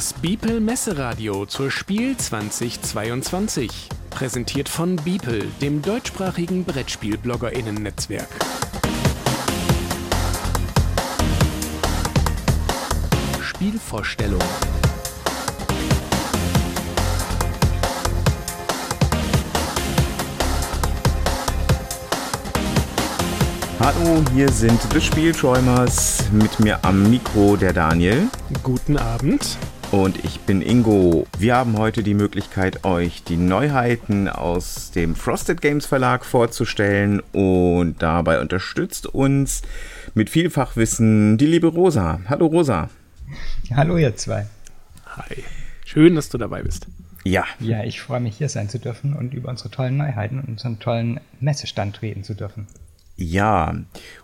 Das 0.00 0.14
Beeple 0.14 0.60
Messeradio 0.60 1.44
zur 1.44 1.70
Spiel 1.70 2.16
2022. 2.16 3.90
Präsentiert 4.08 4.70
von 4.70 4.96
Beeple, 4.96 5.44
dem 5.60 5.82
deutschsprachigen 5.82 6.64
Brettspiel-BloggerInnen-Netzwerk. 6.64 8.26
Spielvorstellung. 13.42 14.40
Hallo, 23.80 24.24
hier 24.32 24.50
sind 24.50 24.80
The 24.94 25.00
Spielträumers. 25.02 26.24
Mit 26.32 26.58
mir 26.58 26.82
am 26.86 27.10
Mikro 27.10 27.56
der 27.56 27.74
Daniel. 27.74 28.30
Guten 28.62 28.96
Abend. 28.96 29.58
Und 29.90 30.24
ich 30.24 30.38
bin 30.40 30.62
Ingo. 30.62 31.26
Wir 31.36 31.56
haben 31.56 31.76
heute 31.76 32.04
die 32.04 32.14
Möglichkeit, 32.14 32.84
euch 32.84 33.24
die 33.24 33.36
Neuheiten 33.36 34.28
aus 34.28 34.92
dem 34.92 35.16
Frosted 35.16 35.60
Games 35.60 35.84
Verlag 35.84 36.24
vorzustellen. 36.24 37.20
Und 37.32 37.96
dabei 38.00 38.40
unterstützt 38.40 39.06
uns 39.08 39.62
mit 40.14 40.30
viel 40.30 40.48
Fachwissen 40.48 41.38
die 41.38 41.46
liebe 41.46 41.66
Rosa. 41.66 42.20
Hallo 42.28 42.46
Rosa. 42.46 42.88
Hallo 43.74 43.96
ihr 43.96 44.14
zwei. 44.14 44.46
Hi. 45.06 45.42
Schön, 45.84 46.14
dass 46.14 46.28
du 46.28 46.38
dabei 46.38 46.62
bist. 46.62 46.86
Ja. 47.24 47.44
Ja, 47.58 47.82
ich 47.82 48.00
freue 48.00 48.20
mich 48.20 48.36
hier 48.36 48.48
sein 48.48 48.68
zu 48.68 48.78
dürfen 48.78 49.12
und 49.12 49.34
über 49.34 49.48
unsere 49.48 49.70
tollen 49.70 49.96
Neuheiten 49.96 50.38
und 50.38 50.48
unseren 50.50 50.78
tollen 50.78 51.18
Messestand 51.40 52.00
reden 52.00 52.22
zu 52.22 52.34
dürfen. 52.34 52.68
Ja, 53.22 53.74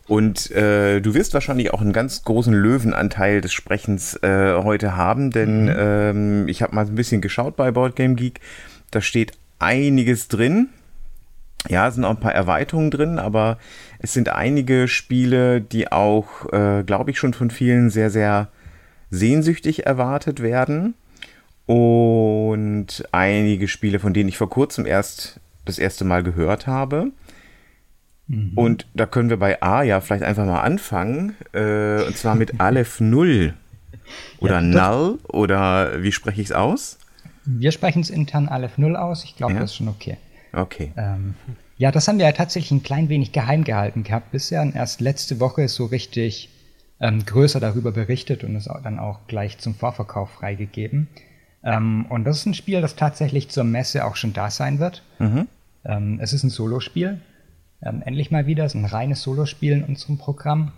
und 0.09 0.51
äh, 0.53 1.01
du 1.01 1.13
wirst 1.13 1.35
wahrscheinlich 1.35 1.75
auch 1.75 1.83
einen 1.83 1.93
ganz 1.93 2.25
großen 2.25 2.55
Löwenanteil 2.55 3.43
des 3.43 3.53
Sprechens 3.53 4.15
äh, 4.23 4.55
heute 4.63 4.97
haben, 4.97 5.31
denn 5.31 5.65
mhm. 5.65 5.75
ähm, 5.77 6.49
ich 6.49 6.63
habe 6.63 6.75
mal 6.75 6.87
ein 6.87 6.95
bisschen 6.95 7.21
geschaut 7.21 7.57
bei 7.57 7.71
Boardgame 7.71 8.15
Geek. 8.15 8.41
Da 8.91 9.03
steht 9.03 9.33
einiges 9.59 10.29
drin. 10.29 10.71
Ja, 11.69 11.89
es 11.89 11.97
sind 11.97 12.07
auch 12.07 12.11
ein 12.11 12.21
paar 12.21 12.35
Erweiterungen 12.35 12.91
drin, 12.91 13.19
aber 13.19 13.59
es 13.99 14.15
sind 14.15 14.31
einige 14.31 14.89
Spiele, 14.89 15.61
die 15.61 15.93
auch, 15.93 16.51
äh, 16.51 16.83
glaube 16.83 17.11
ich, 17.11 17.19
schon 17.19 17.35
von 17.35 17.51
vielen 17.51 17.91
sehr, 17.91 18.09
sehr 18.09 18.49
sehnsüchtig 19.11 19.85
erwartet 19.85 20.43
werden. 20.43 20.95
Und 21.67 23.05
einige 23.13 23.69
Spiele, 23.69 23.99
von 23.99 24.15
denen 24.15 24.31
ich 24.31 24.39
vor 24.39 24.49
kurzem 24.49 24.87
erst 24.87 25.39
das 25.67 25.79
erste 25.79 26.05
Mal 26.07 26.23
gehört 26.23 26.67
habe. 26.67 27.11
Mhm. 28.29 28.53
Und 28.55 28.87
da 28.95 29.07
können 29.07 29.31
wir 29.31 29.39
bei 29.39 29.63
A 29.63 29.83
ja 29.83 30.01
vielleicht 30.01 30.25
einfach 30.25 30.47
mal 30.47 30.61
anfangen. 30.61 31.35
Äh, 31.53 32.03
und 32.03 32.17
zwar 32.17 32.35
mit 32.35 32.61
Aleph 32.61 33.01
0. 33.01 33.55
Oder 34.39 34.61
ja, 34.61 34.61
Null. 34.61 35.19
Oder 35.29 36.03
wie 36.03 36.13
spreche 36.13 36.41
ich 36.41 36.49
es 36.49 36.53
aus? 36.53 36.99
Wir 37.45 37.73
sprechen 37.73 38.01
es 38.01 38.11
intern 38.11 38.49
Aleph 38.49 38.79
0 38.79 38.97
aus. 38.97 39.25
Ich 39.25 39.37
glaube, 39.37 39.55
ja? 39.55 39.61
das 39.61 39.71
ist 39.71 39.77
schon 39.77 39.89
okay. 39.89 40.17
Okay. 40.53 40.93
Ähm, 40.97 41.35
ja, 41.79 41.93
das 41.93 42.09
haben 42.09 42.19
wir 42.19 42.27
ja 42.27 42.33
tatsächlich 42.33 42.71
ein 42.71 42.83
klein 42.83 43.09
wenig 43.09 43.33
geheim 43.33 43.65
gehalten 43.65 44.03
gehabt 44.03 44.33
bisher. 44.33 44.63
Und 44.63 44.75
erst 44.75 45.01
letzte 45.01 45.39
Woche 45.41 45.69
so 45.69 45.87
richtig 45.87 46.49
ähm, 47.01 47.25
größer 47.25 47.61
darüber 47.61 47.93
berichtet 47.93 48.43
und 48.43 48.57
es 48.57 48.69
dann 48.83 48.99
auch 48.99 49.21
gleich 49.29 49.59
zum 49.59 49.75
Vorverkauf 49.75 50.31
freigegeben. 50.31 51.09
Ähm, 51.63 52.07
und 52.09 52.25
das 52.25 52.39
ist 52.39 52.47
ein 52.47 52.55
Spiel, 52.55 52.81
das 52.81 52.97
tatsächlich 52.97 53.51
zur 53.51 53.65
Messe 53.65 54.05
auch 54.05 54.17
schon 54.17 54.33
da 54.33 54.51
sein 54.51 54.79
wird. 54.79 55.03
Mhm. 55.19 55.47
Ähm, 55.85 56.19
es 56.21 56.33
ist 56.33 56.43
ein 56.43 56.51
Solospiel 56.51 57.21
ähm, 57.83 58.03
endlich 58.05 58.31
mal 58.31 58.47
wieder. 58.47 58.65
Es 58.65 58.75
ist 58.75 58.81
ein 58.81 58.85
reines 58.85 59.23
Solospiel 59.23 59.73
in 59.73 59.85
unserem 59.85 60.19
Programm. 60.19 60.73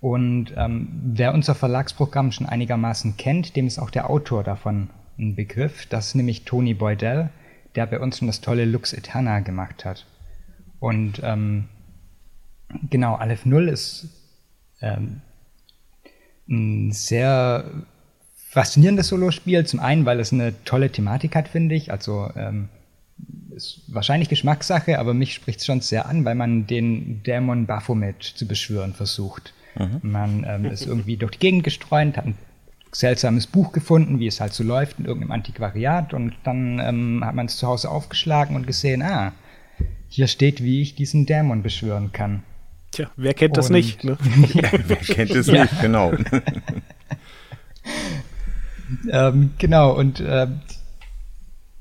Und 0.00 0.54
ähm, 0.56 0.88
wer 1.04 1.34
unser 1.34 1.54
Verlagsprogramm 1.54 2.32
schon 2.32 2.46
einigermaßen 2.46 3.16
kennt, 3.16 3.54
dem 3.56 3.66
ist 3.66 3.78
auch 3.78 3.90
der 3.90 4.08
Autor 4.08 4.42
davon 4.42 4.88
ein 5.18 5.36
Begriff. 5.36 5.86
Das 5.86 6.08
ist 6.08 6.14
nämlich 6.14 6.44
Tony 6.44 6.74
Boydell, 6.74 7.28
der 7.74 7.86
bei 7.86 8.00
uns 8.00 8.18
schon 8.18 8.26
das 8.26 8.40
tolle 8.40 8.64
Lux 8.64 8.92
Eterna 8.92 9.40
gemacht 9.40 9.84
hat. 9.84 10.06
Und 10.78 11.20
ähm, 11.22 11.68
genau, 12.88 13.14
Aleph 13.14 13.44
Null 13.44 13.68
ist 13.68 14.08
ähm, 14.80 15.20
ein 16.48 16.92
sehr 16.92 17.64
faszinierendes 18.34 19.08
Solospiel. 19.08 19.66
Zum 19.66 19.80
einen, 19.80 20.06
weil 20.06 20.18
es 20.18 20.32
eine 20.32 20.54
tolle 20.64 20.90
Thematik 20.90 21.36
hat, 21.36 21.48
finde 21.48 21.74
ich. 21.74 21.92
Also 21.92 22.30
ähm, 22.34 22.70
ist 23.54 23.80
wahrscheinlich 23.88 24.28
Geschmackssache, 24.28 24.98
aber 24.98 25.14
mich 25.14 25.34
spricht 25.34 25.60
es 25.60 25.66
schon 25.66 25.80
sehr 25.80 26.06
an, 26.06 26.24
weil 26.24 26.34
man 26.34 26.66
den 26.66 27.22
Dämon 27.22 27.66
Baphomet 27.66 28.22
zu 28.22 28.46
beschwören 28.46 28.94
versucht. 28.94 29.52
Mhm. 29.76 30.00
Man 30.02 30.46
ähm, 30.48 30.64
ist 30.66 30.86
irgendwie 30.86 31.16
durch 31.16 31.32
die 31.32 31.38
Gegend 31.38 31.64
gestreunt, 31.64 32.16
hat 32.16 32.26
ein 32.26 32.36
seltsames 32.92 33.46
Buch 33.46 33.72
gefunden, 33.72 34.18
wie 34.18 34.26
es 34.26 34.40
halt 34.40 34.52
so 34.52 34.64
läuft 34.64 34.98
in 34.98 35.04
irgendeinem 35.04 35.32
Antiquariat 35.32 36.12
und 36.12 36.34
dann 36.44 36.80
ähm, 36.80 37.24
hat 37.24 37.34
man 37.34 37.46
es 37.46 37.56
zu 37.56 37.66
Hause 37.66 37.90
aufgeschlagen 37.90 38.56
und 38.56 38.66
gesehen, 38.66 39.02
ah, 39.02 39.32
hier 40.08 40.26
steht, 40.26 40.62
wie 40.62 40.82
ich 40.82 40.96
diesen 40.96 41.26
Dämon 41.26 41.62
beschwören 41.62 42.10
kann. 42.12 42.42
Tja, 42.90 43.08
wer 43.16 43.34
kennt 43.34 43.56
das 43.56 43.70
nicht? 43.70 44.02
Ne? 44.02 44.18
wer 44.86 44.96
kennt 44.96 45.30
es 45.30 45.46
ja. 45.46 45.62
nicht, 45.62 45.80
genau. 45.80 46.12
ähm, 49.12 49.50
genau, 49.58 49.96
und 49.96 50.18
äh, 50.18 50.48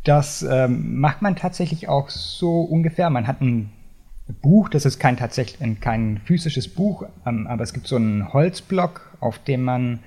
das 0.04 0.44
ähm, 0.44 1.00
macht 1.00 1.22
man 1.22 1.36
tatsächlich 1.36 1.88
auch 1.88 2.10
so 2.10 2.62
ungefähr. 2.62 3.10
Man 3.10 3.28
hat 3.28 3.42
ein 3.42 3.72
Buch, 4.42 4.70
das 4.70 4.86
ist 4.86 5.00
kein 5.00 5.18
tatsächlich 5.18 5.82
kein 5.82 6.22
physisches 6.26 6.68
Buch, 6.68 7.04
ähm, 7.26 7.48
aber 7.48 7.64
es 7.64 7.74
gibt 7.74 7.88
so 7.88 7.96
einen 7.96 8.32
Holzblock, 8.32 9.18
auf 9.20 9.40
dem 9.40 9.64
man 9.64 10.00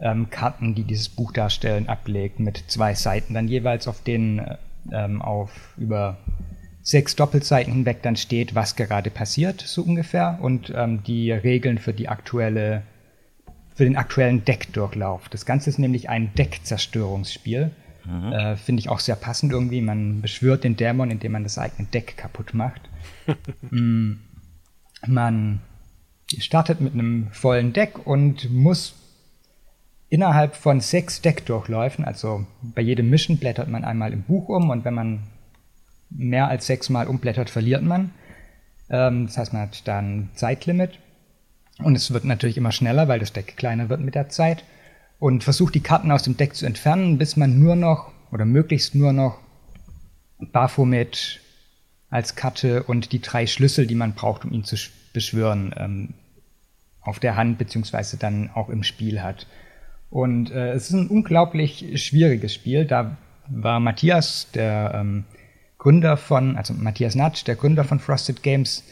ähm, 0.00 0.30
Karten, 0.30 0.74
die 0.74 0.84
dieses 0.84 1.08
Buch 1.08 1.32
darstellen, 1.32 1.88
ablegt 1.88 2.40
mit 2.40 2.64
zwei 2.68 2.94
Seiten 2.94 3.34
dann 3.34 3.48
jeweils, 3.48 3.88
auf 3.88 4.02
denen 4.02 4.56
ähm, 4.92 5.22
auf 5.22 5.74
über 5.76 6.18
sechs 6.82 7.16
Doppelseiten 7.16 7.72
hinweg 7.72 8.02
dann 8.02 8.16
steht, 8.16 8.54
was 8.54 8.76
gerade 8.76 9.10
passiert, 9.10 9.62
so 9.62 9.82
ungefähr, 9.82 10.38
und 10.40 10.72
ähm, 10.74 11.02
die 11.02 11.32
Regeln 11.32 11.78
für 11.78 11.94
die 11.94 12.08
aktuelle 12.08 12.82
für 13.74 13.84
den 13.84 13.96
aktuellen 13.96 14.44
Deckdurchlauf. 14.44 15.28
Das 15.28 15.46
Ganze 15.46 15.68
ist 15.68 15.78
nämlich 15.78 16.08
ein 16.08 16.32
Deckzerstörungsspiel. 16.34 17.72
Mhm. 18.04 18.32
Äh, 18.32 18.56
Finde 18.56 18.80
ich 18.80 18.88
auch 18.88 19.00
sehr 19.00 19.16
passend 19.16 19.52
irgendwie. 19.52 19.80
Man 19.80 20.20
beschwört 20.20 20.64
den 20.64 20.76
Dämon, 20.76 21.10
indem 21.10 21.32
man 21.32 21.42
das 21.42 21.58
eigene 21.58 21.88
Deck 21.88 22.16
kaputt 22.16 22.54
macht. 22.54 22.82
mm, 23.70 24.12
man 25.06 25.60
startet 26.38 26.80
mit 26.80 26.94
einem 26.94 27.28
vollen 27.32 27.72
Deck 27.72 28.06
und 28.06 28.50
muss 28.50 28.94
innerhalb 30.08 30.54
von 30.54 30.80
sechs 30.80 31.20
Deckdurchläufen, 31.22 32.04
also 32.04 32.46
bei 32.62 32.82
jedem 32.82 33.10
Mission 33.10 33.38
blättert 33.38 33.68
man 33.68 33.84
einmal 33.84 34.12
im 34.12 34.22
Buch 34.22 34.48
um 34.48 34.70
und 34.70 34.84
wenn 34.84 34.94
man 34.94 35.24
mehr 36.10 36.48
als 36.48 36.66
sechsmal 36.66 37.08
umblättert, 37.08 37.50
verliert 37.50 37.82
man. 37.82 38.12
Ähm, 38.90 39.26
das 39.26 39.38
heißt, 39.38 39.52
man 39.52 39.62
hat 39.62 39.86
da 39.88 39.98
ein 39.98 40.30
Zeitlimit. 40.34 40.98
Und 41.82 41.96
es 41.96 42.12
wird 42.12 42.24
natürlich 42.24 42.56
immer 42.56 42.70
schneller, 42.70 43.08
weil 43.08 43.18
das 43.18 43.32
Deck 43.32 43.56
kleiner 43.56 43.88
wird 43.88 44.00
mit 44.00 44.14
der 44.14 44.28
Zeit 44.28 44.62
und 45.18 45.44
versucht 45.44 45.74
die 45.74 45.80
Karten 45.80 46.10
aus 46.10 46.22
dem 46.22 46.36
Deck 46.36 46.54
zu 46.54 46.66
entfernen, 46.66 47.18
bis 47.18 47.36
man 47.36 47.58
nur 47.58 47.76
noch 47.76 48.12
oder 48.30 48.44
möglichst 48.44 48.94
nur 48.94 49.12
noch 49.12 49.38
Baphomet 50.38 51.40
als 52.10 52.36
Karte 52.36 52.82
und 52.82 53.12
die 53.12 53.20
drei 53.20 53.46
Schlüssel, 53.46 53.86
die 53.86 53.94
man 53.94 54.14
braucht, 54.14 54.44
um 54.44 54.52
ihn 54.52 54.64
zu 54.64 54.76
beschwören, 55.12 55.74
ähm, 55.76 56.14
auf 57.00 57.20
der 57.20 57.36
Hand 57.36 57.58
beziehungsweise 57.58 58.16
dann 58.16 58.50
auch 58.50 58.68
im 58.68 58.82
Spiel 58.82 59.22
hat. 59.22 59.46
Und 60.10 60.50
äh, 60.50 60.72
es 60.72 60.90
ist 60.90 60.92
ein 60.92 61.08
unglaublich 61.08 62.02
schwieriges 62.02 62.54
Spiel. 62.54 62.84
Da 62.84 63.16
war 63.48 63.80
Matthias, 63.80 64.48
der 64.54 64.92
ähm, 64.94 65.24
Gründer 65.78 66.16
von, 66.16 66.56
also 66.56 66.72
Matthias 66.72 67.14
Natsch, 67.14 67.46
der 67.46 67.56
Gründer 67.56 67.84
von 67.84 67.98
Frosted 67.98 68.42
Games, 68.42 68.84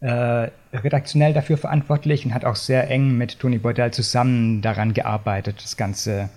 äh, 0.00 0.50
redaktionell 0.72 1.32
dafür 1.32 1.56
verantwortlich 1.56 2.24
und 2.24 2.34
hat 2.34 2.44
auch 2.44 2.56
sehr 2.56 2.90
eng 2.90 3.16
mit 3.16 3.38
Tony 3.38 3.58
Boydell 3.58 3.92
zusammen 3.92 4.62
daran 4.62 4.94
gearbeitet, 4.94 5.62
das 5.62 5.76
Ganze 5.76 6.28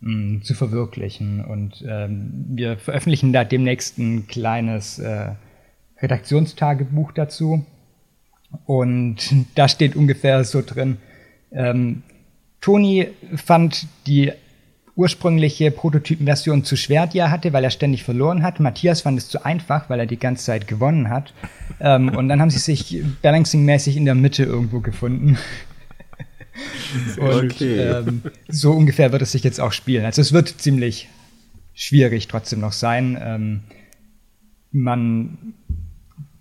mh, 0.00 0.12
mm, 0.12 0.42
zu 0.42 0.54
verwirklichen. 0.54 1.44
Und 1.44 1.84
ähm, 1.88 2.46
wir 2.48 2.76
veröffentlichen 2.78 3.32
da 3.32 3.44
demnächst 3.44 3.98
ein 3.98 4.26
kleines 4.26 4.98
äh, 4.98 5.30
Redaktionstagebuch 6.00 7.12
dazu. 7.12 7.64
Und 8.66 9.16
da 9.54 9.68
steht 9.68 9.96
ungefähr 9.96 10.44
so 10.44 10.62
drin, 10.62 10.98
ähm, 11.52 12.02
Tony 12.60 13.08
fand 13.36 13.86
die 14.06 14.32
ursprüngliche 14.96 15.70
Prototypenversion 15.70 16.64
zu 16.64 16.74
schwer, 16.74 17.06
die 17.06 17.18
er 17.18 17.30
hatte, 17.30 17.52
weil 17.52 17.62
er 17.62 17.70
ständig 17.70 18.02
verloren 18.02 18.42
hat. 18.42 18.60
Matthias 18.60 19.02
fand 19.02 19.18
es 19.18 19.28
zu 19.28 19.44
einfach, 19.44 19.90
weil 19.90 20.00
er 20.00 20.06
die 20.06 20.18
ganze 20.18 20.46
Zeit 20.46 20.66
gewonnen 20.66 21.10
hat. 21.10 21.34
ähm, 21.80 22.08
und 22.16 22.28
dann 22.28 22.40
haben 22.40 22.50
sie 22.50 22.58
sich 22.58 23.02
balancingmäßig 23.22 23.96
in 23.96 24.06
der 24.06 24.14
Mitte 24.14 24.44
irgendwo 24.44 24.80
gefunden. 24.80 25.36
und 27.18 27.52
okay. 27.52 27.78
ähm, 27.78 28.22
so 28.48 28.72
ungefähr 28.72 29.12
wird 29.12 29.20
es 29.20 29.32
sich 29.32 29.44
jetzt 29.44 29.60
auch 29.60 29.72
spielen. 29.72 30.06
Also 30.06 30.22
es 30.22 30.32
wird 30.32 30.48
ziemlich 30.48 31.08
schwierig 31.74 32.26
trotzdem 32.26 32.60
noch 32.60 32.72
sein. 32.72 33.18
Ähm, 33.20 33.60
man 34.72 35.54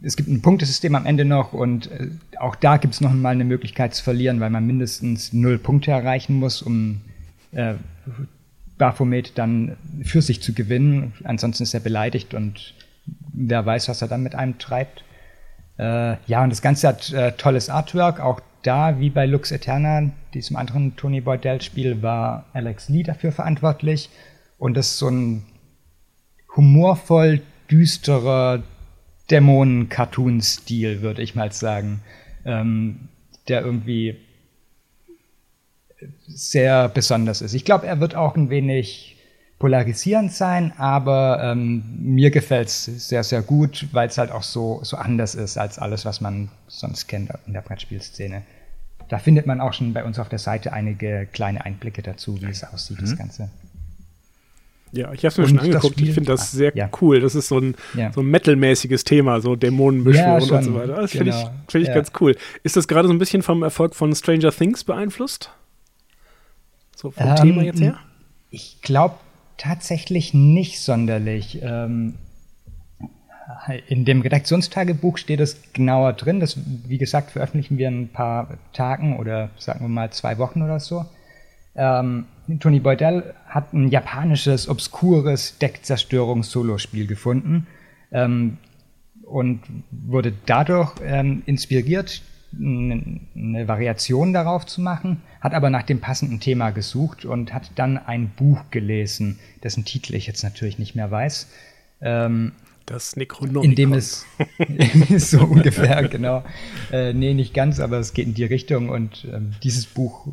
es 0.01 0.15
gibt 0.15 0.29
ein 0.29 0.41
Punktesystem 0.41 0.93
am 0.93 1.05
Ende 1.05 1.25
noch 1.25 1.51
und 1.51 1.89
äh, 1.91 2.09
auch 2.39 2.55
da 2.55 2.77
gibt 2.77 2.93
es 2.93 3.01
noch 3.01 3.11
mal 3.11 3.29
eine 3.29 3.43
Möglichkeit 3.43 3.95
zu 3.95 4.03
verlieren, 4.03 4.39
weil 4.39 4.51
man 4.51 4.65
mindestens 4.65 5.33
null 5.33 5.57
Punkte 5.57 5.91
erreichen 5.91 6.35
muss, 6.35 6.61
um 6.61 7.01
äh, 7.51 7.73
Baphomet 8.77 9.38
dann 9.38 9.77
für 10.04 10.22
sich 10.22 10.42
zu 10.42 10.54
gewinnen. 10.54 11.13
Ansonsten 11.24 11.63
ist 11.63 11.74
er 11.74 11.80
beleidigt 11.80 12.33
und 12.33 12.74
wer 13.33 13.66
weiß, 13.66 13.89
was 13.89 14.01
er 14.01 14.07
dann 14.07 14.24
mit 14.24 14.36
einem 14.36 14.57
treibt. 14.57 15.04
Äh, 15.77 16.18
ja, 16.27 16.44
und 16.44 16.50
das 16.50 16.62
Ganze 16.62 16.88
hat 16.88 17.12
äh, 17.12 17.33
tolles 17.33 17.69
Artwork. 17.69 18.19
Auch 18.19 18.42
da, 18.63 19.00
wie 19.00 19.10
bei 19.10 19.25
Lux 19.25 19.51
Eterna, 19.51 20.12
diesem 20.33 20.56
anderen 20.56 20.95
Tony 20.95 21.22
Boydell-Spiel, 21.22 22.01
war 22.01 22.45
Alex 22.54 22.89
Lee 22.89 23.04
dafür 23.04 23.31
verantwortlich. 23.31 24.10
Und 24.57 24.75
das 24.75 24.88
ist 24.88 24.98
so 24.98 25.10
ein 25.10 25.44
humorvoll 26.56 27.42
düsterer 27.69 28.63
Dämonen-Cartoon-Stil, 29.30 31.01
würde 31.01 31.22
ich 31.22 31.36
mal 31.36 31.51
sagen. 31.51 32.01
Ähm, 32.45 33.10
der 33.48 33.62
irgendwie 33.62 34.18
sehr 36.27 36.89
besonders 36.89 37.42
ist. 37.42 37.53
Ich 37.53 37.65
glaube, 37.65 37.88
er 37.88 38.00
wird 38.00 38.15
auch 38.15 38.36
ein 38.36 38.50
wenig 38.50 39.15
polarisierend 39.59 40.33
sein, 40.33 40.74
aber 40.77 41.39
ähm, 41.42 41.83
mir 42.00 42.30
gefällt 42.30 42.68
es 42.68 42.86
sehr, 42.86 43.24
sehr 43.24 43.42
gut, 43.42 43.88
weil 43.94 44.09
es 44.09 44.18
halt 44.18 44.31
auch 44.31 44.44
so, 44.44 44.81
so 44.83 44.97
anders 44.97 45.33
ist 45.33 45.57
als 45.57 45.80
alles, 45.80 46.06
was 46.06 46.19
man 46.19 46.50
sonst 46.68 47.07
kennt 47.07 47.31
in 47.47 47.53
der 47.53 47.62
Brettspielszene. 47.62 48.42
Da 49.07 49.18
findet 49.18 49.45
man 49.45 49.62
auch 49.62 49.74
schon 49.74 49.94
bei 49.94 50.03
uns 50.03 50.19
auf 50.19 50.30
der 50.30 50.39
Seite 50.39 50.74
einige 50.74 51.27
kleine 51.31 51.63
Einblicke 51.63 52.01
dazu, 52.01 52.41
wie 52.41 52.50
es 52.50 52.63
aussieht, 52.63 52.98
mhm. 52.98 53.06
das 53.06 53.18
Ganze. 53.18 53.50
Ja, 54.91 55.12
ich 55.13 55.25
habe 55.25 55.27
es 55.27 55.38
mir 55.38 55.48
schon 55.48 55.59
angeguckt. 55.59 56.00
ich 56.00 56.13
finde 56.13 56.31
das 56.31 56.51
sehr 56.51 56.74
ja. 56.75 56.89
cool. 57.01 57.19
Das 57.19 57.36
ist 57.36 57.50
so 57.50 57.59
ein, 57.59 57.75
ja. 57.95 58.13
so 58.13 58.21
ein 58.21 58.27
Metal-mäßiges 58.27 59.03
Thema, 59.03 59.41
so 59.41 59.56
Dämonenbeschwörung 59.56 60.50
ja, 60.50 60.57
und 60.57 60.63
so 60.63 60.74
weiter. 60.74 60.95
Das 60.95 61.12
genau. 61.12 61.24
finde 61.24 61.31
ich, 61.31 61.71
find 61.71 61.88
ich 61.88 61.94
ganz 61.94 62.12
cool. 62.19 62.36
Ist 62.63 62.77
das 62.77 62.88
gerade 62.88 63.07
so 63.07 63.13
ein 63.13 63.19
bisschen 63.19 63.41
vom 63.41 63.62
Erfolg 63.63 63.94
von 63.94 64.13
Stranger 64.15 64.51
Things 64.51 64.83
beeinflusst? 64.83 65.51
So 67.05 67.11
vom 67.11 67.27
ähm, 67.27 67.35
Thema 67.35 67.61
jetzt 67.61 67.79
her? 67.79 67.99
Ich 68.49 68.81
glaube 68.81 69.13
tatsächlich 69.57 70.33
nicht 70.33 70.81
sonderlich. 70.81 71.59
Ähm, 71.61 72.15
in 73.87 74.05
dem 74.05 74.21
Redaktionstagebuch 74.21 75.19
steht 75.19 75.39
es 75.39 75.71
genauer 75.71 76.13
drin. 76.13 76.39
Das, 76.39 76.57
wie 76.87 76.97
gesagt, 76.97 77.29
veröffentlichen 77.29 77.77
wir 77.77 77.89
in 77.89 78.01
ein 78.01 78.07
paar 78.07 78.57
Tagen 78.73 79.19
oder 79.19 79.51
sagen 79.59 79.81
wir 79.81 79.87
mal 79.87 80.09
zwei 80.09 80.39
Wochen 80.39 80.63
oder 80.63 80.79
so. 80.79 81.05
Ähm, 81.75 82.25
Tony 82.59 82.79
Boydell 82.79 83.35
hat 83.45 83.71
ein 83.71 83.89
japanisches, 83.89 84.67
obskures 84.67 85.59
Deckzerstörungs-Solospiel 85.59 87.05
gefunden 87.05 87.67
ähm, 88.11 88.57
und 89.21 89.61
wurde 89.91 90.33
dadurch 90.47 90.95
ähm, 91.03 91.43
inspiriert, 91.45 92.23
eine 92.57 93.67
Variation 93.67 94.33
darauf 94.33 94.65
zu 94.65 94.81
machen, 94.81 95.21
hat 95.41 95.53
aber 95.53 95.69
nach 95.69 95.83
dem 95.83 95.99
passenden 95.99 96.39
Thema 96.39 96.71
gesucht 96.71 97.25
und 97.25 97.53
hat 97.53 97.71
dann 97.75 97.97
ein 97.97 98.29
Buch 98.29 98.61
gelesen, 98.71 99.39
dessen 99.63 99.85
Titel 99.85 100.15
ich 100.15 100.27
jetzt 100.27 100.43
natürlich 100.43 100.79
nicht 100.79 100.95
mehr 100.95 101.11
weiß. 101.11 101.47
Ähm, 102.01 102.53
das 102.85 103.15
Necronomicon. 103.15 103.69
In 103.69 103.75
dem 103.75 103.93
es 103.93 104.25
so 105.31 105.43
ungefähr, 105.43 106.07
genau. 106.07 106.43
Äh, 106.91 107.13
nee, 107.13 107.33
nicht 107.33 107.53
ganz, 107.53 107.79
aber 107.79 107.97
es 107.97 108.13
geht 108.13 108.27
in 108.27 108.35
die 108.35 108.43
Richtung 108.43 108.89
und 108.89 109.27
ähm, 109.33 109.55
dieses 109.63 109.85
Buch 109.85 110.27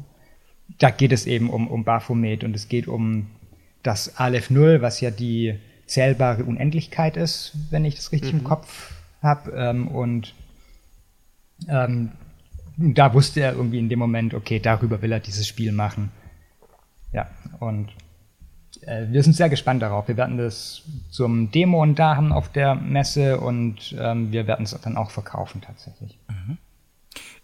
da 0.78 0.90
geht 0.90 1.12
es 1.12 1.26
eben 1.26 1.50
um, 1.50 1.68
um 1.68 1.84
Baphomet 1.84 2.44
und 2.44 2.54
es 2.54 2.68
geht 2.68 2.88
um 2.88 3.26
das 3.82 4.16
Aleph 4.16 4.50
Null, 4.50 4.82
was 4.82 5.00
ja 5.00 5.10
die 5.10 5.54
zählbare 5.86 6.44
Unendlichkeit 6.44 7.16
ist, 7.16 7.56
wenn 7.70 7.84
ich 7.84 7.96
das 7.96 8.12
richtig 8.12 8.32
mhm. 8.32 8.40
im 8.40 8.44
Kopf 8.44 8.92
habe. 9.22 9.52
Ähm, 9.52 9.88
und 9.88 10.34
ähm, 11.68 12.10
da 12.76 13.12
wusste 13.14 13.40
er 13.40 13.54
irgendwie 13.54 13.78
in 13.78 13.88
dem 13.88 13.98
Moment, 13.98 14.34
okay, 14.34 14.58
darüber 14.58 15.02
will 15.02 15.12
er 15.12 15.20
dieses 15.20 15.46
Spiel 15.46 15.72
machen. 15.72 16.10
Ja, 17.12 17.28
und 17.60 17.90
äh, 18.82 19.06
wir 19.10 19.22
sind 19.22 19.34
sehr 19.34 19.48
gespannt 19.48 19.82
darauf. 19.82 20.08
Wir 20.08 20.16
werden 20.16 20.38
das 20.38 20.82
zum 21.10 21.50
Demo 21.50 21.82
und 21.82 21.98
da 21.98 22.16
haben 22.16 22.32
auf 22.32 22.50
der 22.50 22.74
Messe 22.74 23.38
und 23.38 23.94
ähm, 23.98 24.32
wir 24.32 24.46
werden 24.46 24.64
es 24.64 24.78
dann 24.82 24.96
auch 24.96 25.10
verkaufen 25.10 25.60
tatsächlich. 25.60 26.18
Mhm. 26.28 26.58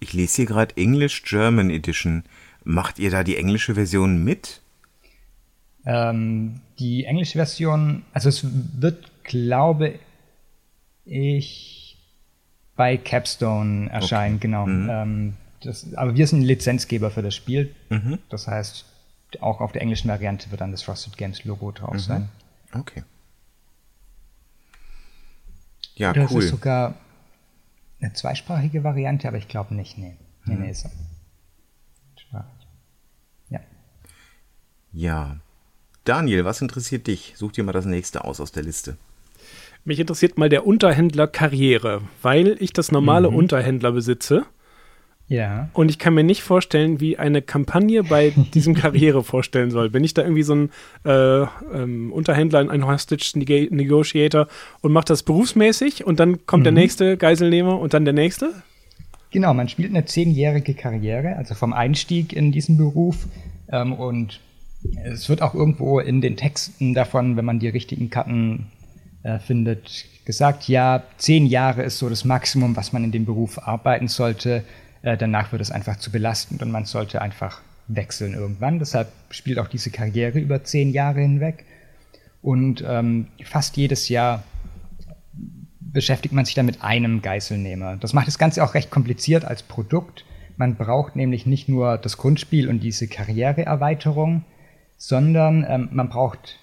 Ich 0.01 0.13
lese 0.13 0.37
hier 0.37 0.47
gerade 0.47 0.77
English 0.77 1.23
German 1.25 1.71
Edition. 1.71 2.25
Macht 2.65 2.99
ihr 2.99 3.11
da 3.11 3.25
die 3.25 3.37
englische 3.37 3.75
Version 3.75 4.25
mit? 4.25 4.61
Ähm, 5.85 6.61
die 6.79 7.05
englische 7.05 7.39
Version, 7.39 8.03
also 8.13 8.29
es 8.29 8.47
wird, 8.81 9.25
glaube 9.25 9.99
ich, 11.05 11.78
bei 12.79 12.97
Capstone 12.97 13.91
erscheinen, 13.91 14.37
okay. 14.37 14.43
genau. 14.47 14.67
Mhm. 14.67 14.89
Ähm, 14.89 15.35
das, 15.61 15.93
aber 15.95 16.15
wir 16.15 16.27
sind 16.29 16.43
Lizenzgeber 16.43 17.11
für 17.11 17.23
das 17.23 17.35
Spiel. 17.35 17.75
Mhm. 17.89 18.21
Das 18.29 18.47
heißt, 18.47 18.85
auch 19.41 19.61
auf 19.61 19.73
der 19.73 19.83
englischen 19.83 20.09
Variante 20.09 20.53
wird 20.53 20.61
dann 20.61 20.71
das 20.71 20.83
Frosted 20.83 21.17
Games 21.17 21.45
Logo 21.45 21.73
drauf 21.73 21.95
mhm. 21.95 21.99
sein. 21.99 22.29
Okay. 22.73 23.03
Ja, 25.97 26.13
Oder 26.13 26.31
cool. 26.31 26.37
Das 26.37 26.45
ist 26.45 26.51
sogar 26.51 26.95
eine 28.01 28.13
zweisprachige 28.13 28.85
Variante, 28.85 29.27
aber 29.27 29.39
ich 29.39 29.49
glaube 29.49 29.75
nicht. 29.75 29.99
Nee. 29.99 30.17
Nee, 30.45 30.55
mhm. 30.55 30.61
nee, 30.63 30.71
ist 30.71 30.89
Ja. 34.93 35.37
Daniel, 36.05 36.45
was 36.45 36.63
interessiert 36.63 37.09
dich? 37.09 37.35
Such 37.37 37.53
dir 37.53 37.65
mal 37.65 37.73
das 37.73 37.87
nächste 37.87 38.25
aus 38.25 38.41
aus 38.41 38.53
der 38.53 38.63
Liste. 38.63 38.97
Mich 39.85 40.01
interessiert 40.01 40.37
mal 40.39 40.49
der 40.49 40.67
Unterhändler 40.67 41.27
Karriere, 41.27 42.03
weil 42.23 42.57
ich 42.61 42.73
das 42.73 42.93
normale 42.93 43.31
mhm. 43.31 43.37
Unterhändler 43.37 43.93
besitze. 43.93 44.45
Ja. 45.29 45.69
Und 45.75 45.91
ich 45.91 45.99
kann 45.99 46.15
mir 46.15 46.25
nicht 46.25 46.43
vorstellen, 46.43 47.01
wie 47.01 47.19
eine 47.19 47.43
Kampagne 47.43 48.03
bei 48.03 48.31
diesem 48.55 48.75
Karriere 48.75 49.23
vorstellen 49.23 49.71
soll. 49.71 49.91
Bin 49.91 50.03
ich 50.03 50.15
da 50.15 50.23
irgendwie 50.23 50.43
so 50.43 50.55
ein 50.55 50.71
äh, 51.05 51.43
ähm, 51.75 52.13
Unterhändler, 52.13 52.69
ein 52.69 52.87
Hostage 52.87 53.33
Negotiator 53.37 54.49
und 54.81 54.93
macht 54.93 55.11
das 55.11 55.23
berufsmäßig 55.23 56.07
und 56.07 56.19
dann 56.19 56.47
kommt 56.47 56.63
mhm. 56.63 56.65
der 56.65 56.73
nächste 56.73 57.17
Geiselnehmer 57.17 57.79
und 57.79 57.95
dann 57.95 58.05
der 58.05 58.15
nächste? 58.15 58.55
Genau, 59.31 59.53
man 59.53 59.69
spielt 59.69 59.91
eine 59.91 60.07
zehnjährige 60.07 60.73
Karriere, 60.73 61.37
also 61.37 61.55
vom 61.55 61.75
Einstieg 61.75 62.33
in 62.33 62.51
diesen 62.51 62.79
Beruf 62.79 63.27
ähm, 63.71 63.93
und 63.93 64.41
es 65.05 65.29
wird 65.29 65.43
auch 65.43 65.55
irgendwo 65.55 66.01
in 66.01 66.23
den 66.23 66.37
Texten 66.37 66.95
davon, 66.95 67.37
wenn 67.37 67.45
man 67.45 67.59
die 67.59 67.69
richtigen 67.69 68.09
Karten 68.09 68.67
findet, 69.39 70.07
gesagt, 70.25 70.69
ja, 70.69 71.03
zehn 71.17 71.47
Jahre 71.47 71.83
ist 71.83 71.99
so 71.99 72.09
das 72.09 72.25
Maximum, 72.25 72.77
was 72.77 72.93
man 72.93 73.05
in 73.05 73.13
dem 73.13 73.25
Beruf 73.25 73.59
arbeiten 73.59 74.09
sollte. 74.09 74.65
Äh, 75.03 75.17
danach 75.17 75.53
wird 75.53 75.63
es 75.63 75.71
einfach 75.71 75.97
zu 75.97 76.11
belastend 76.11 76.63
und 76.63 76.71
man 76.71 76.85
sollte 76.85 77.23
einfach 77.23 77.61
wechseln 77.89 78.35
irgendwann. 78.35 78.79
Deshalb 78.79 79.09
spielt 79.31 79.59
auch 79.59 79.69
diese 79.69 79.91
Karriere 79.91 80.39
über 80.39 80.63
zehn 80.65 80.91
Jahre 80.91 81.21
hinweg. 81.21 81.65
Und 82.43 82.85
ähm, 82.87 83.29
fast 83.45 83.77
jedes 83.77 84.09
Jahr 84.09 84.45
beschäftigt 85.81 86.35
man 86.35 86.45
sich 86.45 86.55
dann 86.55 86.67
mit 86.67 86.83
einem 86.83 87.23
Geiselnehmer. 87.23 87.97
Das 87.97 88.13
macht 88.13 88.27
das 88.27 88.39
Ganze 88.39 88.63
auch 88.63 88.75
recht 88.75 88.91
kompliziert 88.91 89.45
als 89.45 89.63
Produkt. 89.63 90.25
Man 90.57 90.77
braucht 90.77 91.17
nämlich 91.17 91.47
nicht 91.47 91.69
nur 91.69 91.99
das 91.99 92.17
Grundspiel 92.19 92.69
und 92.69 92.81
diese 92.81 93.09
Karriereerweiterung, 93.09 94.45
sondern 94.97 95.65
ähm, 95.69 95.89
man 95.93 96.09
braucht 96.09 96.59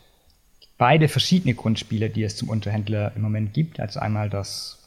beide 0.77 1.07
verschiedene 1.07 1.53
Grundspiele, 1.53 2.09
die 2.09 2.23
es 2.23 2.35
zum 2.35 2.49
Unterhändler 2.49 3.13
im 3.15 3.21
Moment 3.21 3.53
gibt. 3.53 3.79
Also 3.79 3.99
einmal 3.99 4.29
das 4.29 4.85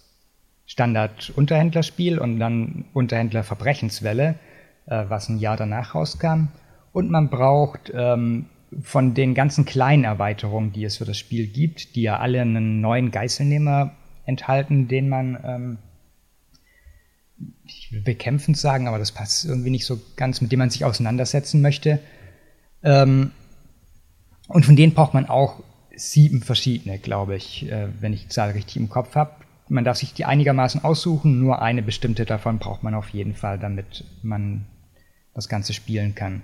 Standard-Unterhändlerspiel 0.66 2.18
und 2.18 2.38
dann 2.38 2.84
Unterhändler 2.92 3.42
Verbrechenswelle, 3.42 4.34
äh, 4.86 5.04
was 5.08 5.28
ein 5.28 5.38
Jahr 5.38 5.56
danach 5.56 5.94
rauskam. 5.94 6.48
Und 6.92 7.10
man 7.10 7.30
braucht 7.30 7.90
ähm, 7.94 8.46
von 8.82 9.14
den 9.14 9.34
ganzen 9.34 9.64
kleinen 9.64 10.04
Erweiterungen, 10.04 10.72
die 10.72 10.84
es 10.84 10.98
für 10.98 11.06
das 11.06 11.16
Spiel 11.16 11.46
gibt, 11.46 11.96
die 11.96 12.02
ja 12.02 12.18
alle 12.18 12.42
einen 12.42 12.80
neuen 12.80 13.10
Geiselnehmer 13.10 13.92
enthalten, 14.26 14.88
den 14.88 15.08
man, 15.08 15.38
ähm, 15.42 15.78
ich 17.64 17.92
will 17.92 18.02
bekämpfend 18.02 18.58
sagen, 18.58 18.88
aber 18.88 18.98
das 18.98 19.12
passt 19.12 19.46
irgendwie 19.46 19.70
nicht 19.70 19.86
so 19.86 19.98
ganz, 20.16 20.42
mit 20.42 20.52
dem 20.52 20.58
man 20.58 20.68
sich 20.68 20.84
auseinandersetzen 20.84 21.62
möchte. 21.62 21.98
Ähm, 22.82 23.30
und 24.48 24.66
von 24.66 24.76
denen 24.76 24.92
braucht 24.92 25.14
man 25.14 25.26
auch 25.26 25.62
sieben 25.98 26.42
verschiedene, 26.42 26.98
glaube 26.98 27.36
ich, 27.36 27.70
äh, 27.70 27.88
wenn 28.00 28.12
ich 28.12 28.22
die 28.22 28.28
Zahl 28.28 28.50
richtig 28.50 28.76
im 28.76 28.88
Kopf 28.88 29.14
habe. 29.14 29.32
Man 29.68 29.84
darf 29.84 29.98
sich 29.98 30.14
die 30.14 30.24
einigermaßen 30.24 30.82
aussuchen, 30.82 31.40
nur 31.40 31.60
eine 31.60 31.82
bestimmte 31.82 32.24
davon 32.24 32.58
braucht 32.58 32.82
man 32.82 32.94
auf 32.94 33.10
jeden 33.10 33.34
Fall, 33.34 33.58
damit 33.58 34.04
man 34.22 34.64
das 35.34 35.48
Ganze 35.48 35.74
spielen 35.74 36.14
kann. 36.14 36.42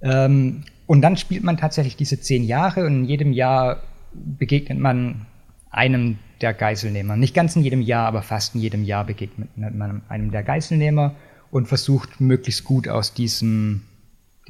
Ähm, 0.00 0.64
und 0.86 1.02
dann 1.02 1.16
spielt 1.16 1.42
man 1.42 1.56
tatsächlich 1.56 1.96
diese 1.96 2.20
zehn 2.20 2.44
Jahre 2.44 2.86
und 2.86 3.00
in 3.00 3.04
jedem 3.04 3.32
Jahr 3.32 3.82
begegnet 4.12 4.78
man 4.78 5.26
einem 5.70 6.18
der 6.40 6.54
Geiselnehmer. 6.54 7.16
Nicht 7.16 7.34
ganz 7.34 7.56
in 7.56 7.62
jedem 7.62 7.82
Jahr, 7.82 8.06
aber 8.06 8.22
fast 8.22 8.54
in 8.54 8.60
jedem 8.60 8.84
Jahr 8.84 9.04
begegnet 9.04 9.56
man 9.56 10.02
einem 10.08 10.30
der 10.30 10.42
Geiselnehmer 10.42 11.14
und 11.50 11.66
versucht 11.66 12.20
möglichst 12.20 12.64
gut 12.64 12.88
aus 12.88 13.14
diesem 13.14 13.82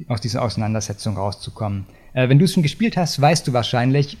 aus 0.07 0.21
dieser 0.21 0.41
Auseinandersetzung 0.41 1.15
rauszukommen. 1.15 1.85
Äh, 2.13 2.29
wenn 2.29 2.39
du 2.39 2.45
es 2.45 2.53
schon 2.53 2.63
gespielt 2.63 2.97
hast, 2.97 3.19
weißt 3.21 3.47
du 3.47 3.53
wahrscheinlich, 3.53 4.17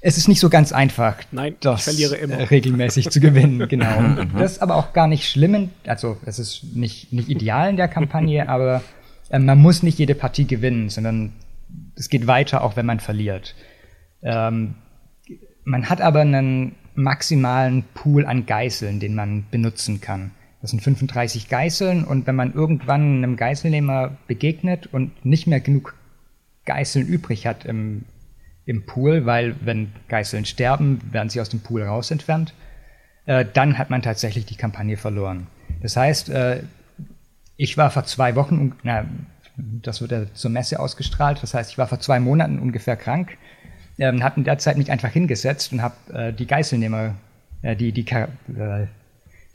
es 0.00 0.16
ist 0.16 0.28
nicht 0.28 0.40
so 0.40 0.48
ganz 0.48 0.72
einfach, 0.72 1.16
Nein, 1.30 1.56
das 1.60 1.86
äh, 1.86 2.24
regelmäßig 2.44 3.10
zu 3.10 3.20
gewinnen. 3.20 3.58
Genau. 3.68 4.00
Mhm. 4.00 4.30
das 4.38 4.52
ist 4.52 4.62
aber 4.62 4.76
auch 4.76 4.92
gar 4.92 5.06
nicht 5.06 5.28
schlimm. 5.28 5.70
Also 5.86 6.16
es 6.24 6.38
ist 6.38 6.64
nicht, 6.74 7.12
nicht 7.12 7.28
ideal 7.28 7.68
in 7.68 7.76
der 7.76 7.88
Kampagne, 7.88 8.48
aber 8.48 8.82
äh, 9.28 9.38
man 9.38 9.58
muss 9.58 9.82
nicht 9.82 9.98
jede 9.98 10.14
Partie 10.14 10.46
gewinnen, 10.46 10.88
sondern 10.88 11.32
es 11.96 12.08
geht 12.08 12.26
weiter, 12.26 12.62
auch 12.64 12.76
wenn 12.76 12.86
man 12.86 13.00
verliert. 13.00 13.54
Ähm, 14.22 14.74
man 15.64 15.88
hat 15.88 16.00
aber 16.00 16.20
einen 16.20 16.74
maximalen 16.94 17.84
Pool 17.94 18.26
an 18.26 18.46
Geißeln, 18.46 19.00
den 19.00 19.14
man 19.14 19.44
benutzen 19.50 20.00
kann. 20.00 20.32
Das 20.62 20.70
sind 20.70 20.82
35 20.82 21.48
Geißeln 21.48 22.04
und 22.04 22.26
wenn 22.26 22.36
man 22.36 22.52
irgendwann 22.52 23.18
einem 23.18 23.36
Geißelnehmer 23.36 24.16
begegnet 24.26 24.88
und 24.92 25.24
nicht 25.24 25.46
mehr 25.46 25.60
genug 25.60 25.94
Geißeln 26.70 27.08
übrig 27.08 27.48
hat 27.48 27.64
im, 27.64 28.04
im 28.64 28.86
Pool, 28.86 29.26
weil 29.26 29.56
wenn 29.60 29.90
Geißeln 30.06 30.44
sterben, 30.44 31.00
werden 31.10 31.28
sie 31.28 31.40
aus 31.40 31.48
dem 31.48 31.58
Pool 31.58 31.82
raus 31.82 32.12
entfernt, 32.12 32.54
äh, 33.26 33.44
dann 33.52 33.76
hat 33.76 33.90
man 33.90 34.02
tatsächlich 34.02 34.46
die 34.46 34.54
Kampagne 34.54 34.96
verloren. 34.96 35.48
Das 35.82 35.96
heißt, 35.96 36.28
äh, 36.28 36.62
ich 37.56 37.76
war 37.76 37.90
vor 37.90 38.04
zwei 38.04 38.36
Wochen, 38.36 38.76
na, 38.84 39.04
das 39.56 40.00
wird 40.00 40.12
ja 40.12 40.32
zur 40.32 40.52
Messe 40.52 40.78
ausgestrahlt, 40.78 41.42
das 41.42 41.54
heißt, 41.54 41.72
ich 41.72 41.78
war 41.78 41.88
vor 41.88 41.98
zwei 41.98 42.20
Monaten 42.20 42.60
ungefähr 42.60 42.94
krank, 42.96 43.36
ähm, 43.98 44.22
habe 44.22 44.36
in 44.36 44.44
der 44.44 44.58
Zeit 44.58 44.78
mich 44.78 44.92
einfach 44.92 45.10
hingesetzt 45.10 45.72
und 45.72 45.82
habe 45.82 45.94
äh, 46.12 46.32
die 46.32 46.46
Geißelnehmer, 46.46 47.16
äh, 47.62 47.74
die, 47.74 47.90
die, 47.90 48.06
äh, 48.06 48.86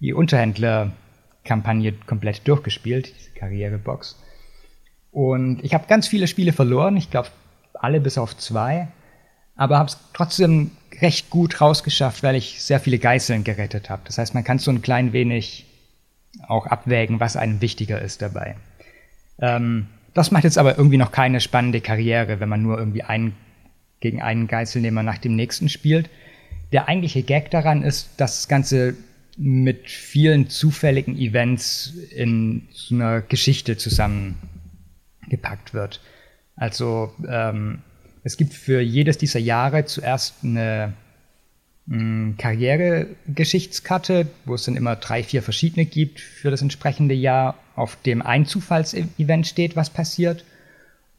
die 0.01 0.13
Unterhändler-Kampagne 0.13 1.93
komplett 1.93 2.45
durchgespielt, 2.45 3.13
diese 3.17 3.31
Karrierebox. 3.31 4.17
Und 5.15 5.63
ich 5.63 5.73
habe 5.73 5.87
ganz 5.87 6.09
viele 6.09 6.27
Spiele 6.27 6.51
verloren, 6.51 6.97
ich 6.97 7.09
glaube 7.09 7.29
alle 7.75 8.01
bis 8.01 8.17
auf 8.17 8.35
zwei, 8.35 8.89
aber 9.55 9.79
habe 9.79 9.87
es 9.87 9.97
trotzdem 10.11 10.71
recht 11.01 11.29
gut 11.29 11.61
rausgeschafft, 11.61 12.21
weil 12.21 12.35
ich 12.35 12.61
sehr 12.61 12.81
viele 12.81 12.99
Geißeln 12.99 13.45
gerettet 13.45 13.89
habe. 13.89 14.01
Das 14.03 14.17
heißt, 14.17 14.33
man 14.33 14.43
kann 14.43 14.59
so 14.59 14.71
ein 14.71 14.81
klein 14.81 15.13
wenig 15.13 15.67
auch 16.49 16.67
abwägen, 16.67 17.21
was 17.21 17.37
einem 17.37 17.61
wichtiger 17.61 18.01
ist 18.01 18.21
dabei. 18.21 18.57
Ähm, 19.39 19.87
das 20.13 20.31
macht 20.31 20.43
jetzt 20.43 20.57
aber 20.57 20.77
irgendwie 20.77 20.97
noch 20.97 21.13
keine 21.13 21.39
spannende 21.39 21.79
Karriere, 21.79 22.41
wenn 22.41 22.49
man 22.49 22.61
nur 22.61 22.77
irgendwie 22.77 23.03
einen 23.03 23.37
gegen 24.01 24.21
einen 24.21 24.47
Geißelnehmer 24.47 25.01
nach 25.01 25.19
dem 25.19 25.37
nächsten 25.37 25.69
spielt. 25.69 26.09
Der 26.73 26.89
eigentliche 26.89 27.23
Gag 27.23 27.51
daran 27.51 27.83
ist, 27.83 28.09
dass 28.17 28.35
das 28.35 28.47
Ganze 28.49 28.95
mit 29.37 29.89
vielen 29.89 30.49
zufälligen 30.49 31.17
Events 31.17 31.93
in 32.13 32.67
so 32.73 32.95
einer 32.95 33.21
Geschichte 33.21 33.77
zusammengepackt 35.25 35.73
wird. 35.73 35.99
Also 36.55 37.11
ähm, 37.27 37.79
es 38.23 38.37
gibt 38.37 38.53
für 38.53 38.81
jedes 38.81 39.17
dieser 39.17 39.39
Jahre 39.39 39.85
zuerst 39.85 40.43
eine 40.43 40.93
hm, 41.87 42.35
Karrieregeschichtskarte, 42.37 44.27
wo 44.45 44.55
es 44.55 44.63
dann 44.63 44.77
immer 44.77 44.95
drei, 44.95 45.23
vier 45.23 45.43
verschiedene 45.43 45.85
gibt 45.85 46.19
für 46.19 46.51
das 46.51 46.61
entsprechende 46.61 47.13
Jahr, 47.13 47.55
auf 47.75 47.97
dem 47.97 48.21
ein 48.21 48.45
Zufallsevent 48.45 49.47
steht, 49.47 49.75
was 49.75 49.89
passiert. 49.89 50.45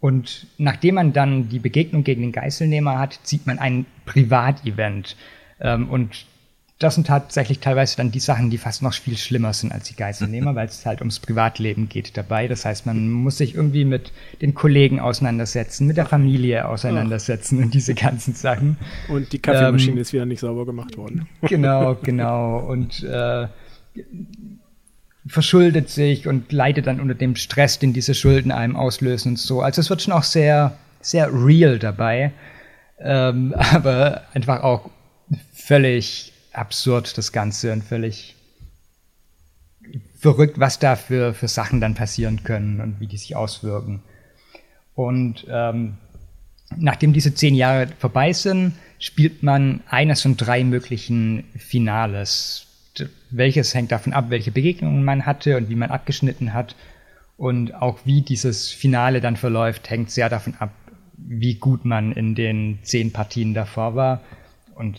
Und 0.00 0.46
nachdem 0.58 0.96
man 0.96 1.12
dann 1.12 1.48
die 1.48 1.58
Begegnung 1.58 2.04
gegen 2.04 2.22
den 2.22 2.32
Geiselnehmer 2.32 2.98
hat, 2.98 3.18
zieht 3.22 3.46
man 3.46 3.58
ein 3.58 3.86
Privatevent. 4.04 5.16
Ähm, 5.60 5.88
und 5.88 6.26
das 6.78 6.94
sind 6.94 7.06
tatsächlich 7.06 7.60
teilweise 7.60 7.96
dann 7.96 8.10
die 8.10 8.20
Sachen, 8.20 8.50
die 8.50 8.58
fast 8.58 8.82
noch 8.82 8.92
viel 8.92 9.16
schlimmer 9.16 9.54
sind 9.54 9.72
als 9.72 9.88
die 9.88 9.96
Geiselnehmer, 9.96 10.54
weil 10.54 10.66
es 10.66 10.84
halt 10.84 11.00
ums 11.00 11.20
Privatleben 11.20 11.88
geht 11.88 12.16
dabei. 12.16 12.48
Das 12.48 12.66
heißt, 12.66 12.84
man 12.84 13.08
muss 13.10 13.38
sich 13.38 13.54
irgendwie 13.54 13.86
mit 13.86 14.12
den 14.42 14.52
Kollegen 14.52 15.00
auseinandersetzen, 15.00 15.86
mit 15.86 15.96
der 15.96 16.04
Familie 16.04 16.68
auseinandersetzen 16.68 17.62
und 17.62 17.72
diese 17.72 17.94
ganzen 17.94 18.34
Sachen. 18.34 18.76
Und 19.08 19.32
die 19.32 19.38
Kaffeemaschine 19.38 19.92
ähm, 19.92 19.98
ist 19.98 20.12
wieder 20.12 20.26
nicht 20.26 20.40
sauber 20.40 20.66
gemacht 20.66 20.98
worden. 20.98 21.26
Genau, 21.42 21.94
genau. 22.02 22.58
Und 22.58 23.02
äh, 23.04 23.46
verschuldet 25.26 25.88
sich 25.88 26.28
und 26.28 26.52
leidet 26.52 26.86
dann 26.86 27.00
unter 27.00 27.14
dem 27.14 27.36
Stress, 27.36 27.78
den 27.78 27.94
diese 27.94 28.14
Schulden 28.14 28.52
einem 28.52 28.76
auslösen 28.76 29.30
und 29.30 29.38
so. 29.38 29.62
Also 29.62 29.80
es 29.80 29.88
wird 29.88 30.02
schon 30.02 30.12
auch 30.12 30.24
sehr, 30.24 30.76
sehr 31.00 31.32
real 31.32 31.78
dabei. 31.78 32.32
Ähm, 33.00 33.54
aber 33.72 34.24
einfach 34.34 34.62
auch 34.62 34.90
völlig 35.54 36.34
absurd, 36.56 37.16
das 37.18 37.32
Ganze, 37.32 37.72
und 37.72 37.84
völlig 37.84 38.36
verrückt, 40.18 40.58
was 40.58 40.78
da 40.78 40.96
für, 40.96 41.34
für 41.34 41.48
Sachen 41.48 41.80
dann 41.80 41.94
passieren 41.94 42.42
können 42.42 42.80
und 42.80 43.00
wie 43.00 43.06
die 43.06 43.16
sich 43.16 43.36
auswirken. 43.36 44.02
Und 44.94 45.46
ähm, 45.48 45.98
nachdem 46.76 47.12
diese 47.12 47.34
zehn 47.34 47.54
Jahre 47.54 47.88
vorbei 47.98 48.32
sind, 48.32 48.72
spielt 48.98 49.42
man 49.42 49.82
eines 49.88 50.22
von 50.22 50.36
drei 50.36 50.64
möglichen 50.64 51.44
Finales. 51.56 52.66
Welches 53.30 53.74
hängt 53.74 53.92
davon 53.92 54.14
ab, 54.14 54.30
welche 54.30 54.50
Begegnungen 54.50 55.04
man 55.04 55.26
hatte 55.26 55.56
und 55.56 55.68
wie 55.68 55.74
man 55.74 55.90
abgeschnitten 55.90 56.54
hat. 56.54 56.74
Und 57.36 57.74
auch 57.74 57.98
wie 58.04 58.22
dieses 58.22 58.70
Finale 58.70 59.20
dann 59.20 59.36
verläuft, 59.36 59.90
hängt 59.90 60.10
sehr 60.10 60.30
davon 60.30 60.54
ab, 60.58 60.70
wie 61.18 61.54
gut 61.56 61.84
man 61.84 62.12
in 62.12 62.34
den 62.34 62.78
zehn 62.82 63.12
Partien 63.12 63.52
davor 63.52 63.94
war. 63.94 64.22
Und 64.74 64.98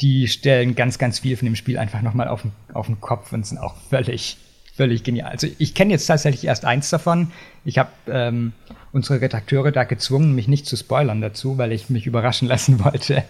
die 0.00 0.28
stellen 0.28 0.74
ganz, 0.74 0.98
ganz 0.98 1.20
viel 1.20 1.36
von 1.36 1.46
dem 1.46 1.56
Spiel 1.56 1.78
einfach 1.78 2.02
nochmal 2.02 2.28
auf 2.28 2.42
den, 2.42 2.52
auf 2.72 2.86
den 2.86 3.00
Kopf 3.00 3.32
und 3.32 3.46
sind 3.46 3.58
auch 3.58 3.76
völlig, 3.90 4.36
völlig 4.74 5.02
genial. 5.02 5.30
Also 5.30 5.48
ich 5.58 5.74
kenne 5.74 5.92
jetzt 5.92 6.06
tatsächlich 6.06 6.44
erst 6.44 6.64
eins 6.64 6.88
davon. 6.90 7.32
Ich 7.64 7.78
habe 7.78 7.90
ähm, 8.08 8.52
unsere 8.92 9.20
Redakteure 9.20 9.72
da 9.72 9.84
gezwungen, 9.84 10.34
mich 10.34 10.46
nicht 10.46 10.66
zu 10.66 10.76
spoilern 10.76 11.20
dazu, 11.20 11.58
weil 11.58 11.72
ich 11.72 11.90
mich 11.90 12.06
überraschen 12.06 12.48
lassen 12.48 12.84
wollte. 12.84 13.24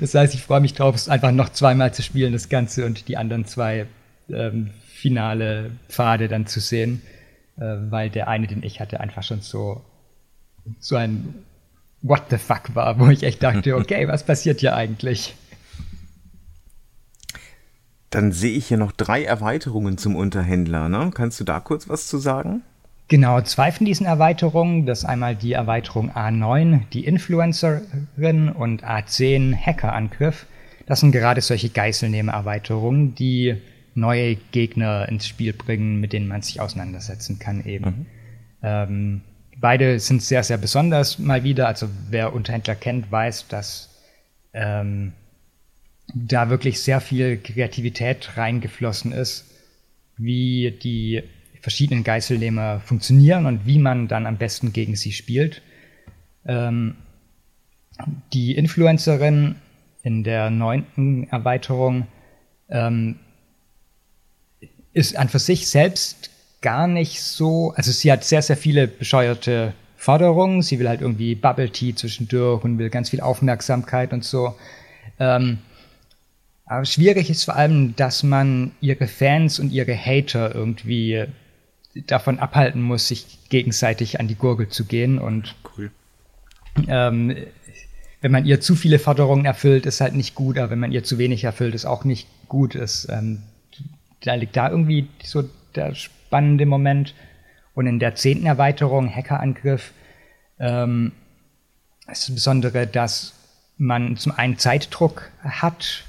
Das 0.00 0.14
heißt, 0.14 0.34
ich 0.34 0.42
freue 0.42 0.60
mich 0.60 0.74
drauf, 0.74 0.94
es 0.96 1.08
einfach 1.08 1.30
noch 1.30 1.50
zweimal 1.50 1.94
zu 1.94 2.02
spielen, 2.02 2.32
das 2.32 2.48
Ganze, 2.48 2.84
und 2.84 3.06
die 3.06 3.16
anderen 3.16 3.44
zwei 3.44 3.86
ähm, 4.28 4.70
finale 4.92 5.70
Pfade 5.88 6.28
dann 6.28 6.46
zu 6.46 6.58
sehen, 6.58 7.02
äh, 7.56 7.76
weil 7.90 8.10
der 8.10 8.26
eine, 8.26 8.48
den 8.48 8.64
ich 8.64 8.80
hatte, 8.80 8.98
einfach 8.98 9.22
schon 9.22 9.40
so, 9.40 9.84
so 10.80 10.96
ein 10.96 11.34
What 12.02 12.24
the 12.30 12.38
fuck 12.38 12.74
war, 12.74 12.98
wo 12.98 13.08
ich 13.10 13.22
echt 13.22 13.44
dachte, 13.44 13.76
okay, 13.76 14.08
was 14.08 14.24
passiert 14.24 14.58
hier 14.58 14.74
eigentlich? 14.74 15.36
Dann 18.12 18.30
sehe 18.30 18.52
ich 18.52 18.66
hier 18.66 18.76
noch 18.76 18.92
drei 18.92 19.24
Erweiterungen 19.24 19.96
zum 19.96 20.16
Unterhändler. 20.16 20.88
Ne? 20.90 21.10
Kannst 21.14 21.40
du 21.40 21.44
da 21.44 21.60
kurz 21.60 21.88
was 21.88 22.06
zu 22.06 22.18
sagen? 22.18 22.62
Genau, 23.08 23.40
zwei 23.40 23.72
von 23.72 23.86
diesen 23.86 24.06
Erweiterungen. 24.06 24.84
Das 24.84 25.00
ist 25.00 25.04
einmal 25.06 25.34
die 25.34 25.52
Erweiterung 25.52 26.10
A9, 26.12 26.82
die 26.92 27.06
Influencerin, 27.06 28.50
und 28.50 28.84
A10, 28.84 29.56
Hackerangriff. 29.56 30.46
Das 30.86 31.00
sind 31.00 31.12
gerade 31.12 31.40
solche 31.40 31.70
Geiselnehmer-Erweiterungen, 31.70 33.14
die 33.14 33.56
neue 33.94 34.36
Gegner 34.36 35.08
ins 35.08 35.26
Spiel 35.26 35.54
bringen, 35.54 35.98
mit 35.98 36.12
denen 36.12 36.28
man 36.28 36.42
sich 36.42 36.60
auseinandersetzen 36.60 37.38
kann 37.38 37.64
eben. 37.64 37.84
Mhm. 37.84 38.06
Ähm, 38.62 39.20
beide 39.58 39.98
sind 39.98 40.22
sehr, 40.22 40.42
sehr 40.42 40.58
besonders 40.58 41.18
mal 41.18 41.44
wieder. 41.44 41.66
Also 41.66 41.88
wer 42.10 42.34
Unterhändler 42.34 42.74
kennt, 42.74 43.10
weiß, 43.10 43.48
dass 43.48 43.88
ähm, 44.52 45.12
da 46.14 46.50
wirklich 46.50 46.80
sehr 46.80 47.00
viel 47.00 47.38
Kreativität 47.38 48.36
reingeflossen 48.36 49.12
ist, 49.12 49.46
wie 50.16 50.70
die 50.82 51.22
verschiedenen 51.60 52.04
Geiselnehmer 52.04 52.80
funktionieren 52.80 53.46
und 53.46 53.66
wie 53.66 53.78
man 53.78 54.08
dann 54.08 54.26
am 54.26 54.36
besten 54.36 54.72
gegen 54.72 54.96
sie 54.96 55.12
spielt. 55.12 55.62
Ähm, 56.44 56.96
die 58.32 58.56
Influencerin 58.56 59.56
in 60.02 60.24
der 60.24 60.50
neunten 60.50 61.28
Erweiterung 61.28 62.08
ähm, 62.68 63.20
ist 64.92 65.16
an 65.16 65.28
für 65.28 65.38
sich 65.38 65.68
selbst 65.68 66.30
gar 66.60 66.86
nicht 66.86 67.22
so, 67.22 67.72
also 67.76 67.92
sie 67.92 68.10
hat 68.10 68.24
sehr, 68.24 68.42
sehr 68.42 68.56
viele 68.56 68.88
bescheuerte 68.88 69.74
Forderungen. 69.96 70.62
Sie 70.62 70.78
will 70.78 70.88
halt 70.88 71.00
irgendwie 71.00 71.34
Bubble 71.34 71.70
Tea 71.70 71.94
zwischendurch 71.94 72.64
und 72.64 72.78
will 72.78 72.90
ganz 72.90 73.10
viel 73.10 73.20
Aufmerksamkeit 73.20 74.12
und 74.12 74.24
so. 74.24 74.56
Ähm, 75.18 75.58
aber 76.72 76.86
schwierig 76.86 77.28
ist 77.28 77.44
vor 77.44 77.56
allem, 77.56 77.94
dass 77.96 78.22
man 78.22 78.72
ihre 78.80 79.06
Fans 79.06 79.58
und 79.58 79.72
ihre 79.72 79.94
Hater 79.94 80.54
irgendwie 80.54 81.26
davon 82.06 82.38
abhalten 82.38 82.80
muss, 82.80 83.08
sich 83.08 83.26
gegenseitig 83.50 84.18
an 84.18 84.26
die 84.26 84.36
Gurgel 84.36 84.70
zu 84.70 84.86
gehen. 84.86 85.18
Und 85.18 85.54
cool. 85.76 85.90
ähm, 86.88 87.36
wenn 88.22 88.32
man 88.32 88.46
ihr 88.46 88.62
zu 88.62 88.74
viele 88.74 88.98
Forderungen 88.98 89.44
erfüllt, 89.44 89.84
ist 89.84 90.00
halt 90.00 90.14
nicht 90.14 90.34
gut, 90.34 90.56
aber 90.56 90.70
wenn 90.70 90.78
man 90.78 90.92
ihr 90.92 91.04
zu 91.04 91.18
wenig 91.18 91.44
erfüllt, 91.44 91.74
ist 91.74 91.84
auch 91.84 92.04
nicht 92.04 92.26
gut. 92.48 92.74
Ist, 92.74 93.06
ähm, 93.10 93.42
da 94.22 94.34
liegt 94.34 94.56
da 94.56 94.70
irgendwie 94.70 95.08
so 95.22 95.44
der 95.74 95.94
spannende 95.94 96.64
Moment. 96.64 97.14
Und 97.74 97.86
in 97.86 97.98
der 97.98 98.14
zehnten 98.14 98.46
Erweiterung, 98.46 99.14
Hackerangriff, 99.14 99.92
ähm, 100.58 101.12
ist 102.10 102.28
das 102.28 102.34
Besondere, 102.34 102.86
dass 102.86 103.34
man 103.76 104.16
zum 104.16 104.32
einen 104.32 104.56
Zeitdruck 104.56 105.30
hat, 105.44 106.04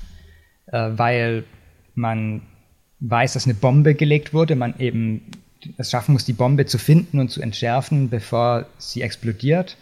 äh, 0.73 0.97
weil 0.97 1.45
man 1.95 2.41
weiß, 2.99 3.33
dass 3.33 3.45
eine 3.45 3.53
Bombe 3.53 3.93
gelegt 3.95 4.33
wurde, 4.33 4.55
man 4.55 4.77
eben 4.79 5.21
es 5.77 5.91
schaffen 5.91 6.13
muss, 6.13 6.25
die 6.25 6.33
Bombe 6.33 6.65
zu 6.65 6.77
finden 6.77 7.19
und 7.19 7.29
zu 7.29 7.41
entschärfen, 7.41 8.09
bevor 8.09 8.65
sie 8.79 9.01
explodiert. 9.01 9.77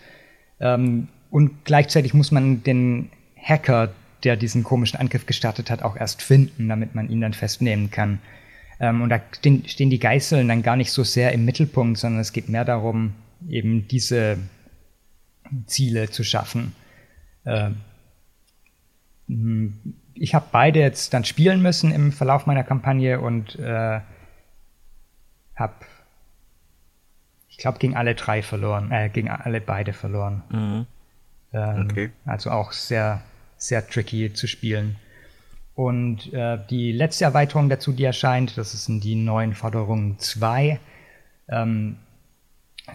Ähm, 0.59 1.07
und 1.31 1.65
gleichzeitig 1.65 2.13
muss 2.13 2.31
man 2.31 2.61
den 2.61 3.09
Hacker, 3.41 3.93
der 4.23 4.35
diesen 4.35 4.63
komischen 4.63 4.99
Angriff 4.99 5.25
gestartet 5.25 5.71
hat, 5.71 5.81
auch 5.81 5.95
erst 5.95 6.21
finden, 6.21 6.69
damit 6.69 6.93
man 6.93 7.09
ihn 7.09 7.21
dann 7.21 7.33
festnehmen 7.33 7.89
kann. 7.89 8.19
Ähm, 8.79 9.01
und 9.01 9.09
da 9.09 9.21
stehen 9.33 9.89
die 9.89 9.99
Geißeln 9.99 10.47
dann 10.47 10.61
gar 10.61 10.75
nicht 10.75 10.91
so 10.91 11.03
sehr 11.03 11.31
im 11.31 11.45
Mittelpunkt, 11.45 11.97
sondern 11.97 12.19
es 12.19 12.33
geht 12.33 12.49
mehr 12.49 12.65
darum, 12.65 13.13
eben 13.49 13.87
diese 13.87 14.37
Ziele 15.65 16.11
zu 16.11 16.23
schaffen. 16.23 16.75
Äh, 17.45 17.71
ich 20.21 20.35
habe 20.35 20.45
beide 20.51 20.79
jetzt 20.79 21.15
dann 21.15 21.25
spielen 21.25 21.63
müssen 21.63 21.91
im 21.91 22.11
Verlauf 22.11 22.45
meiner 22.45 22.63
Kampagne 22.63 23.19
und 23.19 23.57
äh, 23.57 24.01
habe, 25.55 25.73
ich 27.49 27.57
glaube, 27.57 27.79
gegen 27.79 27.95
alle 27.95 28.13
drei 28.13 28.43
verloren, 28.43 28.91
äh, 28.91 29.09
gegen 29.09 29.29
alle 29.31 29.61
beide 29.61 29.93
verloren. 29.93 30.43
Mhm. 30.49 30.85
Ähm, 31.53 31.87
okay. 31.89 32.11
Also 32.25 32.51
auch 32.51 32.71
sehr, 32.71 33.21
sehr 33.57 33.87
tricky 33.87 34.31
zu 34.31 34.45
spielen. 34.45 34.97
Und 35.73 36.31
äh, 36.33 36.59
die 36.69 36.91
letzte 36.91 37.25
Erweiterung 37.25 37.69
dazu, 37.69 37.91
die 37.91 38.03
erscheint, 38.03 38.59
das 38.59 38.73
sind 38.85 39.03
die 39.03 39.15
neuen 39.15 39.55
Forderungen 39.55 40.19
2. 40.19 40.79
Ähm, 41.49 41.97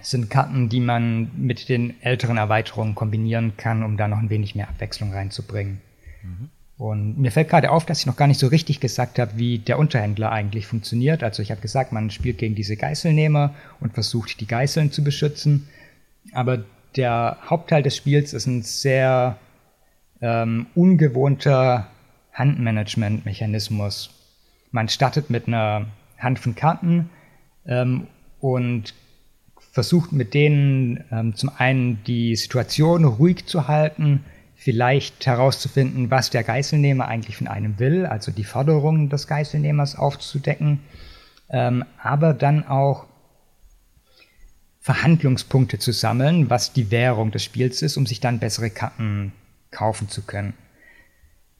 sind 0.00 0.30
Karten, 0.30 0.68
die 0.68 0.80
man 0.80 1.32
mit 1.36 1.68
den 1.68 2.00
älteren 2.02 2.36
Erweiterungen 2.36 2.94
kombinieren 2.94 3.56
kann, 3.56 3.82
um 3.82 3.96
da 3.96 4.06
noch 4.06 4.18
ein 4.18 4.30
wenig 4.30 4.54
mehr 4.54 4.68
Abwechslung 4.68 5.12
reinzubringen. 5.12 5.80
Mhm. 6.22 6.50
Und 6.78 7.18
mir 7.18 7.32
fällt 7.32 7.48
gerade 7.48 7.70
auf, 7.70 7.86
dass 7.86 8.00
ich 8.00 8.06
noch 8.06 8.16
gar 8.16 8.26
nicht 8.26 8.40
so 8.40 8.48
richtig 8.48 8.80
gesagt 8.80 9.18
habe, 9.18 9.32
wie 9.36 9.58
der 9.58 9.78
Unterhändler 9.78 10.30
eigentlich 10.30 10.66
funktioniert. 10.66 11.22
Also 11.22 11.42
ich 11.42 11.50
habe 11.50 11.62
gesagt, 11.62 11.92
man 11.92 12.10
spielt 12.10 12.38
gegen 12.38 12.54
diese 12.54 12.76
Geißelnehmer 12.76 13.54
und 13.80 13.94
versucht, 13.94 14.40
die 14.40 14.46
Geißeln 14.46 14.92
zu 14.92 15.02
beschützen. 15.02 15.68
Aber 16.32 16.64
der 16.96 17.38
Hauptteil 17.48 17.82
des 17.82 17.96
Spiels 17.96 18.34
ist 18.34 18.46
ein 18.46 18.62
sehr 18.62 19.38
ähm, 20.20 20.66
ungewohnter 20.74 21.88
Handmanagement-Mechanismus. 22.32 24.10
Man 24.70 24.88
startet 24.90 25.30
mit 25.30 25.48
einer 25.48 25.86
Hand 26.18 26.38
von 26.38 26.54
Karten 26.54 27.08
ähm, 27.66 28.06
und 28.40 28.92
versucht 29.72 30.12
mit 30.12 30.34
denen 30.34 31.04
ähm, 31.10 31.34
zum 31.34 31.50
einen 31.56 32.02
die 32.04 32.36
Situation 32.36 33.04
ruhig 33.04 33.46
zu 33.46 33.68
halten, 33.68 34.24
vielleicht 34.56 35.26
herauszufinden, 35.26 36.10
was 36.10 36.30
der 36.30 36.42
Geiselnehmer 36.42 37.06
eigentlich 37.06 37.36
von 37.36 37.46
einem 37.46 37.78
will, 37.78 38.06
also 38.06 38.32
die 38.32 38.44
Forderungen 38.44 39.08
des 39.10 39.26
Geiselnehmers 39.26 39.96
aufzudecken, 39.96 40.80
ähm, 41.50 41.84
aber 42.02 42.34
dann 42.34 42.66
auch 42.66 43.06
Verhandlungspunkte 44.80 45.78
zu 45.78 45.92
sammeln, 45.92 46.48
was 46.48 46.72
die 46.72 46.90
Währung 46.90 47.30
des 47.30 47.44
Spiels 47.44 47.82
ist, 47.82 47.96
um 47.96 48.06
sich 48.06 48.20
dann 48.20 48.38
bessere 48.38 48.70
Karten 48.70 49.32
kaufen 49.70 50.08
zu 50.08 50.22
können. 50.22 50.54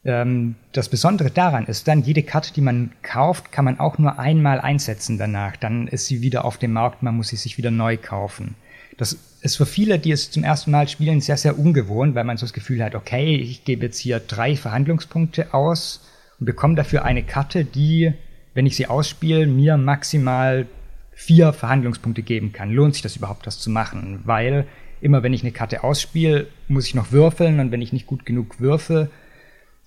Ähm, 0.03 0.55
das 0.71 0.89
Besondere 0.89 1.29
daran 1.29 1.65
ist 1.65 1.87
dann, 1.87 2.03
jede 2.03 2.23
Karte, 2.23 2.53
die 2.53 2.61
man 2.61 2.91
kauft, 3.03 3.51
kann 3.51 3.65
man 3.65 3.79
auch 3.79 3.97
nur 3.97 4.17
einmal 4.17 4.61
einsetzen 4.61 5.17
danach. 5.17 5.57
Dann 5.57 5.87
ist 5.87 6.07
sie 6.07 6.21
wieder 6.21 6.45
auf 6.45 6.57
dem 6.57 6.71
Markt, 6.71 7.03
man 7.03 7.15
muss 7.15 7.27
sie 7.27 7.35
sich 7.35 7.57
wieder 7.57 7.71
neu 7.71 7.97
kaufen. 7.97 8.55
Das 8.97 9.17
ist 9.41 9.57
für 9.57 9.67
viele, 9.67 9.99
die 9.99 10.11
es 10.11 10.31
zum 10.31 10.43
ersten 10.43 10.71
Mal 10.71 10.87
spielen, 10.87 11.21
sehr, 11.21 11.37
sehr 11.37 11.57
ungewohnt, 11.57 12.15
weil 12.15 12.23
man 12.23 12.37
so 12.37 12.45
das 12.45 12.53
Gefühl 12.53 12.83
hat, 12.83 12.95
okay, 12.95 13.35
ich 13.35 13.63
gebe 13.63 13.85
jetzt 13.85 13.99
hier 13.99 14.19
drei 14.19 14.55
Verhandlungspunkte 14.55 15.53
aus 15.53 16.07
und 16.39 16.47
bekomme 16.47 16.75
dafür 16.75 17.05
eine 17.05 17.23
Karte, 17.23 17.63
die, 17.63 18.13
wenn 18.55 18.65
ich 18.65 18.75
sie 18.75 18.87
ausspiele, 18.87 19.45
mir 19.45 19.77
maximal 19.77 20.65
vier 21.11 21.53
Verhandlungspunkte 21.53 22.23
geben 22.23 22.53
kann. 22.53 22.71
Lohnt 22.71 22.95
sich 22.95 23.03
das 23.03 23.15
überhaupt, 23.15 23.45
das 23.45 23.59
zu 23.59 23.69
machen? 23.69 24.21
Weil 24.25 24.65
immer 24.99 25.21
wenn 25.21 25.33
ich 25.33 25.43
eine 25.43 25.51
Karte 25.51 25.83
ausspiele, 25.83 26.47
muss 26.67 26.87
ich 26.87 26.95
noch 26.95 27.11
würfeln 27.11 27.59
und 27.59 27.71
wenn 27.71 27.81
ich 27.81 27.93
nicht 27.93 28.07
gut 28.07 28.25
genug 28.25 28.59
würfe, 28.59 29.09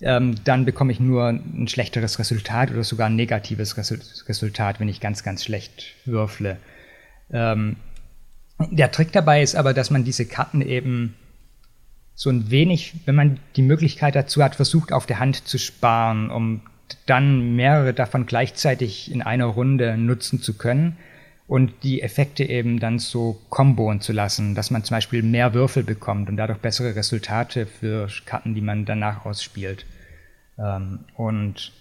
ähm, 0.01 0.35
dann 0.45 0.65
bekomme 0.65 0.91
ich 0.91 0.99
nur 0.99 1.27
ein 1.27 1.67
schlechteres 1.67 2.17
Resultat 2.17 2.71
oder 2.71 2.83
sogar 2.83 3.07
ein 3.07 3.15
negatives 3.15 3.77
Resultat, 3.77 4.79
wenn 4.79 4.89
ich 4.89 4.99
ganz, 4.99 5.23
ganz 5.23 5.43
schlecht 5.43 5.95
würfle. 6.05 6.57
Ähm, 7.31 7.75
der 8.71 8.91
Trick 8.91 9.11
dabei 9.11 9.41
ist 9.41 9.55
aber, 9.55 9.73
dass 9.73 9.89
man 9.89 10.03
diese 10.03 10.25
Karten 10.25 10.61
eben 10.61 11.15
so 12.15 12.29
ein 12.29 12.51
wenig, 12.51 12.93
wenn 13.05 13.15
man 13.15 13.39
die 13.55 13.61
Möglichkeit 13.61 14.15
dazu 14.15 14.43
hat, 14.43 14.55
versucht 14.55 14.93
auf 14.93 15.05
der 15.05 15.19
Hand 15.19 15.47
zu 15.47 15.57
sparen, 15.57 16.29
um 16.29 16.61
dann 17.05 17.55
mehrere 17.55 17.93
davon 17.93 18.25
gleichzeitig 18.25 19.11
in 19.11 19.21
einer 19.21 19.45
Runde 19.45 19.97
nutzen 19.97 20.41
zu 20.41 20.57
können 20.57 20.97
und 21.47 21.83
die 21.83 22.01
Effekte 22.01 22.43
eben 22.43 22.79
dann 22.79 22.99
so 22.99 23.41
komboen 23.49 24.01
zu 24.01 24.13
lassen, 24.13 24.55
dass 24.55 24.71
man 24.71 24.83
zum 24.83 24.95
Beispiel 24.95 25.23
mehr 25.23 25.53
Würfel 25.53 25.83
bekommt 25.83 26.29
und 26.29 26.37
dadurch 26.37 26.59
bessere 26.59 26.95
Resultate 26.95 27.65
für 27.65 28.07
Karten, 28.25 28.55
die 28.55 28.61
man 28.61 28.85
danach 28.85 29.25
ausspielt. 29.25 29.85
Ähm, 30.57 30.99
und 31.15 31.73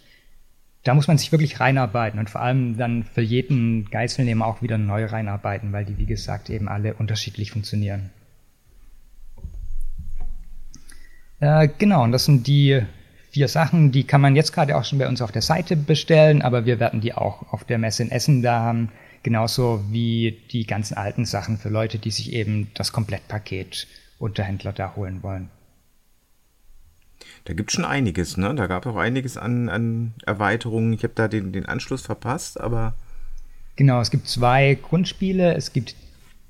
da 0.83 0.95
muss 0.95 1.09
man 1.09 1.19
sich 1.19 1.31
wirklich 1.31 1.61
reinarbeiten 1.61 2.19
und 2.19 2.31
vor 2.31 2.41
allem 2.41 2.77
dann 2.79 3.05
für 3.05 3.21
jeden 3.21 3.91
Geiselnehmer 3.91 4.47
auch 4.47 4.63
wieder 4.63 4.79
neu 4.79 5.05
reinarbeiten, 5.05 5.73
weil 5.73 5.85
die, 5.85 5.99
wie 5.99 6.07
gesagt, 6.07 6.49
eben 6.49 6.69
alle 6.69 6.95
unterschiedlich 6.95 7.51
funktionieren. 7.51 8.11
Äh, 11.41 11.69
genau, 11.79 12.05
und 12.05 12.13
das 12.13 12.25
sind 12.25 12.47
die 12.47 12.81
vier 13.31 13.49
Sachen, 13.49 13.93
die 13.93 14.05
kann 14.05 14.21
man 14.21 14.37
jetzt 14.37 14.53
gerade 14.53 14.77
auch 14.77 14.85
schon 14.85 14.99
bei 14.99 15.09
uns 15.09 15.23
auf 15.23 15.33
der 15.33 15.43
Seite 15.43 15.77
bestellen, 15.77 16.43
aber 16.43 16.67
wir 16.67 16.81
werden 16.81 17.01
die 17.01 17.15
auch 17.15 17.53
auf 17.53 17.65
der 17.65 17.79
Messe 17.79 18.03
in 18.03 18.11
Essen 18.11 18.43
da 18.43 18.61
haben, 18.61 18.91
genauso 19.23 19.85
wie 19.91 20.39
die 20.51 20.67
ganzen 20.67 20.97
alten 20.97 21.25
Sachen 21.25 21.59
für 21.59 21.69
Leute, 21.69 21.99
die 21.99 22.11
sich 22.11 22.33
eben 22.33 22.71
das 22.75 22.93
Komplettpaket 22.93 23.87
Unterhändler 24.19 24.73
da 24.73 24.95
holen 24.97 25.23
wollen. 25.23 25.51
Da 27.45 27.55
gibt 27.55 27.71
es 27.71 27.75
schon 27.75 27.85
einiges, 27.85 28.37
ne? 28.37 28.55
Da 28.55 28.67
gab 28.67 28.87
es 28.87 28.93
auch 28.93 28.97
einiges 28.97 29.37
an, 29.37 29.69
an 29.69 30.15
Erweiterungen. 30.27 30.93
Ich 30.93 31.03
habe 31.03 31.15
da 31.15 31.29
den, 31.29 31.53
den 31.53 31.67
Anschluss 31.67 32.03
verpasst, 32.03 32.61
aber. 32.61 32.95
Genau, 33.77 34.01
es 34.01 34.11
gibt 34.11 34.29
zwei 34.29 34.79
Grundspiele. 34.81 35.55
Es 35.55 35.73
gibt 35.73 35.97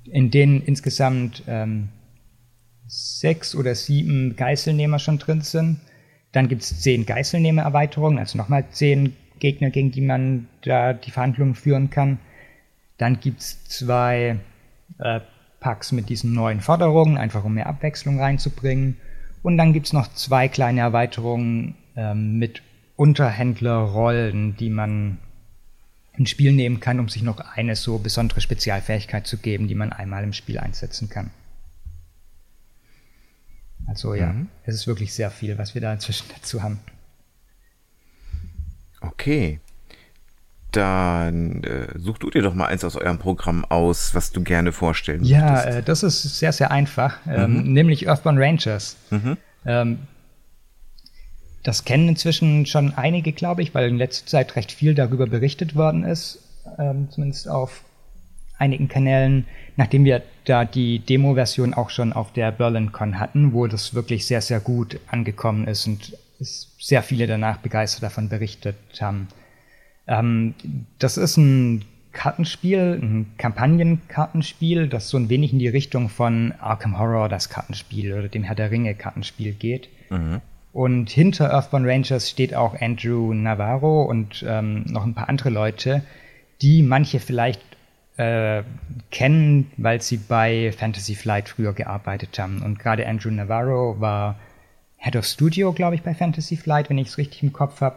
in 0.04 0.30
denen 0.30 0.62
insgesamt 0.62 1.44
ähm, 1.46 1.88
sechs 2.86 3.54
oder 3.54 3.74
sieben 3.74 4.34
Geiselnehmer 4.36 4.98
schon 4.98 5.18
drin 5.18 5.42
sind. 5.42 5.80
Dann 6.32 6.48
gibt 6.48 6.62
es 6.62 6.80
zehn 6.80 7.06
Geiselnehmer-Erweiterungen, 7.06 8.18
also 8.18 8.38
nochmal 8.38 8.64
zehn 8.70 9.14
Gegner, 9.38 9.70
gegen 9.70 9.90
die 9.90 10.00
man 10.00 10.48
da 10.62 10.92
die 10.92 11.10
Verhandlungen 11.10 11.54
führen 11.54 11.90
kann. 11.90 12.18
Dann 12.98 13.20
gibt 13.20 13.40
es 13.40 13.64
zwei 13.64 14.38
äh, 14.98 15.20
Packs 15.60 15.92
mit 15.92 16.08
diesen 16.08 16.32
neuen 16.32 16.60
Forderungen, 16.60 17.18
einfach 17.18 17.44
um 17.44 17.54
mehr 17.54 17.66
Abwechslung 17.66 18.20
reinzubringen. 18.20 18.96
Und 19.42 19.56
dann 19.56 19.72
gibt 19.72 19.86
es 19.86 19.92
noch 19.92 20.12
zwei 20.12 20.48
kleine 20.48 20.80
Erweiterungen 20.80 21.76
ähm, 21.96 22.38
mit 22.38 22.62
Unterhändlerrollen, 22.96 24.56
die 24.56 24.70
man 24.70 25.18
ins 26.16 26.30
Spiel 26.30 26.52
nehmen 26.52 26.80
kann, 26.80 27.00
um 27.00 27.08
sich 27.08 27.22
noch 27.22 27.40
eine 27.40 27.76
so 27.76 27.98
besondere 27.98 28.40
Spezialfähigkeit 28.40 29.26
zu 29.26 29.38
geben, 29.38 29.68
die 29.68 29.74
man 29.74 29.92
einmal 29.92 30.22
im 30.22 30.34
Spiel 30.34 30.58
einsetzen 30.58 31.08
kann. 31.08 31.30
Also 33.86 34.14
ja, 34.14 34.32
mhm. 34.32 34.48
es 34.64 34.74
ist 34.74 34.86
wirklich 34.86 35.14
sehr 35.14 35.30
viel, 35.30 35.56
was 35.56 35.74
wir 35.74 35.80
da 35.80 35.92
inzwischen 35.92 36.26
dazu 36.34 36.62
haben. 36.62 36.80
Okay. 39.00 39.60
Dann 40.72 41.64
äh, 41.64 41.98
such 41.98 42.18
du 42.18 42.30
dir 42.30 42.42
doch 42.42 42.54
mal 42.54 42.66
eins 42.66 42.84
aus 42.84 42.96
eurem 42.96 43.18
Programm 43.18 43.64
aus, 43.64 44.14
was 44.14 44.30
du 44.30 44.42
gerne 44.42 44.72
vorstellen 44.72 45.24
Ja, 45.24 45.62
äh, 45.62 45.82
das 45.82 46.02
ist 46.02 46.38
sehr, 46.38 46.52
sehr 46.52 46.70
einfach, 46.70 47.18
ähm, 47.28 47.64
mhm. 47.64 47.72
nämlich 47.72 48.06
Earthbound 48.08 48.38
Rangers. 48.38 48.96
Mhm. 49.10 49.36
Ähm, 49.66 49.98
das 51.62 51.84
kennen 51.84 52.08
inzwischen 52.08 52.66
schon 52.66 52.94
einige, 52.94 53.32
glaube 53.32 53.62
ich, 53.62 53.74
weil 53.74 53.88
in 53.88 53.98
letzter 53.98 54.26
Zeit 54.26 54.56
recht 54.56 54.72
viel 54.72 54.94
darüber 54.94 55.26
berichtet 55.26 55.74
worden 55.74 56.04
ist, 56.04 56.38
ähm, 56.78 57.08
zumindest 57.10 57.48
auf 57.48 57.82
einigen 58.58 58.88
Kanälen, 58.88 59.46
nachdem 59.76 60.04
wir 60.04 60.22
da 60.44 60.64
die 60.64 61.00
Demo-Version 61.00 61.74
auch 61.74 61.90
schon 61.90 62.12
auf 62.12 62.32
der 62.32 62.52
BerlinCon 62.52 63.18
hatten, 63.18 63.52
wo 63.52 63.66
das 63.66 63.94
wirklich 63.94 64.26
sehr, 64.26 64.40
sehr 64.40 64.60
gut 64.60 65.00
angekommen 65.08 65.66
ist 65.66 65.86
und 65.86 66.16
sehr 66.38 67.02
viele 67.02 67.26
danach 67.26 67.58
begeistert 67.58 68.02
davon 68.02 68.28
berichtet 68.28 68.76
haben. 69.00 69.28
Ähm, 70.10 70.54
das 70.98 71.16
ist 71.16 71.36
ein 71.38 71.84
Kartenspiel, 72.12 72.98
ein 73.00 73.32
Kampagnenkartenspiel, 73.38 74.88
das 74.88 75.08
so 75.08 75.16
ein 75.16 75.28
wenig 75.28 75.52
in 75.52 75.60
die 75.60 75.68
Richtung 75.68 76.08
von 76.08 76.52
Arkham 76.60 76.98
Horror, 76.98 77.28
das 77.28 77.48
Kartenspiel 77.48 78.12
oder 78.12 78.28
dem 78.28 78.42
Herr 78.42 78.56
der 78.56 78.72
Ringe 78.72 78.94
Kartenspiel 78.94 79.52
geht. 79.52 79.88
Mhm. 80.10 80.40
Und 80.72 81.10
hinter 81.10 81.50
Earthbound 81.52 81.86
Rangers 81.86 82.28
steht 82.28 82.54
auch 82.54 82.80
Andrew 82.80 83.32
Navarro 83.32 84.02
und 84.02 84.44
ähm, 84.46 84.84
noch 84.88 85.04
ein 85.04 85.14
paar 85.14 85.28
andere 85.28 85.50
Leute, 85.50 86.02
die 86.60 86.82
manche 86.82 87.20
vielleicht 87.20 87.62
äh, 88.16 88.64
kennen, 89.12 89.70
weil 89.76 90.02
sie 90.02 90.16
bei 90.16 90.72
Fantasy 90.76 91.14
Flight 91.14 91.48
früher 91.48 91.72
gearbeitet 91.72 92.38
haben. 92.38 92.62
Und 92.62 92.80
gerade 92.80 93.06
Andrew 93.06 93.30
Navarro 93.30 94.00
war 94.00 94.36
Head 94.96 95.16
of 95.16 95.24
Studio, 95.24 95.72
glaube 95.72 95.94
ich, 95.94 96.02
bei 96.02 96.14
Fantasy 96.14 96.56
Flight, 96.56 96.90
wenn 96.90 96.98
ich 96.98 97.08
es 97.08 97.18
richtig 97.18 97.42
im 97.44 97.52
Kopf 97.52 97.80
habe 97.80 97.96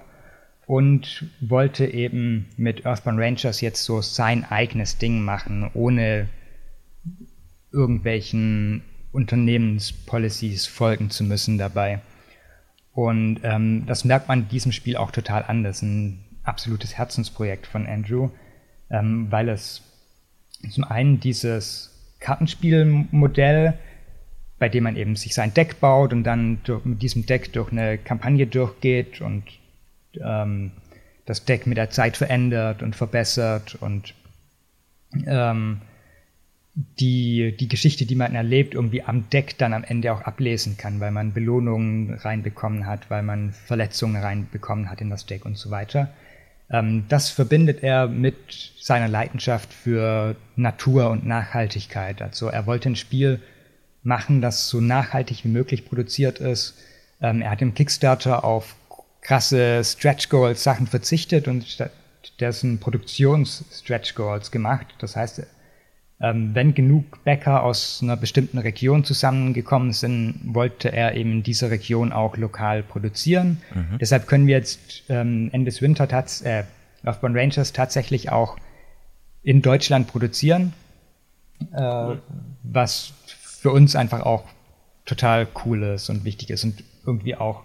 und 0.65 1.25
wollte 1.41 1.85
eben 1.85 2.47
mit 2.57 2.85
Earthbound 2.85 3.19
Rangers 3.19 3.61
jetzt 3.61 3.83
so 3.83 4.01
sein 4.01 4.45
eigenes 4.45 4.97
Ding 4.97 5.21
machen, 5.21 5.69
ohne 5.73 6.29
irgendwelchen 7.71 8.83
Unternehmenspolicies 9.11 10.65
folgen 10.65 11.09
zu 11.09 11.23
müssen 11.23 11.57
dabei. 11.57 12.01
Und 12.93 13.39
ähm, 13.43 13.85
das 13.87 14.05
merkt 14.05 14.27
man 14.27 14.47
diesem 14.47 14.71
Spiel 14.71 14.95
auch 14.97 15.11
total 15.11 15.43
an. 15.43 15.63
Das 15.63 15.77
ist 15.77 15.81
ein 15.81 16.23
absolutes 16.43 16.97
Herzensprojekt 16.97 17.65
von 17.65 17.87
Andrew, 17.87 18.29
ähm, 18.89 19.27
weil 19.31 19.49
es 19.49 19.81
zum 20.69 20.83
einen 20.83 21.19
dieses 21.19 22.15
Kartenspielmodell 22.19 23.77
bei 24.63 24.69
dem 24.69 24.85
man 24.85 24.95
eben 24.95 25.17
sich 25.17 25.33
sein 25.33 25.53
Deck 25.53 25.81
baut 25.81 26.13
und 26.13 26.23
dann 26.23 26.59
durch, 26.63 26.85
mit 26.85 27.01
diesem 27.01 27.25
Deck 27.25 27.51
durch 27.51 27.73
eine 27.73 27.97
Kampagne 27.97 28.47
durchgeht 28.47 29.19
und 29.19 29.43
ähm, 30.21 30.71
das 31.25 31.45
Deck 31.45 31.67
mit 31.67 31.77
der 31.77 31.89
Zeit 31.89 32.17
verändert 32.17 32.83
und 32.83 32.95
verbessert 32.95 33.75
und 33.75 34.13
ähm, 35.25 35.81
die, 36.99 37.55
die 37.55 37.67
Geschichte, 37.67 38.05
die 38.05 38.15
man 38.15 38.33
erlebt, 38.33 38.73
irgendwie 38.73 39.03
am 39.03 39.29
Deck 39.29 39.57
dann 39.59 39.73
am 39.73 39.83
Ende 39.83 40.11
auch 40.11 40.21
ablesen 40.21 40.75
kann, 40.75 40.99
weil 40.99 41.11
man 41.11 41.33
Belohnungen 41.33 42.15
reinbekommen 42.15 42.87
hat, 42.87 43.09
weil 43.09 43.21
man 43.21 43.51
Verletzungen 43.51 44.21
reinbekommen 44.21 44.89
hat 44.89 44.99
in 44.99 45.09
das 45.09 45.25
Deck 45.25 45.45
und 45.45 45.57
so 45.57 45.69
weiter. 45.69 46.09
Ähm, 46.71 47.05
das 47.09 47.29
verbindet 47.29 47.83
er 47.83 48.07
mit 48.07 48.73
seiner 48.79 49.07
Leidenschaft 49.07 49.71
für 49.71 50.35
Natur 50.55 51.11
und 51.11 51.25
Nachhaltigkeit. 51.25 52.21
Also 52.21 52.47
er 52.47 52.65
wollte 52.65 52.89
ein 52.89 52.95
Spiel 52.95 53.39
machen, 54.01 54.41
das 54.41 54.67
so 54.67 54.81
nachhaltig 54.81 55.45
wie 55.45 55.49
möglich 55.49 55.85
produziert 55.85 56.39
ist. 56.39 56.75
Ähm, 57.21 57.41
er 57.41 57.51
hat 57.51 57.61
im 57.61 57.75
Kickstarter 57.75 58.43
auf 58.43 58.75
krasse 59.23 59.83
Stretch 59.83 60.29
Goals 60.29 60.63
Sachen 60.63 60.87
verzichtet 60.87 61.47
und 61.47 61.65
stattdessen 61.65 62.79
Produktions-Stretch 62.79 64.15
Goals 64.15 64.51
gemacht. 64.51 64.87
Das 64.99 65.15
heißt, 65.15 65.43
ähm, 66.21 66.53
wenn 66.53 66.73
genug 66.73 67.23
Bäcker 67.23 67.63
aus 67.63 67.99
einer 68.01 68.15
bestimmten 68.15 68.57
Region 68.57 69.03
zusammengekommen 69.03 69.93
sind, 69.93 70.39
wollte 70.45 70.91
er 70.91 71.15
eben 71.15 71.31
in 71.31 71.43
dieser 71.43 71.71
Region 71.71 72.11
auch 72.13 72.37
lokal 72.37 72.83
produzieren. 72.83 73.61
Mhm. 73.73 73.97
Deshalb 73.99 74.27
können 74.27 74.47
wir 74.47 74.55
jetzt 74.55 75.03
ähm, 75.09 75.49
Ende 75.51 75.71
des 75.71 75.81
Winter 75.81 76.07
äh, 76.43 76.63
Earthbound 77.03 77.35
Rangers 77.35 77.73
tatsächlich 77.73 78.31
auch 78.31 78.57
in 79.41 79.61
Deutschland 79.61 80.07
produzieren, 80.07 80.73
äh, 81.73 82.15
was 82.63 83.13
für 83.25 83.71
uns 83.71 83.95
einfach 83.95 84.21
auch 84.21 84.45
total 85.05 85.47
cool 85.65 85.83
ist 85.83 86.09
und 86.09 86.23
wichtig 86.23 86.49
ist 86.49 86.63
und 86.63 86.83
irgendwie 87.05 87.35
auch 87.35 87.63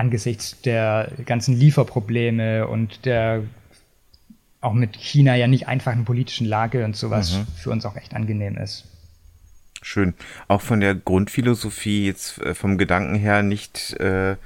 angesichts 0.00 0.60
der 0.62 1.12
ganzen 1.26 1.54
Lieferprobleme 1.54 2.66
und 2.66 3.04
der 3.04 3.42
auch 4.60 4.72
mit 4.72 4.96
China 4.96 5.36
ja 5.36 5.46
nicht 5.46 5.68
einfachen 5.68 6.04
politischen 6.04 6.46
Lage 6.46 6.84
und 6.84 6.96
sowas 6.96 7.36
mhm. 7.36 7.46
für 7.56 7.70
uns 7.70 7.86
auch 7.86 7.96
echt 7.96 8.14
angenehm 8.14 8.56
ist. 8.56 8.86
Schön. 9.82 10.14
Auch 10.48 10.60
von 10.60 10.80
der 10.80 10.94
Grundphilosophie 10.94 12.06
jetzt 12.06 12.38
äh, 12.42 12.54
vom 12.54 12.76
Gedanken 12.76 13.14
her 13.14 13.42
nicht 13.42 13.94
äh, 14.00 14.36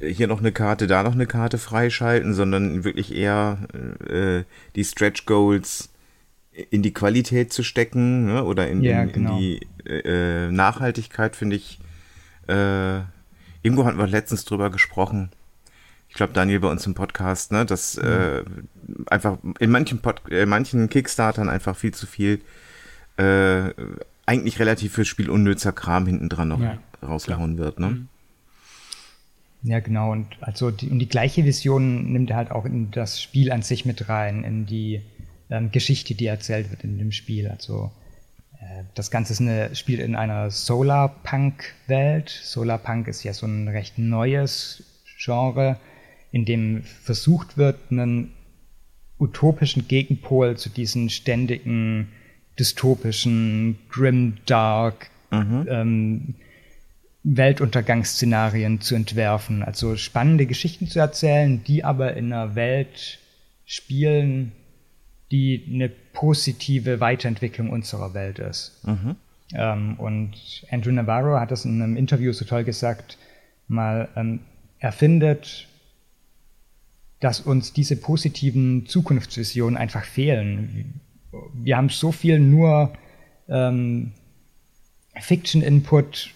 hier 0.00 0.28
noch 0.28 0.38
eine 0.38 0.52
Karte, 0.52 0.86
da 0.86 1.02
noch 1.02 1.14
eine 1.14 1.26
Karte 1.26 1.58
freischalten, 1.58 2.34
sondern 2.34 2.84
wirklich 2.84 3.14
eher 3.14 3.58
äh, 4.08 4.44
die 4.76 4.84
Stretch 4.84 5.26
Goals 5.26 5.90
in 6.70 6.82
die 6.82 6.92
Qualität 6.92 7.52
zu 7.52 7.62
stecken 7.62 8.26
ne? 8.26 8.44
oder 8.44 8.68
in, 8.68 8.82
ja, 8.82 9.02
in, 9.02 9.12
genau. 9.12 9.32
in 9.32 9.38
die 9.38 9.60
äh, 9.88 10.50
Nachhaltigkeit, 10.50 11.34
finde 11.34 11.56
ich. 11.56 11.78
Äh, 12.46 13.00
irgendwo 13.62 13.84
hatten 13.84 13.98
wir 13.98 14.06
letztens 14.06 14.44
drüber 14.44 14.70
gesprochen 14.70 15.30
ich 16.08 16.14
glaube 16.14 16.32
Daniel 16.32 16.60
bei 16.60 16.70
uns 16.70 16.86
im 16.86 16.94
Podcast, 16.94 17.52
ne, 17.52 17.66
dass 17.66 17.96
mhm. 17.96 18.08
äh, 18.08 18.42
einfach 19.06 19.38
in 19.58 19.70
manchen 19.70 19.98
Pod 19.98 20.22
in 20.28 20.36
äh, 20.36 20.46
manchen 20.46 20.88
Kickstartern 20.88 21.48
einfach 21.48 21.76
viel 21.76 21.92
zu 21.92 22.06
viel 22.06 22.40
äh, 23.18 23.70
eigentlich 24.26 24.58
relativ 24.58 24.92
fürs 24.94 25.08
Spiel 25.08 25.30
unnützer 25.30 25.72
Kram 25.72 26.06
hinten 26.06 26.28
dran 26.28 26.48
noch 26.48 26.60
ja, 26.60 26.78
rausgehauen 27.02 27.56
klar. 27.56 27.66
wird, 27.66 27.80
ne? 27.80 27.86
Mhm. 27.88 28.08
Ja, 29.64 29.80
genau. 29.80 30.12
Und 30.12 30.26
also 30.40 30.70
die, 30.70 30.88
und 30.88 31.00
die 31.00 31.08
gleiche 31.08 31.44
Vision 31.44 32.12
nimmt 32.12 32.30
er 32.30 32.36
halt 32.36 32.52
auch 32.52 32.64
in 32.64 32.92
das 32.92 33.20
Spiel 33.20 33.50
an 33.50 33.62
sich 33.62 33.84
mit 33.84 34.08
rein, 34.08 34.44
in 34.44 34.66
die 34.66 35.02
ähm, 35.50 35.72
Geschichte, 35.72 36.14
die 36.14 36.26
erzählt 36.26 36.70
wird 36.70 36.84
in 36.84 36.96
dem 36.96 37.10
Spiel. 37.10 37.48
Also 37.48 37.90
das 38.94 39.10
Ganze 39.10 39.32
ist 39.32 39.40
eine, 39.40 39.74
spielt 39.74 40.00
in 40.00 40.16
einer 40.16 40.50
Solarpunk-Welt. 40.50 42.28
Solarpunk 42.28 43.08
ist 43.08 43.22
ja 43.22 43.32
so 43.32 43.46
ein 43.46 43.68
recht 43.68 43.98
neues 43.98 44.82
Genre, 45.18 45.78
in 46.32 46.44
dem 46.44 46.82
versucht 46.82 47.56
wird, 47.56 47.78
einen 47.90 48.32
utopischen 49.18 49.88
Gegenpol 49.88 50.56
zu 50.56 50.68
diesen 50.68 51.10
ständigen 51.10 52.08
dystopischen, 52.58 53.78
grim 53.88 54.38
dark 54.46 55.10
mhm. 55.30 55.66
ähm, 55.68 56.34
Weltuntergangsszenarien 57.22 58.80
zu 58.80 58.94
entwerfen. 58.94 59.62
Also 59.62 59.96
spannende 59.96 60.46
Geschichten 60.46 60.86
zu 60.86 60.98
erzählen, 60.98 61.62
die 61.64 61.84
aber 61.84 62.14
in 62.14 62.32
einer 62.32 62.54
Welt 62.54 63.18
spielen, 63.64 64.52
die 65.30 65.64
eine 65.72 65.88
positive 65.88 67.00
Weiterentwicklung 67.00 67.70
unserer 67.70 68.14
Welt 68.14 68.38
ist. 68.38 68.80
Mhm. 68.86 69.16
Ähm, 69.54 69.94
und 69.98 70.32
Andrew 70.70 70.90
Navarro 70.90 71.38
hat 71.38 71.50
das 71.50 71.64
in 71.64 71.82
einem 71.82 71.96
Interview 71.96 72.32
so 72.32 72.44
toll 72.44 72.64
gesagt, 72.64 73.18
mal, 73.66 74.08
ähm, 74.16 74.40
er 74.78 74.92
findet 74.92 75.68
dass 77.20 77.40
uns 77.40 77.72
diese 77.72 77.96
positiven 77.96 78.86
Zukunftsvisionen 78.86 79.76
einfach 79.76 80.04
fehlen. 80.04 81.00
Wir 81.52 81.76
haben 81.76 81.88
so 81.88 82.12
viel 82.12 82.38
nur 82.38 82.92
ähm, 83.48 84.12
Fiction-Input 85.20 86.30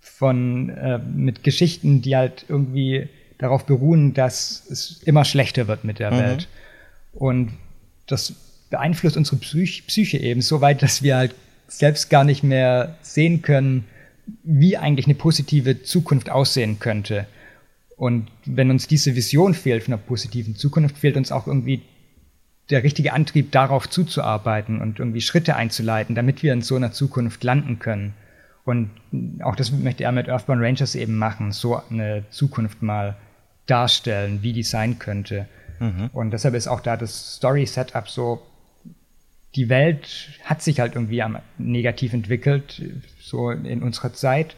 von 0.00 0.70
äh, 0.70 0.98
mit 0.98 1.42
Geschichten, 1.42 2.00
die 2.00 2.16
halt 2.16 2.44
irgendwie 2.48 3.08
darauf 3.38 3.66
beruhen, 3.66 4.14
dass 4.14 4.64
es 4.70 5.02
immer 5.02 5.24
schlechter 5.24 5.66
wird 5.66 5.82
mit 5.82 5.98
der 5.98 6.12
mhm. 6.12 6.18
Welt. 6.18 6.48
Und 7.12 7.52
das 8.06 8.34
beeinflusst 8.70 9.16
unsere 9.16 9.36
Psych 9.36 9.86
Psyche 9.86 10.18
eben 10.18 10.40
so 10.40 10.60
weit, 10.60 10.82
dass 10.82 11.02
wir 11.02 11.16
halt 11.16 11.34
selbst 11.68 12.10
gar 12.10 12.24
nicht 12.24 12.42
mehr 12.42 12.96
sehen 13.02 13.42
können, 13.42 13.84
wie 14.42 14.76
eigentlich 14.76 15.06
eine 15.06 15.14
positive 15.14 15.82
Zukunft 15.82 16.30
aussehen 16.30 16.78
könnte. 16.78 17.26
Und 17.96 18.28
wenn 18.44 18.70
uns 18.70 18.86
diese 18.86 19.14
Vision 19.14 19.54
fehlt 19.54 19.84
von 19.84 19.94
einer 19.94 20.02
positiven 20.02 20.56
Zukunft, 20.56 20.98
fehlt 20.98 21.16
uns 21.16 21.32
auch 21.32 21.46
irgendwie 21.46 21.82
der 22.70 22.82
richtige 22.82 23.12
Antrieb, 23.12 23.52
darauf 23.52 23.88
zuzuarbeiten 23.88 24.80
und 24.80 24.98
irgendwie 24.98 25.20
Schritte 25.20 25.56
einzuleiten, 25.56 26.14
damit 26.14 26.42
wir 26.42 26.52
in 26.52 26.62
so 26.62 26.76
einer 26.76 26.92
Zukunft 26.92 27.44
landen 27.44 27.78
können. 27.78 28.14
Und 28.64 28.90
auch 29.42 29.56
das 29.56 29.72
möchte 29.72 30.04
er 30.04 30.12
mit 30.12 30.28
Earthbound 30.28 30.62
Rangers 30.62 30.94
eben 30.94 31.16
machen, 31.16 31.52
so 31.52 31.82
eine 31.90 32.24
Zukunft 32.30 32.82
mal 32.82 33.16
darstellen, 33.66 34.42
wie 34.42 34.52
die 34.52 34.62
sein 34.62 34.98
könnte. 34.98 35.46
Mhm. 35.80 36.10
Und 36.12 36.30
deshalb 36.30 36.54
ist 36.54 36.68
auch 36.68 36.80
da 36.80 36.96
das 36.96 37.36
Story-Setup 37.36 38.08
so, 38.08 38.42
die 39.54 39.68
Welt 39.68 40.30
hat 40.44 40.62
sich 40.62 40.80
halt 40.80 40.94
irgendwie 40.94 41.22
negativ 41.58 42.12
entwickelt, 42.12 42.82
so 43.20 43.50
in 43.50 43.82
unserer 43.82 44.12
Zeit. 44.12 44.56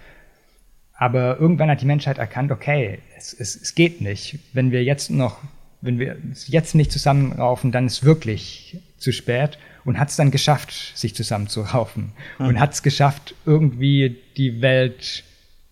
Aber 0.96 1.38
irgendwann 1.40 1.68
hat 1.68 1.80
die 1.80 1.86
Menschheit 1.86 2.18
erkannt, 2.18 2.52
okay, 2.52 3.00
es, 3.16 3.32
es, 3.32 3.56
es 3.56 3.74
geht 3.74 4.00
nicht. 4.00 4.38
Wenn 4.52 4.70
wir 4.70 4.84
jetzt 4.84 5.10
noch, 5.10 5.38
wenn 5.80 5.98
wir 5.98 6.16
jetzt 6.46 6.74
nicht 6.74 6.92
zusammenraufen, 6.92 7.72
dann 7.72 7.86
ist 7.86 8.04
wirklich 8.04 8.78
zu 8.98 9.10
spät 9.12 9.58
und 9.84 9.98
hat 9.98 10.10
es 10.10 10.16
dann 10.16 10.30
geschafft, 10.30 10.96
sich 10.96 11.14
zusammenzuraufen 11.14 12.12
mhm. 12.38 12.46
und 12.46 12.60
hat 12.60 12.74
es 12.74 12.82
geschafft, 12.82 13.34
irgendwie 13.44 14.16
die 14.36 14.62
Welt 14.62 15.24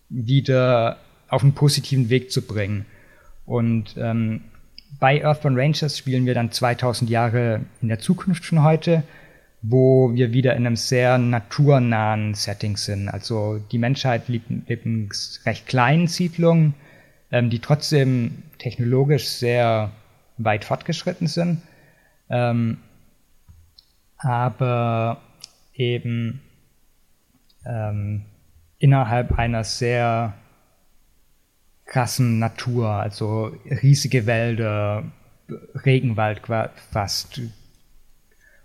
wieder 0.09 0.99
auf 1.29 1.43
einen 1.43 1.53
positiven 1.53 2.09
Weg 2.09 2.31
zu 2.31 2.41
bringen. 2.41 2.85
Und 3.45 3.95
ähm, 3.97 4.41
bei 4.99 5.23
Earthbound 5.23 5.57
Rangers 5.57 5.97
spielen 5.97 6.25
wir 6.25 6.33
dann 6.33 6.51
2000 6.51 7.09
Jahre 7.09 7.61
in 7.81 7.87
der 7.89 7.99
Zukunft 7.99 8.45
schon 8.45 8.63
heute 8.63 9.03
wo 9.63 10.13
wir 10.13 10.33
wieder 10.33 10.55
in 10.55 10.67
einem 10.67 10.75
sehr 10.75 11.17
naturnahen 11.17 12.33
Setting 12.33 12.75
sind. 12.75 13.07
Also 13.07 13.59
die 13.71 13.77
Menschheit 13.77 14.27
lebt, 14.27 14.49
lebt 14.67 14.85
in 14.85 15.09
recht 15.45 15.65
kleinen 15.67 16.07
Siedlungen, 16.07 16.75
ähm, 17.31 17.49
die 17.49 17.59
trotzdem 17.59 18.43
technologisch 18.59 19.25
sehr 19.29 19.91
weit 20.37 20.65
fortgeschritten 20.65 21.27
sind, 21.27 21.61
ähm, 22.29 22.77
aber 24.17 25.21
eben 25.73 26.41
ähm, 27.65 28.25
innerhalb 28.79 29.39
einer 29.39 29.63
sehr 29.63 30.33
krassen 31.93 32.39
Natur, 32.39 32.89
also 32.89 33.55
riesige 33.69 34.25
Wälder, 34.25 35.03
Regenwald 35.85 36.41
fast, 36.89 37.39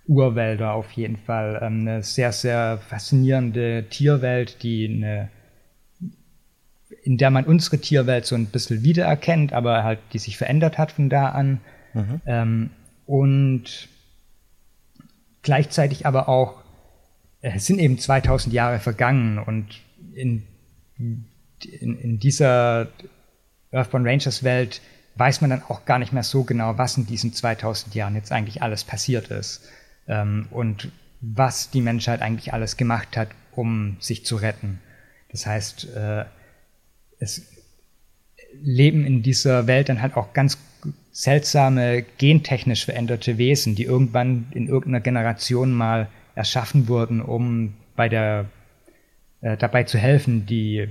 Urwälder 0.07 0.73
auf 0.73 0.93
jeden 0.93 1.19
Fall. 1.19 1.59
Ähm, 1.61 1.81
eine 1.81 2.03
sehr, 2.03 2.33
sehr 2.33 2.79
faszinierende 2.79 3.85
Tierwelt, 3.91 4.62
die 4.62 4.88
eine, 4.88 5.29
in 7.03 7.19
der 7.19 7.31
man 7.31 7.45
unsere 7.45 7.79
Tierwelt 7.79 8.25
so 8.25 8.35
ein 8.35 8.47
bisschen 8.47 8.83
wiedererkennt, 8.83 9.53
aber 9.53 9.85
halt 9.85 9.99
die 10.14 10.19
sich 10.19 10.38
verändert 10.38 10.79
hat 10.79 10.93
von 10.93 11.11
da 11.11 11.29
an. 11.29 11.61
Mhm. 11.93 12.21
Ähm, 12.25 12.71
und 13.05 13.88
gleichzeitig 15.43 16.07
aber 16.07 16.31
auch, 16.31 16.62
äh, 17.43 17.53
es 17.57 17.67
sind 17.67 17.79
eben 17.79 17.99
2000 17.99 18.55
Jahre 18.55 18.79
vergangen 18.79 19.38
und 19.38 19.67
in, 20.14 20.45
in, 20.97 21.99
in 21.99 22.19
dieser 22.19 22.88
Earthbound 23.72 24.07
Rangers 24.07 24.42
Welt 24.42 24.81
weiß 25.16 25.40
man 25.40 25.50
dann 25.50 25.62
auch 25.62 25.85
gar 25.85 25.98
nicht 25.98 26.12
mehr 26.12 26.22
so 26.22 26.44
genau, 26.44 26.78
was 26.78 26.96
in 26.96 27.07
diesen 27.07 27.33
2000 27.33 27.94
Jahren 27.94 28.14
jetzt 28.14 28.33
eigentlich 28.33 28.62
alles 28.62 28.85
passiert 28.85 29.28
ist 29.28 29.62
ähm, 30.07 30.46
und 30.50 30.90
was 31.20 31.70
die 31.70 31.81
Menschheit 31.81 32.22
eigentlich 32.22 32.52
alles 32.52 32.76
gemacht 32.76 33.16
hat, 33.16 33.28
um 33.52 33.96
sich 34.00 34.24
zu 34.24 34.37
retten. 34.37 34.81
Das 35.31 35.46
heißt, 35.46 35.88
äh, 35.96 36.24
es 37.18 37.42
leben 38.62 39.04
in 39.04 39.22
dieser 39.22 39.66
Welt 39.66 39.88
dann 39.88 40.00
halt 40.00 40.16
auch 40.16 40.33
ganz 40.33 40.59
seltsame 41.11 42.04
gentechnisch 42.18 42.85
veränderte 42.85 43.38
Wesen, 43.38 43.74
die 43.74 43.85
irgendwann 43.85 44.46
in 44.52 44.68
irgendeiner 44.68 45.00
Generation 45.00 45.72
mal 45.72 46.09
erschaffen 46.37 46.87
wurden, 46.87 47.20
um 47.20 47.74
bei 47.96 48.09
der 48.09 48.46
äh, 49.40 49.57
dabei 49.57 49.83
zu 49.83 49.98
helfen, 49.98 50.46
die 50.46 50.88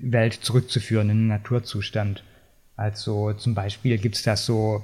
Welt 0.00 0.34
zurückzuführen 0.34 1.10
in 1.10 1.18
den 1.18 1.28
Naturzustand. 1.28 2.24
Also 2.76 3.32
zum 3.34 3.54
Beispiel 3.54 3.98
gibt's 3.98 4.22
da 4.22 4.36
so, 4.36 4.82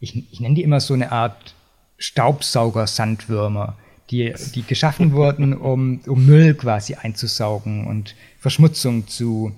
ich, 0.00 0.30
ich 0.32 0.40
nenne 0.40 0.54
die 0.54 0.62
immer 0.62 0.80
so 0.80 0.94
eine 0.94 1.12
Art 1.12 1.54
Staubsauger-Sandwürmer, 1.98 3.76
die, 4.10 4.34
die 4.54 4.62
geschaffen 4.62 5.12
wurden, 5.12 5.54
um, 5.54 6.00
um 6.06 6.26
Müll 6.26 6.54
quasi 6.54 6.94
einzusaugen 6.94 7.86
und 7.86 8.14
Verschmutzung 8.38 9.06
zu 9.06 9.54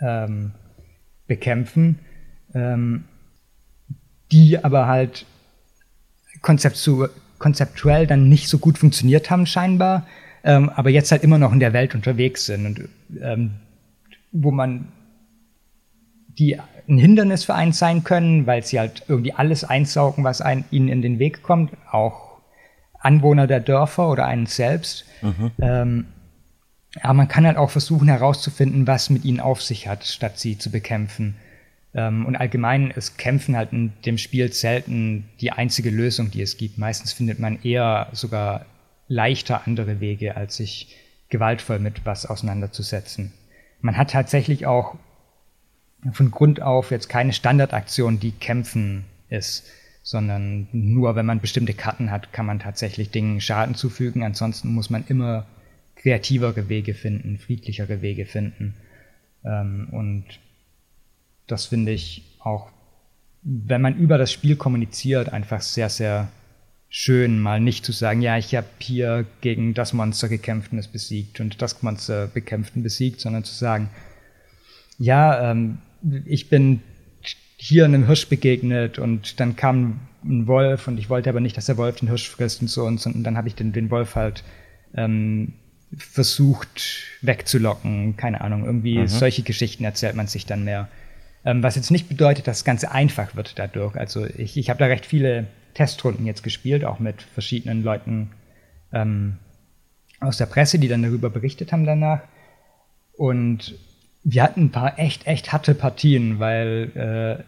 ähm, 0.00 0.52
bekämpfen, 1.26 1.98
ähm, 2.54 3.04
die 4.32 4.62
aber 4.62 4.86
halt 4.86 5.26
konzeptu 6.42 7.08
konzeptuell 7.38 8.08
dann 8.08 8.28
nicht 8.28 8.48
so 8.48 8.58
gut 8.58 8.78
funktioniert 8.78 9.30
haben 9.30 9.46
scheinbar, 9.46 10.06
ähm, 10.48 10.70
aber 10.70 10.88
jetzt 10.88 11.12
halt 11.12 11.22
immer 11.22 11.36
noch 11.36 11.52
in 11.52 11.60
der 11.60 11.74
Welt 11.74 11.94
unterwegs 11.94 12.46
sind 12.46 12.64
und 12.64 12.88
ähm, 13.20 13.50
wo 14.32 14.50
man 14.50 14.88
die 16.38 16.58
ein 16.88 16.96
Hindernis 16.96 17.44
für 17.44 17.54
einen 17.54 17.72
sein 17.72 18.02
können, 18.02 18.46
weil 18.46 18.64
sie 18.64 18.78
halt 18.78 19.04
irgendwie 19.08 19.34
alles 19.34 19.62
einsaugen, 19.62 20.24
was 20.24 20.40
ein, 20.40 20.64
ihnen 20.70 20.88
in 20.88 21.02
den 21.02 21.18
Weg 21.18 21.42
kommt, 21.42 21.72
auch 21.90 22.40
Anwohner 22.98 23.46
der 23.46 23.60
Dörfer 23.60 24.08
oder 24.08 24.24
einen 24.24 24.46
selbst. 24.46 25.04
Mhm. 25.20 25.50
Ähm, 25.60 26.06
aber 27.02 27.14
man 27.14 27.28
kann 27.28 27.46
halt 27.46 27.58
auch 27.58 27.70
versuchen 27.70 28.08
herauszufinden, 28.08 28.86
was 28.86 29.10
mit 29.10 29.26
ihnen 29.26 29.40
auf 29.40 29.62
sich 29.62 29.86
hat, 29.86 30.04
statt 30.04 30.38
sie 30.38 30.56
zu 30.56 30.70
bekämpfen. 30.70 31.36
Ähm, 31.92 32.24
und 32.24 32.36
allgemein 32.36 32.90
ist 32.90 33.18
Kämpfen 33.18 33.54
halt 33.54 33.74
in 33.74 33.92
dem 34.06 34.16
Spiel 34.16 34.50
selten 34.50 35.28
die 35.42 35.52
einzige 35.52 35.90
Lösung, 35.90 36.30
die 36.30 36.40
es 36.40 36.56
gibt. 36.56 36.78
Meistens 36.78 37.12
findet 37.12 37.38
man 37.38 37.60
eher 37.62 38.08
sogar 38.12 38.64
leichter 39.08 39.66
andere 39.66 40.00
Wege, 40.00 40.36
als 40.36 40.56
sich 40.56 40.96
gewaltvoll 41.28 41.78
mit 41.78 42.06
was 42.06 42.26
auseinanderzusetzen. 42.26 43.32
Man 43.80 43.96
hat 43.96 44.10
tatsächlich 44.10 44.66
auch 44.66 44.96
von 46.12 46.30
Grund 46.30 46.62
auf 46.62 46.90
jetzt 46.90 47.08
keine 47.08 47.32
Standardaktion, 47.32 48.20
die 48.20 48.32
kämpfen 48.32 49.04
ist, 49.28 49.66
sondern 50.02 50.68
nur 50.72 51.16
wenn 51.16 51.26
man 51.26 51.40
bestimmte 51.40 51.74
Karten 51.74 52.10
hat, 52.10 52.32
kann 52.32 52.46
man 52.46 52.60
tatsächlich 52.60 53.10
Dingen 53.10 53.40
Schaden 53.40 53.74
zufügen. 53.74 54.22
Ansonsten 54.22 54.72
muss 54.72 54.90
man 54.90 55.04
immer 55.08 55.46
kreativere 55.96 56.68
Wege 56.68 56.94
finden, 56.94 57.38
friedlichere 57.38 58.00
Wege 58.00 58.24
finden. 58.24 58.74
Ähm, 59.44 59.88
und 59.90 60.24
das 61.46 61.66
finde 61.66 61.92
ich 61.92 62.22
auch, 62.38 62.70
wenn 63.42 63.82
man 63.82 63.96
über 63.96 64.18
das 64.18 64.32
Spiel 64.32 64.56
kommuniziert, 64.56 65.32
einfach 65.32 65.60
sehr, 65.60 65.88
sehr 65.88 66.28
schön, 66.90 67.38
mal 67.40 67.60
nicht 67.60 67.84
zu 67.84 67.92
sagen, 67.92 68.22
ja, 68.22 68.38
ich 68.38 68.54
habe 68.54 68.66
hier 68.78 69.26
gegen 69.40 69.74
das 69.74 69.92
Monster 69.92 70.28
gekämpft 70.28 70.72
und 70.72 70.78
es 70.78 70.88
besiegt 70.88 71.40
und 71.40 71.60
das 71.60 71.82
Monster 71.82 72.26
bekämpft 72.26 72.76
und 72.76 72.82
besiegt, 72.82 73.20
sondern 73.20 73.44
zu 73.44 73.54
sagen, 73.54 73.90
ja, 74.98 75.50
ähm, 75.50 75.78
ich 76.24 76.48
bin 76.48 76.82
hier 77.56 77.84
einem 77.84 78.06
Hirsch 78.06 78.28
begegnet 78.28 78.98
und 78.98 79.40
dann 79.40 79.56
kam 79.56 80.00
ein 80.24 80.46
Wolf 80.46 80.88
und 80.88 80.98
ich 80.98 81.10
wollte 81.10 81.28
aber 81.28 81.40
nicht, 81.40 81.56
dass 81.56 81.66
der 81.66 81.76
Wolf 81.76 81.96
den 81.96 82.08
Hirsch 82.08 82.28
frisst 82.28 82.62
und 82.62 82.68
so 82.68 82.84
und, 82.84 83.00
so, 83.00 83.10
und 83.10 83.24
dann 83.24 83.36
habe 83.36 83.48
ich 83.48 83.54
den, 83.54 83.72
den 83.72 83.90
Wolf 83.90 84.14
halt 84.14 84.44
ähm, 84.94 85.52
versucht 85.96 87.04
wegzulocken, 87.22 88.16
keine 88.16 88.40
Ahnung, 88.40 88.64
irgendwie 88.64 88.98
mhm. 88.98 89.08
solche 89.08 89.42
Geschichten 89.42 89.84
erzählt 89.84 90.14
man 90.14 90.26
sich 90.26 90.46
dann 90.46 90.64
mehr. 90.64 90.88
Ähm, 91.44 91.62
was 91.62 91.76
jetzt 91.76 91.90
nicht 91.90 92.08
bedeutet, 92.08 92.46
dass 92.46 92.58
das 92.58 92.64
Ganze 92.64 92.90
einfach 92.92 93.36
wird 93.36 93.58
dadurch. 93.58 93.96
Also 93.96 94.26
ich, 94.26 94.56
ich 94.56 94.70
habe 94.70 94.78
da 94.78 94.86
recht 94.86 95.06
viele 95.06 95.46
Testrunden 95.78 96.26
jetzt 96.26 96.42
gespielt, 96.42 96.84
auch 96.84 96.98
mit 96.98 97.22
verschiedenen 97.22 97.84
Leuten 97.84 98.32
ähm, 98.92 99.36
aus 100.18 100.36
der 100.36 100.46
Presse, 100.46 100.80
die 100.80 100.88
dann 100.88 101.04
darüber 101.04 101.30
berichtet 101.30 101.70
haben 101.70 101.86
danach. 101.86 102.22
Und 103.16 103.76
wir 104.24 104.42
hatten 104.42 104.62
ein 104.62 104.70
paar 104.72 104.98
echt, 104.98 105.28
echt 105.28 105.52
harte 105.52 105.76
Partien, 105.76 106.40
weil 106.40 107.44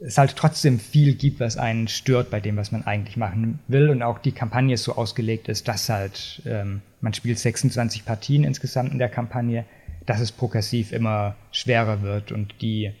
äh, 0.00 0.04
es 0.04 0.18
halt 0.18 0.36
trotzdem 0.36 0.78
viel 0.78 1.14
gibt, 1.14 1.40
was 1.40 1.56
einen 1.56 1.88
stört 1.88 2.30
bei 2.30 2.38
dem, 2.38 2.56
was 2.56 2.70
man 2.70 2.86
eigentlich 2.86 3.16
machen 3.16 3.58
will. 3.66 3.90
Und 3.90 4.04
auch 4.04 4.20
die 4.20 4.30
Kampagne 4.30 4.76
so 4.76 4.94
ausgelegt 4.94 5.48
ist, 5.48 5.66
dass 5.66 5.88
halt 5.88 6.42
ähm, 6.46 6.82
man 7.00 7.12
spielt 7.12 7.40
26 7.40 8.04
Partien 8.04 8.44
insgesamt 8.44 8.92
in 8.92 9.00
der 9.00 9.08
Kampagne, 9.08 9.64
dass 10.06 10.20
es 10.20 10.30
progressiv 10.30 10.92
immer 10.92 11.34
schwerer 11.50 12.02
wird 12.02 12.30
und 12.30 12.54
die 12.62 12.92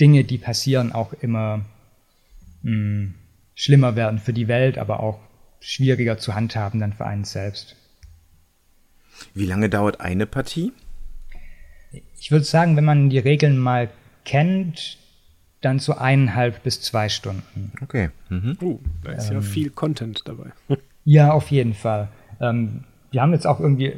Dinge, 0.00 0.24
die 0.24 0.38
passieren, 0.38 0.92
auch 0.92 1.12
immer 1.12 1.66
mh, 2.62 3.12
schlimmer 3.54 3.96
werden 3.96 4.18
für 4.18 4.32
die 4.32 4.48
Welt, 4.48 4.78
aber 4.78 5.00
auch 5.00 5.20
schwieriger 5.60 6.18
zu 6.18 6.34
handhaben 6.34 6.80
dann 6.80 6.92
für 6.92 7.06
einen 7.06 7.24
selbst. 7.24 7.76
Wie 9.34 9.46
lange 9.46 9.68
dauert 9.68 10.00
eine 10.00 10.26
Partie? 10.26 10.72
Ich 12.18 12.30
würde 12.30 12.44
sagen, 12.44 12.76
wenn 12.76 12.84
man 12.84 13.10
die 13.10 13.18
Regeln 13.18 13.58
mal 13.58 13.90
kennt, 14.24 14.98
dann 15.60 15.78
so 15.78 15.94
eineinhalb 15.94 16.62
bis 16.62 16.80
zwei 16.80 17.08
Stunden. 17.08 17.72
Okay. 17.82 18.10
Mhm. 18.28 18.56
Uh, 18.60 18.78
da 19.04 19.12
ist 19.12 19.28
ähm, 19.28 19.36
ja 19.36 19.40
viel 19.42 19.70
Content 19.70 20.22
dabei. 20.24 20.52
ja, 21.04 21.32
auf 21.32 21.50
jeden 21.50 21.74
Fall. 21.74 22.08
Ähm, 22.40 22.84
wir 23.10 23.20
haben 23.20 23.32
jetzt 23.32 23.46
auch 23.46 23.60
irgendwie, 23.60 23.94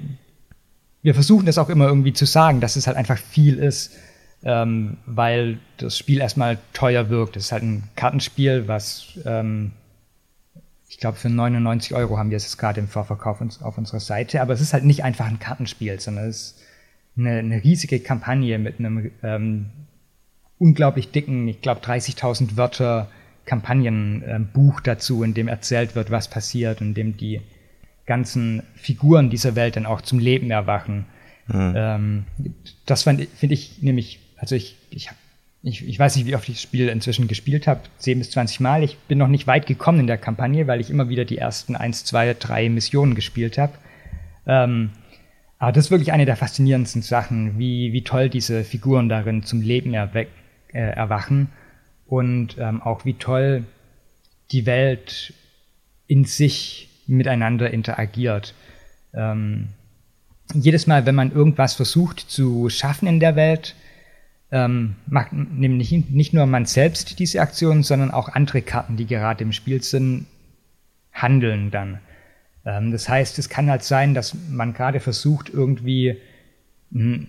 wir 1.02 1.14
versuchen 1.14 1.46
das 1.46 1.58
auch 1.58 1.68
immer 1.68 1.86
irgendwie 1.86 2.12
zu 2.12 2.26
sagen, 2.26 2.60
dass 2.60 2.76
es 2.76 2.86
halt 2.86 2.96
einfach 2.96 3.18
viel 3.18 3.58
ist, 3.58 3.92
ähm, 4.44 4.96
weil 5.06 5.58
das 5.76 5.96
Spiel 5.96 6.20
erstmal 6.20 6.58
teuer 6.72 7.08
wirkt. 7.10 7.36
Es 7.36 7.46
ist 7.46 7.52
halt 7.52 7.62
ein 7.62 7.84
Kartenspiel, 7.96 8.68
was 8.68 9.18
ähm, 9.24 9.72
ich 10.88 10.98
glaube, 10.98 11.16
für 11.16 11.30
99 11.30 11.94
Euro 11.94 12.18
haben 12.18 12.30
wir 12.30 12.36
es 12.36 12.58
gerade 12.58 12.78
im 12.78 12.86
Vorverkauf 12.86 13.40
auf 13.62 13.78
unserer 13.78 14.00
Seite, 14.00 14.42
aber 14.42 14.52
es 14.52 14.60
ist 14.60 14.74
halt 14.74 14.84
nicht 14.84 15.04
einfach 15.04 15.26
ein 15.26 15.38
Kartenspiel, 15.38 15.98
sondern 15.98 16.28
es 16.28 16.36
ist 16.36 16.62
eine, 17.16 17.38
eine 17.38 17.64
riesige 17.64 17.98
Kampagne 17.98 18.58
mit 18.58 18.78
einem 18.78 19.10
ähm, 19.22 19.70
unglaublich 20.58 21.10
dicken, 21.10 21.48
ich 21.48 21.62
glaube 21.62 21.80
30.000 21.80 22.56
Wörter 22.56 23.08
Kampagnenbuch 23.46 24.80
äh, 24.80 24.84
dazu, 24.84 25.22
in 25.22 25.34
dem 25.34 25.48
erzählt 25.48 25.94
wird, 25.94 26.10
was 26.10 26.28
passiert, 26.28 26.80
in 26.80 26.94
dem 26.94 27.16
die 27.16 27.40
ganzen 28.06 28.62
Figuren 28.74 29.30
dieser 29.30 29.56
Welt 29.56 29.76
dann 29.76 29.86
auch 29.86 30.02
zum 30.02 30.18
Leben 30.18 30.50
erwachen. 30.50 31.06
Mhm. 31.48 31.72
Ähm, 31.74 32.24
das 32.86 33.02
finde 33.02 33.26
ich 33.40 33.82
nämlich, 33.82 34.20
also 34.42 34.56
ich, 34.56 34.76
ich, 34.90 35.08
ich, 35.62 35.86
ich 35.86 35.98
weiß 36.00 36.16
nicht, 36.16 36.26
wie 36.26 36.34
oft 36.34 36.48
ich 36.48 36.56
das 36.56 36.62
Spiel 36.62 36.88
inzwischen 36.88 37.28
gespielt 37.28 37.68
habe, 37.68 37.82
10 37.98 38.18
bis 38.18 38.32
20 38.32 38.58
Mal. 38.58 38.82
Ich 38.82 38.98
bin 38.98 39.16
noch 39.16 39.28
nicht 39.28 39.46
weit 39.46 39.68
gekommen 39.68 40.00
in 40.00 40.08
der 40.08 40.18
Kampagne, 40.18 40.66
weil 40.66 40.80
ich 40.80 40.90
immer 40.90 41.08
wieder 41.08 41.24
die 41.24 41.38
ersten 41.38 41.76
1, 41.76 42.04
2, 42.06 42.34
3 42.34 42.68
Missionen 42.68 43.14
gespielt 43.14 43.56
habe. 43.56 43.74
Ähm, 44.44 44.90
aber 45.60 45.70
das 45.70 45.84
ist 45.84 45.90
wirklich 45.92 46.12
eine 46.12 46.26
der 46.26 46.34
faszinierendsten 46.34 47.02
Sachen, 47.02 47.56
wie, 47.56 47.92
wie 47.92 48.02
toll 48.02 48.28
diese 48.28 48.64
Figuren 48.64 49.08
darin 49.08 49.44
zum 49.44 49.62
Leben 49.62 49.94
erweck, 49.94 50.28
äh, 50.72 50.80
erwachen 50.80 51.50
und 52.06 52.56
ähm, 52.58 52.82
auch 52.82 53.04
wie 53.04 53.14
toll 53.14 53.62
die 54.50 54.66
Welt 54.66 55.34
in 56.08 56.24
sich 56.24 56.88
miteinander 57.06 57.70
interagiert. 57.70 58.56
Ähm, 59.14 59.68
jedes 60.52 60.88
Mal, 60.88 61.06
wenn 61.06 61.14
man 61.14 61.30
irgendwas 61.30 61.74
versucht 61.74 62.18
zu 62.18 62.68
schaffen 62.70 63.06
in 63.06 63.20
der 63.20 63.36
Welt, 63.36 63.76
ähm, 64.52 64.96
macht 65.06 65.32
nämlich 65.32 65.90
nicht 65.90 66.34
nur 66.34 66.44
man 66.44 66.66
selbst 66.66 67.18
diese 67.18 67.40
Aktion, 67.40 67.82
sondern 67.82 68.10
auch 68.10 68.28
andere 68.28 68.60
Karten, 68.60 68.96
die 68.96 69.06
gerade 69.06 69.42
im 69.42 69.52
Spiel 69.52 69.82
sind, 69.82 70.26
handeln 71.10 71.70
dann. 71.70 71.98
Ähm, 72.66 72.92
das 72.92 73.08
heißt, 73.08 73.38
es 73.38 73.48
kann 73.48 73.70
halt 73.70 73.82
sein, 73.82 74.12
dass 74.12 74.36
man 74.50 74.74
gerade 74.74 75.00
versucht, 75.00 75.48
irgendwie 75.48 76.18
hm, 76.92 77.28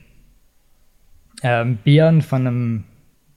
ähm, 1.41 1.77
Beeren 1.83 2.21
von 2.21 2.45
einem 2.45 2.83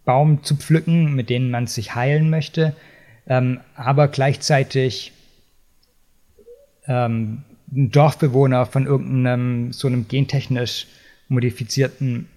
Baum 0.05 0.42
zu 0.42 0.57
pflücken, 0.57 1.14
mit 1.14 1.31
denen 1.31 1.51
man 1.53 1.68
sich 1.68 1.94
heilen 1.94 2.29
möchte, 2.29 2.75
ähm, 3.29 3.61
aber 3.77 4.09
gleichzeitig 4.09 5.12
ähm, 6.88 7.44
ein 7.72 7.90
Dorfbewohner 7.92 8.66
von 8.66 8.85
irgendeinem 8.87 9.72
so 9.72 9.87
einem 9.87 10.09
gentechnisch 10.09 10.87
modifizierten 11.29 12.29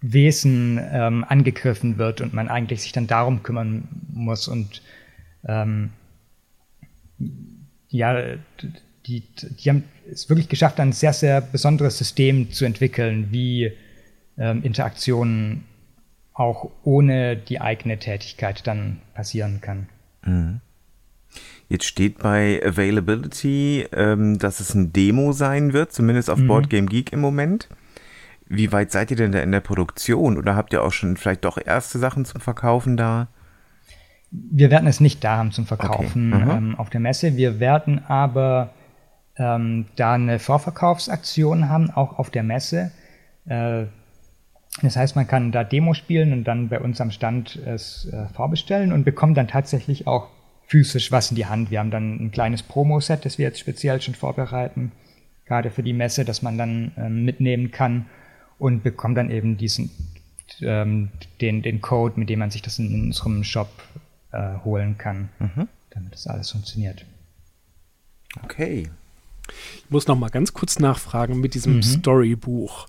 Wesen 0.00 0.80
ähm, 0.92 1.24
angegriffen 1.28 1.98
wird 1.98 2.20
und 2.20 2.32
man 2.32 2.48
eigentlich 2.48 2.82
sich 2.82 2.92
dann 2.92 3.06
darum 3.06 3.42
kümmern 3.42 3.88
muss 4.12 4.46
und 4.48 4.82
ähm, 5.46 5.90
ja, 7.88 8.36
die, 9.06 9.22
die 9.22 9.70
haben 9.70 9.84
es 10.10 10.28
wirklich 10.28 10.48
geschafft, 10.48 10.78
ein 10.78 10.92
sehr, 10.92 11.12
sehr 11.12 11.40
besonderes 11.40 11.98
System 11.98 12.52
zu 12.52 12.64
entwickeln, 12.64 13.28
wie 13.30 13.72
ähm, 14.36 14.62
Interaktionen 14.62 15.64
auch 16.34 16.70
ohne 16.84 17.36
die 17.36 17.60
eigene 17.60 17.98
Tätigkeit 17.98 18.66
dann 18.66 18.98
passieren 19.14 19.60
kann. 19.60 19.88
Mhm. 20.24 20.60
Jetzt 21.68 21.84
steht 21.84 22.18
bei 22.18 22.62
Availability, 22.64 23.86
ähm, 23.92 24.38
dass 24.38 24.60
es 24.60 24.74
ein 24.74 24.92
Demo 24.92 25.32
sein 25.32 25.72
wird, 25.72 25.92
zumindest 25.92 26.30
auf 26.30 26.38
mhm. 26.38 26.46
Board 26.46 26.70
Game 26.70 26.88
Geek 26.88 27.12
im 27.12 27.20
Moment. 27.20 27.68
Wie 28.48 28.72
weit 28.72 28.90
seid 28.90 29.10
ihr 29.10 29.16
denn 29.16 29.32
da 29.32 29.40
in 29.40 29.52
der 29.52 29.60
Produktion 29.60 30.38
oder 30.38 30.56
habt 30.56 30.72
ihr 30.72 30.82
auch 30.82 30.92
schon 30.92 31.16
vielleicht 31.16 31.44
doch 31.44 31.58
erste 31.62 31.98
Sachen 31.98 32.24
zum 32.24 32.40
Verkaufen 32.40 32.96
da? 32.96 33.28
Wir 34.30 34.70
werden 34.70 34.88
es 34.88 35.00
nicht 35.00 35.22
da 35.22 35.36
haben 35.36 35.52
zum 35.52 35.66
Verkaufen 35.66 36.32
okay. 36.32 36.44
mhm. 36.44 36.50
ähm, 36.50 36.74
auf 36.76 36.90
der 36.90 37.00
Messe. 37.00 37.36
Wir 37.36 37.60
werden 37.60 38.04
aber 38.06 38.70
ähm, 39.36 39.86
da 39.96 40.14
eine 40.14 40.38
Vorverkaufsaktion 40.38 41.68
haben, 41.68 41.90
auch 41.90 42.18
auf 42.18 42.30
der 42.30 42.42
Messe. 42.42 42.90
Äh, 43.46 43.84
das 44.82 44.96
heißt, 44.96 45.16
man 45.16 45.26
kann 45.26 45.52
da 45.52 45.64
Demo 45.64 45.92
spielen 45.92 46.32
und 46.32 46.44
dann 46.44 46.68
bei 46.68 46.80
uns 46.80 47.00
am 47.00 47.10
Stand 47.10 47.56
es 47.56 48.08
äh, 48.12 48.28
vorbestellen 48.34 48.92
und 48.92 49.04
bekommt 49.04 49.36
dann 49.36 49.48
tatsächlich 49.48 50.06
auch 50.06 50.28
physisch 50.66 51.12
was 51.12 51.30
in 51.30 51.36
die 51.36 51.46
Hand. 51.46 51.70
Wir 51.70 51.80
haben 51.80 51.90
dann 51.90 52.16
ein 52.16 52.30
kleines 52.30 52.62
Promo-Set, 52.62 53.24
das 53.24 53.38
wir 53.38 53.46
jetzt 53.46 53.58
speziell 53.58 54.00
schon 54.00 54.14
vorbereiten, 54.14 54.92
gerade 55.46 55.70
für 55.70 55.82
die 55.82 55.94
Messe, 55.94 56.24
das 56.24 56.42
man 56.42 56.56
dann 56.56 56.92
ähm, 56.96 57.24
mitnehmen 57.24 57.70
kann 57.70 58.06
und 58.58 58.82
bekommt 58.82 59.16
dann 59.16 59.30
eben 59.30 59.56
diesen 59.56 59.90
ähm, 60.60 61.10
den, 61.40 61.62
den 61.62 61.80
Code, 61.80 62.18
mit 62.18 62.28
dem 62.28 62.38
man 62.40 62.50
sich 62.50 62.62
das 62.62 62.78
in 62.78 62.92
unserem 62.92 63.44
Shop 63.44 63.70
äh, 64.32 64.54
holen 64.64 64.98
kann, 64.98 65.28
mhm. 65.38 65.68
damit 65.90 66.12
das 66.12 66.26
alles 66.26 66.50
funktioniert. 66.50 67.04
Okay. 68.42 68.88
Ich 69.84 69.90
muss 69.90 70.06
noch 70.06 70.18
mal 70.18 70.28
ganz 70.28 70.52
kurz 70.52 70.78
nachfragen 70.78 71.40
mit 71.40 71.54
diesem 71.54 71.76
mhm. 71.76 71.82
Storybuch. 71.82 72.86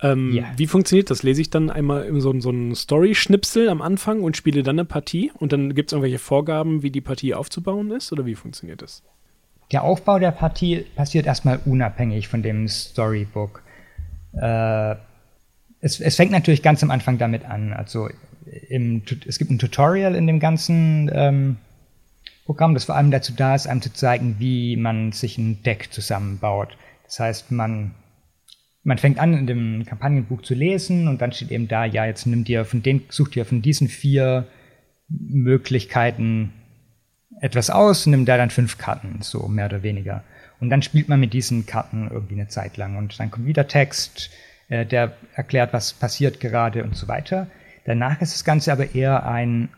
Ähm, 0.00 0.32
yeah. 0.32 0.52
Wie 0.56 0.66
funktioniert 0.66 1.10
das? 1.10 1.22
Lese 1.22 1.40
ich 1.40 1.50
dann 1.50 1.70
einmal 1.70 2.08
so, 2.20 2.38
so 2.40 2.48
einen 2.48 2.74
Story-Schnipsel 2.74 3.68
am 3.68 3.82
Anfang 3.82 4.22
und 4.22 4.36
spiele 4.36 4.62
dann 4.62 4.76
eine 4.78 4.84
Partie 4.86 5.32
und 5.34 5.52
dann 5.52 5.74
gibt 5.74 5.90
es 5.90 5.92
irgendwelche 5.92 6.18
Vorgaben, 6.18 6.82
wie 6.82 6.90
die 6.90 7.00
Partie 7.00 7.34
aufzubauen 7.34 7.90
ist 7.90 8.12
oder 8.12 8.24
wie 8.24 8.36
funktioniert 8.36 8.80
das? 8.80 9.02
Der 9.72 9.82
Aufbau 9.82 10.18
der 10.18 10.30
Partie 10.30 10.86
passiert 10.96 11.26
erstmal 11.26 11.60
unabhängig 11.66 12.28
von 12.28 12.42
dem 12.42 12.68
Storybook. 12.68 13.62
Äh, 14.32 14.94
es, 15.80 16.00
es, 16.00 16.16
fängt 16.16 16.32
natürlich 16.32 16.62
ganz 16.62 16.82
am 16.82 16.90
Anfang 16.90 17.18
damit 17.18 17.44
an. 17.44 17.72
Also 17.72 18.08
im, 18.68 19.02
es 19.26 19.38
gibt 19.38 19.50
ein 19.50 19.58
Tutorial 19.58 20.14
in 20.14 20.26
dem 20.26 20.40
ganzen 20.40 21.10
ähm, 21.12 21.56
Programm, 22.44 22.74
das 22.74 22.84
vor 22.84 22.96
allem 22.96 23.10
dazu 23.10 23.32
da 23.32 23.54
ist, 23.54 23.66
einem 23.66 23.82
zu 23.82 23.92
zeigen, 23.92 24.36
wie 24.38 24.76
man 24.76 25.12
sich 25.12 25.38
ein 25.38 25.62
Deck 25.62 25.92
zusammenbaut. 25.92 26.76
Das 27.04 27.20
heißt, 27.20 27.50
man 27.50 27.94
man 28.88 28.96
fängt 28.96 29.18
an, 29.18 29.34
in 29.34 29.46
dem 29.46 29.84
Kampagnenbuch 29.84 30.40
zu 30.42 30.54
lesen 30.54 31.08
und 31.08 31.20
dann 31.20 31.32
steht 31.32 31.50
eben 31.50 31.68
da, 31.68 31.84
ja, 31.84 32.06
jetzt 32.06 32.26
nimm 32.26 32.44
dir 32.44 32.64
von 32.64 32.82
den, 32.82 33.02
such 33.10 33.28
dir 33.28 33.44
von 33.44 33.60
diesen 33.60 33.88
vier 33.88 34.46
Möglichkeiten 35.08 36.52
etwas 37.40 37.68
aus, 37.68 38.06
nimm 38.06 38.24
da 38.24 38.38
dann 38.38 38.48
fünf 38.48 38.78
Karten, 38.78 39.18
so 39.20 39.46
mehr 39.46 39.66
oder 39.66 39.82
weniger. 39.82 40.24
Und 40.58 40.70
dann 40.70 40.80
spielt 40.80 41.08
man 41.08 41.20
mit 41.20 41.34
diesen 41.34 41.66
Karten 41.66 42.08
irgendwie 42.10 42.34
eine 42.34 42.48
Zeit 42.48 42.78
lang 42.78 42.96
und 42.96 43.20
dann 43.20 43.30
kommt 43.30 43.46
wieder 43.46 43.68
Text, 43.68 44.30
äh, 44.68 44.86
der 44.86 45.16
erklärt, 45.34 45.72
was 45.72 45.92
passiert 45.92 46.40
gerade 46.40 46.84
und 46.84 46.96
so 46.96 47.08
weiter. 47.08 47.48
Danach 47.84 48.20
ist 48.20 48.34
das 48.34 48.44
Ganze 48.44 48.72
aber 48.72 48.94
eher 48.94 49.26
ein 49.26 49.70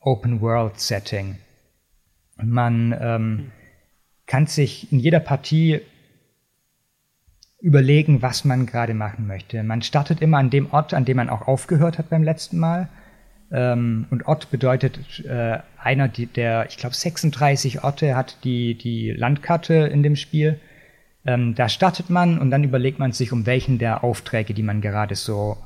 Open-World-Setting. 0.00 1.38
Man 2.36 2.94
ähm, 3.00 3.52
kann 4.26 4.46
sich 4.46 4.92
in 4.92 4.98
jeder 4.98 5.20
Partie 5.20 5.80
überlegen, 7.60 8.20
was 8.20 8.44
man 8.44 8.66
gerade 8.66 8.92
machen 8.92 9.26
möchte. 9.26 9.62
Man 9.62 9.80
startet 9.80 10.20
immer 10.20 10.38
an 10.38 10.50
dem 10.50 10.70
Ort, 10.72 10.92
an 10.92 11.06
dem 11.06 11.16
man 11.16 11.30
auch 11.30 11.48
aufgehört 11.48 11.96
hat 11.96 12.10
beim 12.10 12.22
letzten 12.22 12.58
Mal. 12.58 12.88
Ähm, 13.50 14.06
und 14.10 14.26
Ort 14.26 14.50
bedeutet 14.50 15.24
äh, 15.24 15.58
einer 15.78 16.08
die, 16.08 16.26
der, 16.26 16.66
ich 16.68 16.76
glaube, 16.76 16.94
36 16.94 17.82
Orte 17.82 18.16
hat 18.16 18.44
die, 18.44 18.74
die 18.76 19.12
Landkarte 19.12 19.74
in 19.74 20.02
dem 20.02 20.16
Spiel. 20.16 20.60
Ähm, 21.26 21.54
da 21.54 21.68
startet 21.68 22.10
man 22.10 22.38
und 22.38 22.50
dann 22.50 22.64
überlegt 22.64 22.98
man 22.98 23.12
sich, 23.12 23.32
um 23.32 23.46
welchen 23.46 23.78
der 23.78 24.04
Aufträge, 24.04 24.54
die 24.54 24.62
man 24.62 24.80
gerade 24.80 25.14
so 25.14 25.56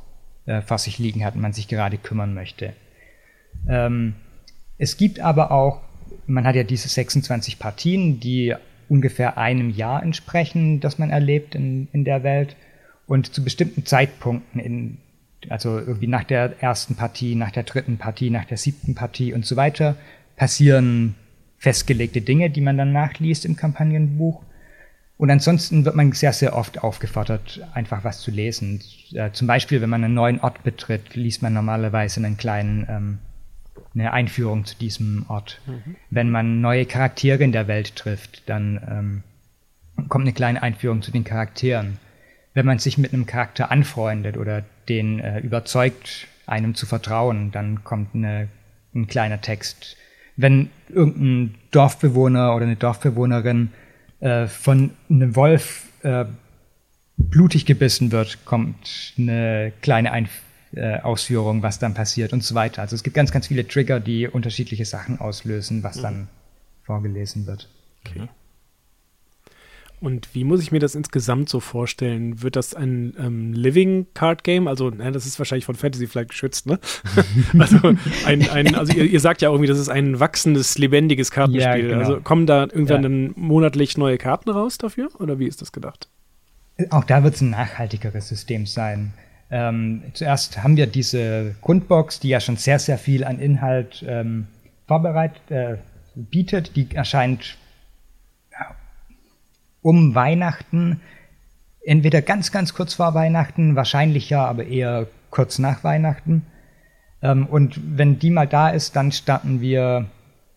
äh, 0.47 0.63
vor 0.63 0.79
sich 0.79 0.99
liegen 0.99 1.25
hat, 1.25 1.37
man 1.37 1.53
sich 1.53 1.69
gerade 1.69 1.99
kümmern 1.99 2.35
möchte. 2.35 2.75
Ähm, 3.69 4.15
es 4.79 4.97
gibt 4.97 5.21
aber 5.21 5.51
auch, 5.51 5.81
man 6.27 6.47
hat 6.47 6.55
ja 6.55 6.63
diese 6.63 6.89
26 6.89 7.59
Partien, 7.59 8.21
die 8.21 8.55
ungefähr 8.89 9.37
einem 9.37 9.71
Jahr 9.71 10.03
entsprechen, 10.03 10.81
das 10.81 10.99
man 10.99 11.11
erlebt 11.11 11.55
in, 11.55 11.89
in 11.93 12.05
der 12.05 12.23
Welt. 12.23 12.57
Und 13.07 13.33
zu 13.35 13.43
bestimmten 13.43 13.85
Zeitpunkten, 13.85 14.61
in, 14.61 14.99
also 15.49 15.79
irgendwie 15.79 16.07
nach 16.07 16.25
der 16.25 16.63
ersten 16.63 16.95
Partie, 16.95 17.35
nach 17.35 17.51
der 17.51 17.63
dritten 17.63 17.99
Partie, 17.99 18.31
nach 18.31 18.45
der 18.45 18.57
siebten 18.57 18.95
Partie 18.95 19.33
und 19.33 19.47
so 19.47 19.57
weiter, 19.57 19.97
passieren 20.37 21.15
festgelegte 21.59 22.21
Dinge, 22.21 22.51
die 22.51 22.61
man 22.61 22.77
dann 22.77 22.93
nachliest 22.93 23.45
im 23.45 23.57
Kampagnenbuch. 23.57 24.43
Und 25.19 25.31
ansonsten 25.31 25.85
wird 25.85 25.97
man 25.97 26.13
sehr, 26.13 26.33
sehr 26.33 26.57
oft 26.57 26.83
aufgefordert, 26.83 27.61
einfach 27.75 28.05
was 28.05 28.21
zu 28.21 28.31
lesen. 28.31 28.81
Äh, 29.13 29.33
zum 29.33 29.47
Beispiel, 29.47 29.81
wenn 29.81 29.91
man 29.91 30.05
einen 30.05 30.15
neuen 30.15 30.41
Ort 30.41 30.63
betritt, 30.63 31.15
liest 31.17 31.43
man 31.43 31.53
normalerweise 31.53 32.21
einen 32.21 32.37
kleinen 32.37 32.87
ähm, 32.89 33.19
eine 33.95 34.13
Einführung 34.13 34.65
zu 34.65 34.77
diesem 34.77 35.25
Ort. 35.29 35.61
Mhm. 35.67 35.97
Wenn 36.11 36.31
man 36.31 36.61
neue 36.61 36.87
Charaktere 36.87 37.43
in 37.43 37.53
der 37.53 37.69
Welt 37.69 37.97
trifft, 37.97 38.49
dann 38.49 38.81
ähm, 39.97 40.09
kommt 40.09 40.25
eine 40.25 40.33
kleine 40.33 40.63
Einführung 40.63 41.03
zu 41.03 41.11
den 41.11 41.25
Charakteren. 41.25 41.99
Wenn 42.55 42.67
man 42.67 42.79
sich 42.79 42.99
mit 42.99 43.13
einem 43.13 43.27
Charakter 43.27 43.71
anfreundet 43.71 44.37
oder 44.37 44.65
den 44.89 45.21
äh, 45.21 45.41
überzeugt, 45.41 46.29
einem 46.47 46.75
zu 46.75 46.87
vertrauen, 46.87 47.51
dann 47.51 47.85
kommt 47.85 48.15
eine, 48.15 48.49
ein 48.95 49.07
kleiner 49.07 49.41
Text. 49.41 49.97
Wenn 50.37 50.71
irgendein 50.89 51.57
Dorfbewohner 51.73 52.55
oder 52.55 52.65
eine 52.65 52.77
Dorfbewohnerin 52.77 53.71
äh, 54.21 54.47
von 54.47 54.91
einem 55.09 55.37
Wolf 55.37 55.87
äh, 56.03 56.25
blutig 57.17 57.67
gebissen 57.67 58.13
wird, 58.13 58.45
kommt 58.45 59.15
eine 59.19 59.73
kleine 59.81 60.13
Einführung 60.13 60.49
äh, 60.75 61.01
Ausführung, 61.01 61.63
was 61.63 61.79
dann 61.79 61.95
passiert 61.95 62.35
und 62.35 62.45
so 62.45 62.55
weiter. 62.55 62.83
Also 62.83 62.95
es 62.95 63.03
gibt 63.03 63.17
ganz, 63.17 63.33
ganz 63.33 63.47
viele 63.47 63.67
Trigger, 63.67 64.01
die 64.01 64.29
unterschiedliche 64.29 64.85
Sachen 64.85 65.19
auslösen, 65.19 65.83
was 65.83 65.97
mhm. 65.97 66.03
dann 66.03 66.29
vorgelesen 66.83 67.47
wird. 67.47 67.71
Okay. 68.07 68.29
Und 70.01 70.35
wie 70.35 70.45
muss 70.45 70.63
ich 70.63 70.71
mir 70.71 70.79
das 70.79 70.95
insgesamt 70.95 71.49
so 71.49 71.61
vorstellen? 71.61 72.43
Wird 72.43 72.57
das 72.57 72.75
ein 72.75 73.15
ähm, 73.19 73.53
Living 73.53 74.07
Card 74.15 74.45
Game? 74.45 74.69
Also, 74.69 74.91
na, 74.91 75.11
das 75.11 75.27
ist 75.27 75.39
wahrscheinlich 75.39 75.65
von 75.65 75.75
Fantasy 75.75 76.07
vielleicht 76.07 76.31
geschützt, 76.31 76.67
ne? 76.67 76.79
also, 77.59 77.95
ein, 78.27 78.49
ein, 78.51 78.75
also 78.75 78.93
ihr, 78.93 79.05
ihr, 79.05 79.21
sagt 79.21 79.43
ja 79.43 79.51
irgendwie, 79.51 79.69
das 79.69 79.79
ist 79.79 79.89
ein 79.89 80.21
wachsendes, 80.21 80.79
lebendiges 80.79 81.31
Kartenspiel. 81.31 81.63
Ja, 81.63 81.77
genau. 81.77 81.99
Also 81.99 82.21
kommen 82.21 82.47
da 82.47 82.63
irgendwann 82.63 83.03
ja. 83.03 83.09
dann 83.09 83.33
monatlich 83.37 83.99
neue 83.99 84.19
Karten 84.19 84.51
raus 84.51 84.79
dafür? 84.79 85.09
Oder 85.19 85.39
wie 85.39 85.47
ist 85.47 85.63
das 85.63 85.73
gedacht? 85.73 86.09
Auch 86.91 87.05
da 87.05 87.25
wird 87.25 87.35
es 87.35 87.41
ein 87.41 87.51
nachhaltigeres 87.51 88.29
System 88.29 88.67
sein. 88.67 89.13
Ähm, 89.51 90.03
zuerst 90.13 90.63
haben 90.63 90.77
wir 90.77 90.87
diese 90.87 91.55
Grundbox, 91.63 92.21
die 92.21 92.29
ja 92.29 92.41
schon 92.41 92.57
sehr, 92.57 92.79
sehr 92.79 92.99
viel 92.99 93.25
an 93.25 93.41
Inhalt 93.41 94.05
ähm, 94.07 94.47
vorbereitet, 94.87 95.51
äh, 95.51 95.77
bietet. 96.15 96.77
Die 96.77 96.89
erscheint 96.95 97.57
um 99.83 100.15
Weihnachten, 100.15 101.01
entweder 101.85 102.23
ganz, 102.23 102.53
ganz 102.53 102.75
kurz 102.75 102.95
vor 102.95 103.15
Weihnachten, 103.15 103.77
wahrscheinlich 103.77 104.31
ja, 104.31 104.45
aber 104.45 104.67
eher 104.67 105.07
kurz 105.31 105.59
nach 105.59 105.85
Weihnachten. 105.85 106.47
Ähm, 107.23 107.47
und 107.47 107.81
wenn 107.97 108.19
die 108.19 108.31
mal 108.31 108.47
da 108.47 108.69
ist, 108.69 108.97
dann 108.97 109.13
starten 109.13 109.61
wir 109.61 110.07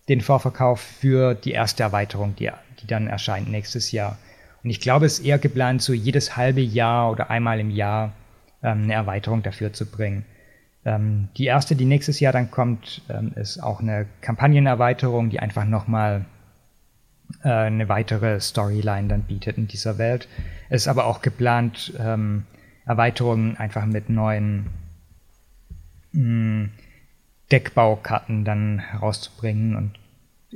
den 0.10 0.22
Vorverkauf 0.22 0.82
für 0.82 1.36
die 1.36 1.52
erste 1.52 1.84
Erweiterung, 1.84 2.36
die, 2.36 2.52
die 2.82 2.88
dann 2.88 3.08
erscheint 3.08 3.50
nächstes 3.50 3.92
Jahr. 3.92 4.18
Und 4.64 4.70
ich 4.70 4.82
glaube, 4.82 5.06
es 5.06 5.20
ist 5.20 5.26
eher 5.26 5.40
geplant, 5.40 5.82
so 5.82 5.94
jedes 5.94 6.36
halbe 6.36 6.62
Jahr 6.62 7.12
oder 7.12 7.30
einmal 7.30 7.60
im 7.60 7.70
Jahr 7.70 8.14
ähm, 8.62 8.84
eine 8.84 8.94
Erweiterung 8.94 9.44
dafür 9.44 9.74
zu 9.74 9.86
bringen. 9.86 10.26
Ähm, 10.84 11.30
die 11.38 11.46
erste, 11.46 11.76
die 11.76 11.86
nächstes 11.86 12.20
Jahr 12.20 12.34
dann 12.34 12.52
kommt, 12.52 13.04
ist 13.36 13.62
auch 13.62 13.80
eine 13.80 14.08
Kampagnenerweiterung, 14.22 15.30
die 15.30 15.40
einfach 15.40 15.66
nochmal 15.66 16.26
äh, 17.44 17.50
eine 17.50 17.90
weitere 17.90 18.40
Storyline 18.40 19.08
dann 19.08 19.24
bietet 19.24 19.58
in 19.58 19.68
dieser 19.68 19.98
Welt. 19.98 20.28
Es 20.70 20.84
ist 20.84 20.88
aber 20.88 21.06
auch 21.06 21.22
geplant, 21.22 21.94
ähm, 22.00 22.44
Erweiterungen 22.86 23.58
einfach 23.58 23.86
mit 23.86 24.10
neuen 24.10 24.68
mh, 26.14 26.22
hm, 26.22 26.70
Deckbaukarten 27.52 28.46
dann 28.46 28.80
herauszubringen 28.80 29.76
und 29.76 29.92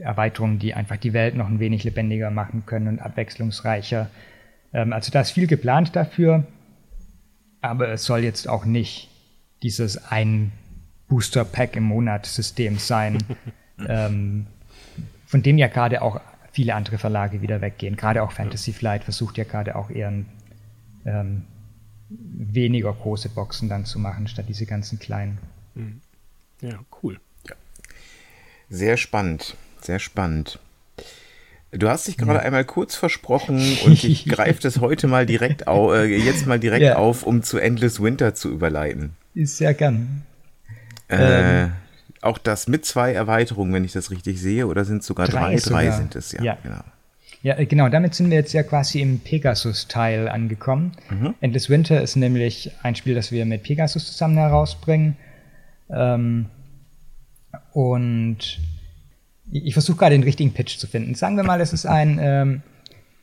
Erweiterungen, 0.01 0.59
die 0.59 0.73
einfach 0.73 0.97
die 0.97 1.13
Welt 1.13 1.35
noch 1.35 1.47
ein 1.47 1.59
wenig 1.59 1.83
lebendiger 1.83 2.31
machen 2.31 2.65
können 2.65 2.87
und 2.87 2.99
abwechslungsreicher. 2.99 4.09
Ähm, 4.73 4.93
also 4.93 5.11
da 5.11 5.21
ist 5.21 5.31
viel 5.31 5.47
geplant 5.47 5.95
dafür 5.95 6.45
aber 7.65 7.89
es 7.89 8.05
soll 8.05 8.19
jetzt 8.19 8.47
auch 8.47 8.65
nicht 8.65 9.09
dieses 9.63 10.11
ein 10.11 10.51
Booster 11.07 11.43
Pack 11.43 11.75
im 11.75 11.83
Monat 11.83 12.25
System 12.25 12.77
sein, 12.77 13.17
ähm, 13.87 14.47
von 15.25 15.41
dem 15.43 15.57
ja 15.57 15.67
gerade 15.67 16.01
auch 16.01 16.21
viele 16.55 16.73
andere 16.73 16.97
Verlage 16.97 17.41
wieder 17.41 17.59
weggehen. 17.59 17.97
Gerade 17.97 18.23
auch 18.23 18.31
Fantasy 18.31 18.71
Flight 18.71 19.03
versucht 19.03 19.37
ja 19.37 19.43
gerade 19.43 19.75
auch 19.75 19.89
eher 19.89 20.07
ein, 20.07 20.25
ähm, 21.05 21.43
weniger 22.09 22.93
große 22.93 23.27
Boxen 23.27 23.67
dann 23.67 23.83
zu 23.83 23.99
machen, 23.99 24.29
statt 24.29 24.45
diese 24.47 24.65
ganzen 24.65 24.97
kleinen. 24.97 25.37
Mhm. 25.73 25.99
Ja, 26.61 26.79
cool. 27.03 27.19
Ja. 27.49 27.55
Sehr 28.69 28.95
spannend, 28.95 29.57
sehr 29.81 29.99
spannend. 29.99 30.59
Du 31.71 31.89
hast 31.89 32.07
dich 32.07 32.17
gerade 32.17 32.39
ja. 32.39 32.45
einmal 32.45 32.63
kurz 32.63 32.95
versprochen 32.95 33.77
und 33.83 34.01
ich 34.05 34.23
greife 34.29 34.61
das 34.61 34.79
heute 34.79 35.07
mal 35.07 35.25
direkt 35.25 35.67
auf, 35.67 35.93
äh, 35.93 36.05
jetzt 36.05 36.47
mal 36.47 36.57
direkt 36.59 36.83
ja. 36.83 36.95
auf, 36.95 37.23
um 37.23 37.43
zu 37.43 37.57
Endless 37.57 38.01
Winter 38.01 38.33
zu 38.33 38.49
überleiten. 38.49 39.17
Ist 39.33 39.57
sehr 39.57 39.73
gern. 39.73 40.23
Äh, 41.09 41.63
ähm, 41.63 41.71
auch 42.25 42.37
das 42.37 42.67
mit 42.67 42.85
zwei 42.85 43.13
Erweiterungen, 43.13 43.73
wenn 43.73 43.85
ich 43.85 43.93
das 43.93 44.11
richtig 44.11 44.41
sehe, 44.41 44.67
oder 44.67 44.85
sind 44.85 44.99
es 44.99 45.07
sogar 45.07 45.27
drei? 45.27 45.51
Drei, 45.51 45.57
sogar. 45.57 45.83
drei 45.83 45.91
sind 45.91 46.15
es, 46.15 46.31
ja. 46.31 46.43
ja. 46.43 46.57
Genau. 46.63 46.81
Ja, 47.45 47.59
äh, 47.59 47.67
genau, 47.67 47.89
damit 47.89 48.15
sind 48.15 48.31
wir 48.31 48.37
jetzt 48.37 48.53
ja 48.53 48.63
quasi 48.63 49.01
im 49.01 49.19
Pegasus-Teil 49.19 50.27
angekommen. 50.29 50.93
Mhm. 51.11 51.35
Endless 51.41 51.69
Winter 51.69 52.01
ist 52.01 52.15
nämlich 52.15 52.71
ein 52.81 52.95
Spiel, 52.95 53.13
das 53.13 53.31
wir 53.31 53.45
mit 53.45 53.61
Pegasus 53.61 54.07
zusammen 54.07 54.37
herausbringen. 54.37 55.15
Ähm, 55.89 56.47
und 57.71 58.59
ich 59.51 59.73
versuche 59.73 59.97
gerade 59.97 60.15
den 60.15 60.23
richtigen 60.23 60.53
Pitch 60.53 60.79
zu 60.79 60.87
finden. 60.87 61.13
Sagen 61.13 61.37
wir 61.37 61.43
mal, 61.43 61.61
es 61.61 61.71
ist 61.71 61.85
ein, 61.85 62.17
ähm, 62.19 62.63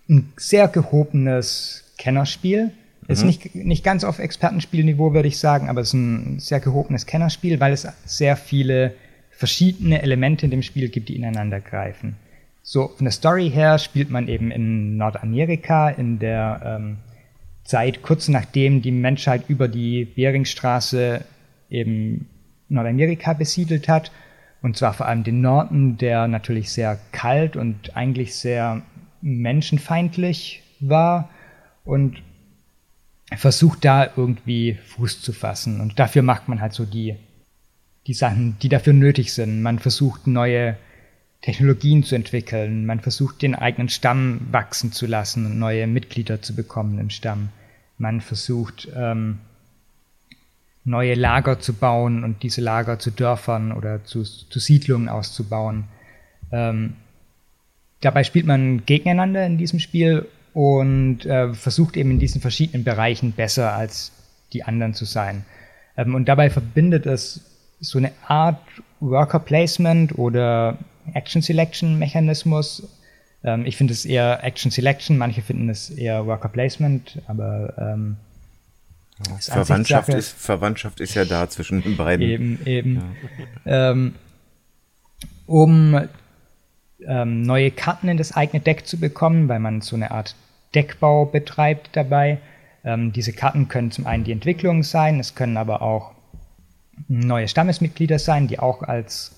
ein 0.09 0.33
sehr 0.37 0.69
gehobenes 0.69 1.93
Kennerspiel. 1.99 2.71
Mhm. 3.03 3.13
Ist 3.13 3.25
nicht, 3.25 3.55
nicht 3.55 3.85
ganz 3.85 4.05
auf 4.05 4.19
Expertenspielniveau, 4.19 5.15
würde 5.15 5.29
ich 5.29 5.39
sagen, 5.39 5.69
aber 5.69 5.81
es 5.81 5.89
ist 5.89 5.95
ein 5.95 6.39
sehr 6.39 6.61
gehobenes 6.61 7.07
Kennerspiel, 7.07 7.61
weil 7.61 7.73
es 7.73 7.87
sehr 8.05 8.37
viele 8.37 8.95
verschiedene 9.31 10.03
Elemente 10.03 10.45
in 10.45 10.51
dem 10.51 10.63
Spiel 10.63 10.89
gibt, 10.89 11.09
die 11.09 11.17
ineinander 11.17 11.61
greifen. 11.61 12.17
So, 12.63 12.89
von 12.89 13.05
der 13.05 13.13
Story 13.13 13.51
her 13.51 13.79
spielt 13.79 14.11
man 14.11 14.29
eben 14.29 14.53
in 14.53 14.97
Nordamerika 14.97 15.91
in 15.91 16.21
der 16.21 16.79
ähm, 16.81 16.99
Zeit 17.65 18.03
kurz 18.03 18.29
nachdem 18.29 18.83
die 18.83 18.93
Menschheit 18.93 19.45
über 19.49 19.69
die 19.69 20.05
Beringstraße 20.05 21.25
eben 21.71 22.29
Nordamerika 22.69 23.33
besiedelt 23.33 23.89
hat. 23.89 24.13
Und 24.63 24.77
zwar 24.77 24.93
vor 24.93 25.07
allem 25.07 25.25
den 25.25 25.41
Norden, 25.41 25.99
der 25.99 26.29
natürlich 26.29 26.71
sehr 26.71 26.99
kalt 27.11 27.57
und 27.57 27.97
eigentlich 27.97 28.37
sehr 28.37 28.83
menschenfeindlich 29.21 30.63
war 30.79 31.31
und 31.85 32.23
versucht 33.37 33.85
da 33.85 34.11
irgendwie 34.17 34.79
Fuß 34.87 35.23
zu 35.23 35.33
fassen. 35.33 35.81
Und 35.81 35.99
dafür 35.99 36.23
macht 36.23 36.49
man 36.49 36.61
halt 36.61 36.73
so 36.73 36.85
die, 36.85 37.17
die 38.07 38.15
Sachen, 38.15 38.57
die 38.61 38.69
dafür 38.69 38.93
nötig 38.93 39.33
sind. 39.33 39.63
Man 39.63 39.79
versucht 39.79 40.27
neue 40.27 40.77
Technologien 41.43 42.05
zu 42.05 42.15
entwickeln. 42.15 42.87
Man 42.87 43.01
versucht 43.01 43.43
den 43.43 43.55
eigenen 43.55 43.89
Stamm 43.89 44.41
wachsen 44.51 44.93
zu 44.93 45.07
lassen 45.07 45.47
und 45.47 45.59
neue 45.59 45.87
Mitglieder 45.87 46.41
zu 46.41 46.55
bekommen 46.55 46.99
im 46.99 47.11
Stamm. 47.11 47.51
Man 47.99 48.21
versucht 48.21 48.89
ähm, 48.95 49.39
neue 50.85 51.15
Lager 51.15 51.61
zu 51.61 51.75
bauen 51.75 52.25
und 52.25 52.43
diese 52.43 52.61
Lager 52.61 52.99
zu 52.99 53.11
Dörfern 53.11 53.73
oder 53.73 54.05
zu, 54.05 54.23
zu 54.23 54.59
Siedlungen 54.59 55.09
auszubauen. 55.09 55.85
Ähm, 56.51 56.95
dabei 58.01 58.25
spielt 58.25 58.47
man 58.47 58.85
gegeneinander 58.85 59.47
in 59.47 59.59
diesem 59.59 59.79
Spiel 59.79 60.27
und 60.55 61.25
äh, 61.25 61.55
versucht 61.55 61.97
eben 61.97 62.11
in 62.11 62.19
diesen 62.19 62.41
verschiedenen 62.41 62.85
Bereichen 62.85 63.33
besser 63.33 63.73
als 63.73 64.13
die 64.53 64.65
anderen 64.65 64.95
zu 64.95 65.05
sein. 65.05 65.45
Ähm, 65.97 66.15
und 66.15 66.27
dabei 66.29 66.51
verbindet 66.51 67.07
es 67.07 67.41
so 67.81 67.99
eine 67.99 68.13
Art 68.27 68.61
Worker 69.01 69.41
Placement 69.41 70.19
oder 70.19 70.79
Action 71.15 71.43
Selection 71.43 71.99
Mechanismus. 71.99 72.89
Ähm, 73.43 73.67
ich 73.67 73.77
finde 73.77 73.93
es 73.93 74.05
eher 74.05 74.45
Action 74.45 74.71
Selection, 74.71 75.19
manche 75.19 75.43
finden 75.43 75.69
es 75.69 75.91
eher 75.91 76.27
Worker 76.27 76.49
Placement, 76.49 77.21
aber 77.27 77.75
ähm, 77.79 78.17
Verwandtschaft, 79.41 80.09
ist, 80.09 80.33
Verwandtschaft 80.33 81.01
ist 81.01 81.15
ja 81.15 81.25
da 81.25 81.49
zwischen 81.49 81.83
den 81.83 81.97
beiden. 81.97 82.27
Eben, 82.27 82.67
eben. 82.67 83.03
Ja. 83.65 83.91
Ähm, 83.91 84.15
um 85.47 86.09
ähm, 87.07 87.43
neue 87.43 87.71
Karten 87.71 88.09
in 88.09 88.17
das 88.17 88.33
eigene 88.33 88.61
Deck 88.61 88.87
zu 88.87 88.99
bekommen, 88.99 89.49
weil 89.49 89.59
man 89.59 89.81
so 89.81 89.97
eine 89.97 90.11
Art 90.11 90.35
Deckbau 90.75 91.27
betreibt 91.27 91.91
dabei. 91.93 92.39
Ähm, 92.85 93.13
diese 93.13 93.33
Karten 93.33 93.69
können 93.69 93.91
zum 93.91 94.07
einen 94.07 94.25
die 94.25 94.33
Entwicklung 94.33 94.83
sein, 94.83 95.21
es 95.21 95.35
können 95.35 95.57
aber 95.57 95.83
auch 95.83 96.13
neue 97.09 97.49
Stammesmitglieder 97.49 98.19
sein, 98.19 98.49
die 98.49 98.59
auch 98.59 98.83
als 98.83 99.33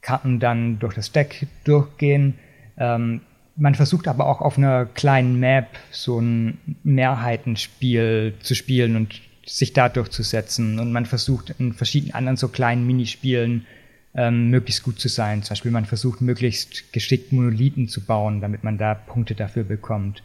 Karten 0.00 0.40
dann 0.40 0.78
durch 0.78 0.94
das 0.94 1.12
Deck 1.12 1.46
durchgehen. 1.64 2.38
Ähm, 2.76 3.20
man 3.56 3.74
versucht 3.74 4.08
aber 4.08 4.26
auch 4.26 4.40
auf 4.40 4.58
einer 4.58 4.86
kleinen 4.86 5.38
Map 5.38 5.68
so 5.90 6.20
ein 6.20 6.58
Mehrheitenspiel 6.82 8.34
zu 8.40 8.54
spielen 8.54 8.96
und 8.96 9.20
sich 9.46 9.72
da 9.72 9.88
durchzusetzen. 9.88 10.78
Und 10.78 10.92
man 10.92 11.06
versucht 11.06 11.54
in 11.58 11.72
verschiedenen 11.72 12.14
anderen 12.14 12.36
so 12.36 12.48
kleinen 12.48 12.86
Minispielen 12.86 13.66
ähm, 14.14 14.50
möglichst 14.50 14.82
gut 14.82 15.00
zu 15.00 15.08
sein. 15.08 15.42
Zum 15.42 15.54
Beispiel 15.54 15.70
man 15.70 15.84
versucht 15.84 16.20
möglichst 16.20 16.92
geschickt 16.92 17.32
Monolithen 17.32 17.88
zu 17.88 18.00
bauen, 18.00 18.40
damit 18.40 18.64
man 18.64 18.78
da 18.78 18.94
Punkte 18.94 19.34
dafür 19.34 19.64
bekommt. 19.64 20.22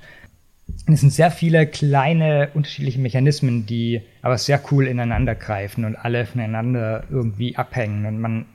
Es 0.85 1.01
sind 1.01 1.11
sehr 1.11 1.31
viele 1.31 1.65
kleine 1.65 2.49
unterschiedliche 2.53 2.99
Mechanismen, 2.99 3.65
die 3.65 4.01
aber 4.21 4.37
sehr 4.37 4.61
cool 4.71 4.87
ineinander 4.87 5.33
greifen 5.33 5.83
und 5.85 5.95
alle 5.95 6.25
voneinander 6.25 7.03
irgendwie 7.09 7.55
abhängen. 7.55 8.05
Und 8.05 8.19
man 8.19 8.45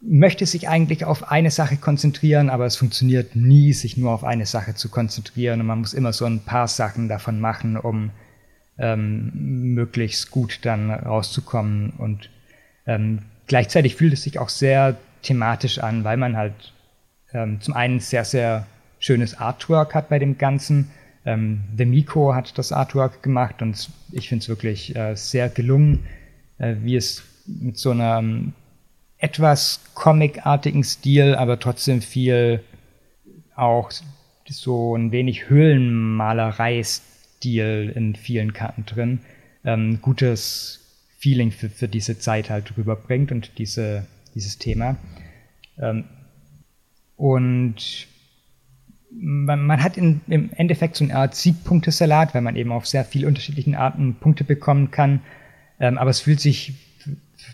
möchte 0.00 0.46
sich 0.46 0.68
eigentlich 0.68 1.04
auf 1.04 1.30
eine 1.30 1.50
Sache 1.50 1.76
konzentrieren, 1.76 2.50
aber 2.50 2.66
es 2.66 2.76
funktioniert 2.76 3.36
nie, 3.36 3.72
sich 3.72 3.96
nur 3.96 4.12
auf 4.12 4.24
eine 4.24 4.46
Sache 4.46 4.74
zu 4.74 4.88
konzentrieren 4.88 5.60
und 5.60 5.66
man 5.66 5.80
muss 5.80 5.94
immer 5.94 6.12
so 6.12 6.24
ein 6.24 6.40
paar 6.40 6.68
Sachen 6.68 7.08
davon 7.08 7.40
machen, 7.40 7.76
um 7.76 8.10
ähm, 8.78 9.30
möglichst 9.74 10.30
gut 10.30 10.60
dann 10.62 10.90
rauszukommen 10.90 11.90
und 11.98 12.30
ähm, 12.86 13.20
gleichzeitig 13.50 13.96
fühlt 13.96 14.12
es 14.12 14.22
sich 14.22 14.38
auch 14.38 14.48
sehr 14.48 14.96
thematisch 15.22 15.80
an, 15.80 16.04
weil 16.04 16.16
man 16.16 16.36
halt 16.36 16.72
ähm, 17.32 17.60
zum 17.60 17.74
einen 17.74 17.98
sehr, 17.98 18.24
sehr 18.24 18.68
schönes 19.00 19.34
Artwork 19.34 19.92
hat 19.92 20.08
bei 20.08 20.20
dem 20.20 20.38
Ganzen. 20.38 20.92
Ähm, 21.26 21.64
The 21.76 21.84
Miko 21.84 22.32
hat 22.32 22.56
das 22.58 22.70
Artwork 22.70 23.24
gemacht 23.24 23.60
und 23.60 23.90
ich 24.12 24.28
finde 24.28 24.44
es 24.44 24.48
wirklich 24.48 24.94
äh, 24.94 25.16
sehr 25.16 25.48
gelungen, 25.48 26.06
äh, 26.58 26.76
wie 26.82 26.94
es 26.94 27.24
mit 27.44 27.76
so 27.76 27.90
einer 27.90 28.22
etwas 29.18 29.80
comicartigen 29.94 30.84
Stil, 30.84 31.34
aber 31.34 31.58
trotzdem 31.58 32.02
viel 32.02 32.62
auch 33.56 33.90
so 34.48 34.94
ein 34.94 35.10
wenig 35.10 35.50
Höhlenmalerei-Stil 35.50 37.94
in 37.96 38.14
vielen 38.14 38.52
Karten 38.52 38.86
drin. 38.86 39.22
Ähm, 39.64 40.00
gutes 40.00 40.79
Feeling 41.20 41.52
für, 41.52 41.68
für 41.68 41.86
diese 41.86 42.18
Zeit 42.18 42.50
halt 42.50 42.76
rüberbringt 42.76 43.30
und 43.30 43.58
diese, 43.58 44.06
dieses 44.34 44.58
Thema. 44.58 44.96
Ähm, 45.78 46.04
und 47.16 48.08
man, 49.12 49.66
man, 49.66 49.82
hat 49.82 49.98
in, 49.98 50.22
im 50.28 50.50
Endeffekt 50.54 50.96
so 50.96 51.04
eine 51.04 51.14
Art 51.14 51.34
Siegpunktesalat, 51.34 52.34
weil 52.34 52.40
man 52.40 52.56
eben 52.56 52.72
auf 52.72 52.86
sehr 52.86 53.04
viele 53.04 53.26
unterschiedlichen 53.26 53.74
Arten 53.74 54.14
Punkte 54.14 54.44
bekommen 54.44 54.90
kann. 54.90 55.20
Ähm, 55.78 55.98
aber 55.98 56.10
es 56.10 56.20
fühlt 56.20 56.40
sich 56.40 56.74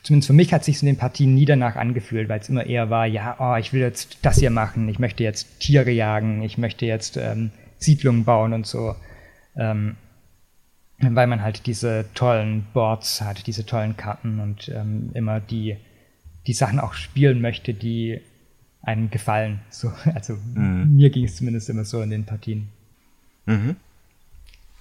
zumindest 0.03 0.29
für 0.29 0.33
mich 0.33 0.53
hat 0.53 0.65
sich 0.65 0.83
in 0.83 0.87
den 0.87 0.97
Partien 0.97 1.35
nie 1.35 1.45
danach 1.45 1.77
angefühlt, 1.77 2.29
weil 2.29 2.41
es 2.41 2.49
immer 2.49 2.67
eher 2.67 2.91
war, 2.91 3.07
ja, 3.07 3.37
oh, 3.39 3.57
ich 3.57 3.73
will 3.73 3.81
jetzt 3.81 4.19
das 4.23 4.39
hier 4.39 4.51
machen, 4.51 4.89
ich 4.89 4.99
möchte 4.99 5.23
jetzt 5.23 5.61
Tiere 5.61 5.91
jagen, 5.91 6.43
ich 6.43 6.59
möchte 6.59 6.87
jetzt 6.87 7.17
ähm, 7.17 7.51
Siedlungen 7.79 8.25
bauen 8.25 8.53
und 8.53 8.67
so. 8.67 8.95
Ähm, 9.57 9.97
weil 10.99 11.27
man 11.27 11.43
halt 11.43 11.67
diese 11.67 12.07
tollen 12.15 12.67
Boards 12.73 13.21
hat, 13.21 13.47
diese 13.47 13.67
tollen 13.67 13.97
Karten 13.97 14.41
und 14.41 14.69
ähm, 14.69 15.11
immer 15.15 15.41
die, 15.41 15.77
die 16.47 16.55
Sachen 16.55 16.81
auch 16.81 16.95
spielen 16.95 17.41
möchte, 17.41 17.75
die 17.75 18.21
einem 18.83 19.11
gefallen. 19.11 19.61
So, 19.71 19.93
also 20.15 20.39
mhm. 20.55 20.97
mir 20.97 21.11
ging 21.11 21.25
es 21.25 21.37
zumindest 21.37 21.69
immer 21.69 21.85
so 21.85 22.01
in 22.01 22.11
den 22.11 22.25
Partien. 22.25 22.69
Mhm. 23.45 23.77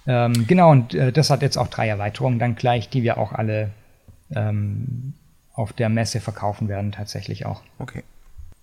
Ähm, 0.06 0.46
genau, 0.46 0.70
und 0.70 0.94
äh, 0.94 1.12
das 1.12 1.30
hat 1.30 1.42
jetzt 1.42 1.58
auch 1.58 1.68
drei 1.68 1.88
Erweiterungen 1.88 2.38
dann 2.38 2.54
gleich, 2.54 2.88
die 2.88 3.02
wir 3.02 3.18
auch 3.18 3.32
alle 3.32 3.70
ähm, 4.30 5.14
auf 5.52 5.72
der 5.72 5.88
Messe 5.88 6.20
verkaufen 6.20 6.68
werden, 6.68 6.92
tatsächlich 6.92 7.44
auch. 7.44 7.62
Okay. 7.78 8.04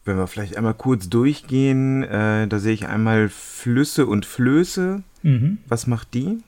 Wenn 0.06 0.18
wir 0.18 0.28
vielleicht 0.28 0.58
einmal 0.58 0.74
kurz 0.74 1.10
durchgehen, 1.10 2.04
äh, 2.04 2.47
da 2.47 2.60
sehe 2.60 2.74
ich 2.74 2.88
einmal 2.88 3.30
Flüsse 3.30 4.06
und 4.06 4.26
Flöße. 4.26 5.04
Mhm. 5.22 5.60
Was 5.68 5.88
macht 5.88 6.14
die? 6.14 6.39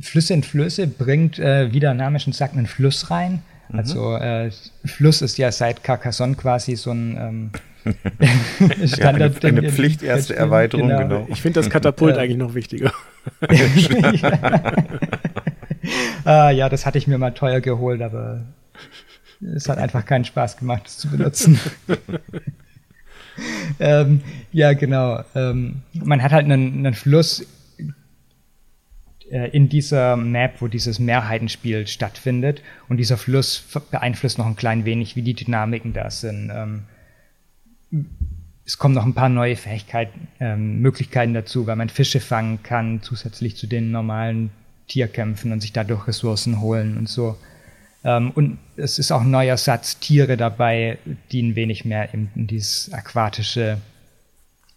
Flüsse 0.00 0.34
und 0.34 0.46
Flöße 0.46 0.86
bringt, 0.86 1.38
äh, 1.38 1.72
wie 1.72 1.80
der 1.80 1.94
Name 1.94 2.20
schon 2.20 2.32
sagt, 2.32 2.56
einen 2.56 2.66
Fluss 2.66 3.10
rein. 3.10 3.42
Mhm. 3.68 3.78
Also 3.78 4.16
äh, 4.16 4.50
Fluss 4.84 5.22
ist 5.22 5.38
ja 5.38 5.52
seit 5.52 5.84
Carcassonne 5.84 6.34
quasi 6.34 6.76
so 6.76 6.92
ein 6.92 7.16
ähm, 7.18 7.50
Standard. 8.86 9.42
ja, 9.42 9.48
eine, 9.48 9.58
eine 9.60 9.72
Pflicht 9.72 10.02
erste 10.02 10.36
Erweiterung, 10.36 10.88
genau. 10.88 11.00
genau. 11.00 11.26
Ich 11.30 11.42
finde 11.42 11.60
das 11.60 11.70
Katapult 11.70 12.16
eigentlich 12.18 12.38
noch 12.38 12.54
wichtiger. 12.54 12.92
ah, 16.24 16.50
ja, 16.50 16.68
das 16.68 16.86
hatte 16.86 16.98
ich 16.98 17.06
mir 17.06 17.18
mal 17.18 17.32
teuer 17.32 17.60
geholt, 17.60 18.02
aber 18.02 18.42
es 19.54 19.68
hat 19.68 19.78
einfach 19.78 20.04
keinen 20.06 20.24
Spaß 20.24 20.56
gemacht, 20.56 20.82
das 20.84 20.98
zu 20.98 21.08
benutzen. 21.08 21.58
ähm, 23.80 24.20
ja, 24.52 24.72
genau. 24.74 25.24
Ähm, 25.34 25.82
man 25.92 26.22
hat 26.22 26.30
halt 26.32 26.44
einen, 26.44 26.86
einen 26.86 26.94
Fluss 26.94 27.40
äh, 27.40 27.44
in 29.32 29.68
dieser 29.68 30.16
Map, 30.16 30.60
wo 30.60 30.68
dieses 30.68 30.98
Mehrheitenspiel 30.98 31.86
stattfindet. 31.86 32.62
Und 32.88 32.98
dieser 32.98 33.16
Fluss 33.16 33.64
beeinflusst 33.90 34.38
noch 34.38 34.46
ein 34.46 34.56
klein 34.56 34.84
wenig, 34.84 35.16
wie 35.16 35.22
die 35.22 35.34
Dynamiken 35.34 35.92
da 35.94 36.10
sind. 36.10 36.50
Ähm, 36.54 36.82
es 38.64 38.78
kommen 38.78 38.94
noch 38.94 39.04
ein 39.04 39.14
paar 39.14 39.28
neue 39.28 39.56
Fähigkeiten, 39.56 40.28
ähm, 40.38 40.80
Möglichkeiten 40.80 41.34
dazu, 41.34 41.66
weil 41.66 41.76
man 41.76 41.88
Fische 41.88 42.20
fangen 42.20 42.62
kann, 42.62 43.02
zusätzlich 43.02 43.56
zu 43.56 43.66
den 43.66 43.90
normalen 43.90 44.50
Tierkämpfen 44.88 45.52
und 45.52 45.60
sich 45.60 45.72
dadurch 45.72 46.06
Ressourcen 46.06 46.60
holen 46.60 46.96
und 46.96 47.08
so. 47.08 47.36
Ähm, 48.04 48.30
und 48.32 48.58
es 48.76 48.98
ist 48.98 49.12
auch 49.12 49.22
ein 49.22 49.30
neuer 49.30 49.56
Satz 49.56 49.98
Tiere 49.98 50.36
dabei, 50.36 50.98
die 51.30 51.42
ein 51.42 51.56
wenig 51.56 51.84
mehr 51.84 52.12
in, 52.12 52.30
in 52.34 52.46
dieses 52.46 52.92
aquatische 52.92 53.78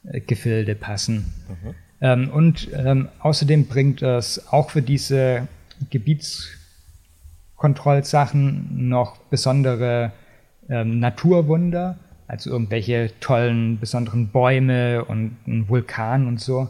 äh, 0.05 0.19
Gefilde 0.21 0.75
passen. 0.75 1.33
Mhm. 1.47 1.75
Ähm, 2.01 2.29
und 2.29 2.67
ähm, 2.73 3.07
außerdem 3.19 3.67
bringt 3.67 4.01
es 4.01 4.51
auch 4.51 4.71
für 4.71 4.81
diese 4.81 5.47
Gebietskontrollsachen 5.89 8.89
noch 8.89 9.17
besondere 9.17 10.11
ähm, 10.69 10.99
Naturwunder, 10.99 11.97
also 12.27 12.49
irgendwelche 12.49 13.11
tollen, 13.19 13.79
besonderen 13.79 14.29
Bäume 14.29 15.05
und 15.05 15.37
ein 15.47 15.69
Vulkan 15.69 16.27
und 16.27 16.41
so, 16.41 16.69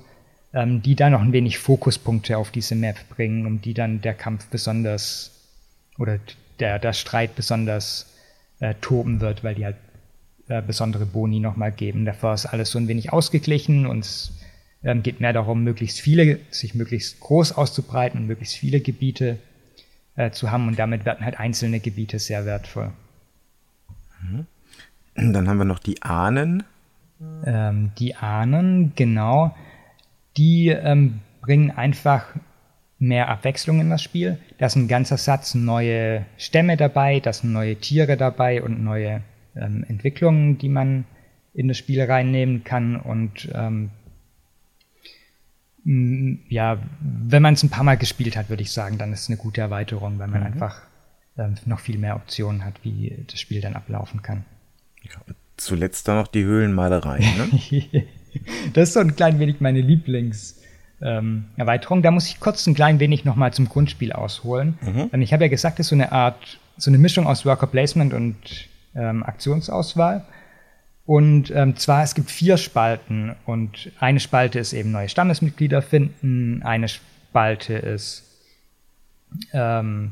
ähm, 0.54 0.82
die 0.82 0.96
dann 0.96 1.14
noch 1.14 1.22
ein 1.22 1.34
wenig 1.34 1.60
Fokuspunkte 1.60 2.38
auf 2.38 2.52
diese 2.52 2.76
Map 2.76 2.98
bringen, 3.10 3.46
um 3.46 3.62
die 3.62 3.74
dann 3.74 4.02
der 4.02 4.14
Kampf 4.14 4.48
besonders 4.48 5.32
oder 5.98 6.20
der, 6.60 6.80
der 6.80 6.94
Streit 6.94 7.36
besonders 7.36 8.14
äh, 8.60 8.74
toben 8.82 9.22
wird, 9.22 9.44
weil 9.44 9.56
die 9.56 9.66
halt 9.66 9.78
äh, 10.48 10.62
besondere 10.62 11.06
Boni 11.06 11.40
nochmal 11.40 11.72
geben. 11.72 12.06
Davor 12.06 12.34
ist 12.34 12.46
alles 12.46 12.72
so 12.72 12.80
ein 12.80 12.88
wenig 12.88 13.12
ausgeglichen 13.12 13.86
und 13.86 14.06
es 14.06 14.32
ähm, 14.86 15.04
geht 15.04 15.20
mehr 15.20 15.34
darum, 15.34 15.64
möglichst 15.64 16.00
viele, 16.00 16.40
sich 16.52 16.76
möglichst 16.76 17.20
groß 17.20 17.54
auszubreiten 17.54 18.22
und 18.22 18.28
möglichst 18.28 18.56
viele 18.56 18.80
Gebiete 18.80 19.40
äh, 20.16 20.32
zu 20.32 20.52
haben 20.52 20.68
und 20.68 20.80
damit 20.80 21.06
werden 21.06 21.26
halt 21.26 21.40
einzelne 21.40 21.80
Gebiete 21.80 22.20
sehr 22.20 22.46
wertvoll. 22.46 22.92
Mhm. 24.22 24.46
Dann 25.16 25.50
haben 25.50 25.58
wir 25.58 25.66
noch 25.66 25.80
die 25.80 26.02
Ahnen. 26.04 26.64
Ähm, 27.46 27.92
die 27.98 28.16
Ahnen, 28.16 28.94
genau. 28.96 29.56
Die 30.38 30.68
ähm, 30.68 31.22
bringen 31.42 31.72
einfach 31.72 32.28
mehr 33.00 33.30
Abwechslung 33.30 33.80
in 33.80 33.90
das 33.90 34.04
Spiel. 34.04 34.38
Da 34.58 34.68
ist 34.68 34.76
ein 34.76 34.88
ganzer 34.88 35.18
Satz 35.18 35.56
neue 35.56 36.26
Stämme 36.38 36.78
dabei, 36.78 37.20
da 37.20 37.34
sind 37.34 37.52
neue 37.52 37.76
Tiere 37.78 38.18
dabei 38.18 38.62
und 38.62 38.84
neue 38.84 39.22
ähm, 39.56 39.86
Entwicklungen, 39.88 40.58
die 40.58 40.70
man 40.70 41.06
in 41.54 41.68
das 41.68 41.78
Spiel 41.78 42.04
reinnehmen 42.04 42.64
kann. 42.64 42.98
Und 42.98 43.50
ähm, 43.54 43.92
ja, 45.86 46.80
wenn 47.00 47.44
man 47.44 47.54
es 47.54 47.62
ein 47.62 47.70
paar 47.70 47.84
Mal 47.84 47.96
gespielt 47.96 48.36
hat, 48.36 48.50
würde 48.50 48.64
ich 48.64 48.72
sagen, 48.72 48.98
dann 48.98 49.14
ist 49.14 49.22
es 49.22 49.30
eine 49.30 49.38
gute 49.38 49.62
Erweiterung, 49.62 50.18
weil 50.18 50.28
man 50.28 50.40
mhm. 50.40 50.48
einfach 50.48 50.82
ähm, 51.38 51.54
noch 51.66 51.80
viel 51.80 52.00
mehr 52.00 52.16
Optionen 52.16 52.66
hat, 52.66 52.84
wie 52.84 53.24
das 53.30 53.40
Spiel 53.40 53.62
dann 53.62 53.76
ablaufen 53.76 54.24
kann. 54.24 54.46
Ja, 55.04 55.12
zuletzt 55.58 56.08
dann 56.08 56.18
noch 56.18 56.28
die 56.28 56.44
Höhlenmalerei. 56.44 57.20
Ne? 57.20 58.04
das 58.74 58.90
ist 58.90 58.96
so 58.96 59.00
ein 59.00 59.16
klein 59.16 59.38
wenig 59.38 59.62
meine 59.62 59.82
Lieblingserweiterung. 59.82 62.00
Ähm, 62.00 62.04
da 62.04 62.10
muss 62.10 62.30
ich 62.30 62.40
kurz 62.40 62.66
ein 62.66 62.74
klein 62.74 63.00
wenig 63.00 63.24
nochmal 63.24 63.54
zum 63.54 63.70
Grundspiel 63.70 64.12
ausholen. 64.12 64.80
Mhm. 64.82 65.12
Denn 65.12 65.22
ich 65.22 65.34
habe 65.34 65.44
ja 65.44 65.50
gesagt, 65.50 65.78
das 65.78 65.86
ist 65.86 65.90
so 65.90 65.96
eine 65.96 66.12
Art, 66.12 66.60
so 66.78 66.90
eine 66.90 66.98
Mischung 66.98 67.28
aus 67.28 67.46
Worker 67.46 67.68
Placement 67.68 68.12
und 68.12 68.36
ähm, 68.96 69.22
Aktionsauswahl. 69.22 70.26
Und 71.06 71.52
ähm, 71.52 71.76
zwar, 71.76 72.04
es 72.04 72.16
gibt 72.16 72.32
vier 72.32 72.58
Spalten. 72.58 73.36
Und 73.46 73.92
eine 74.00 74.20
Spalte 74.20 74.60
ist 74.60 74.74
eben 74.74 74.92
neue 74.92 75.10
Stammesmitglieder 75.10 75.82
finden, 75.82 76.64
eine 76.64 76.88
Spalte 76.88 77.76
ist 77.76 78.24
ähm, 79.54 80.12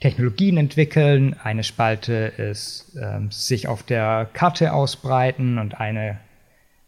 Technologien 0.00 0.58
entwickeln, 0.58 1.36
eine 1.42 1.64
Spalte 1.64 2.12
ist 2.36 2.96
ähm, 3.00 3.30
sich 3.30 3.66
auf 3.66 3.82
der 3.82 4.28
Karte 4.32 4.72
ausbreiten. 4.72 5.58
Und 5.58 5.80
eine 5.80 6.18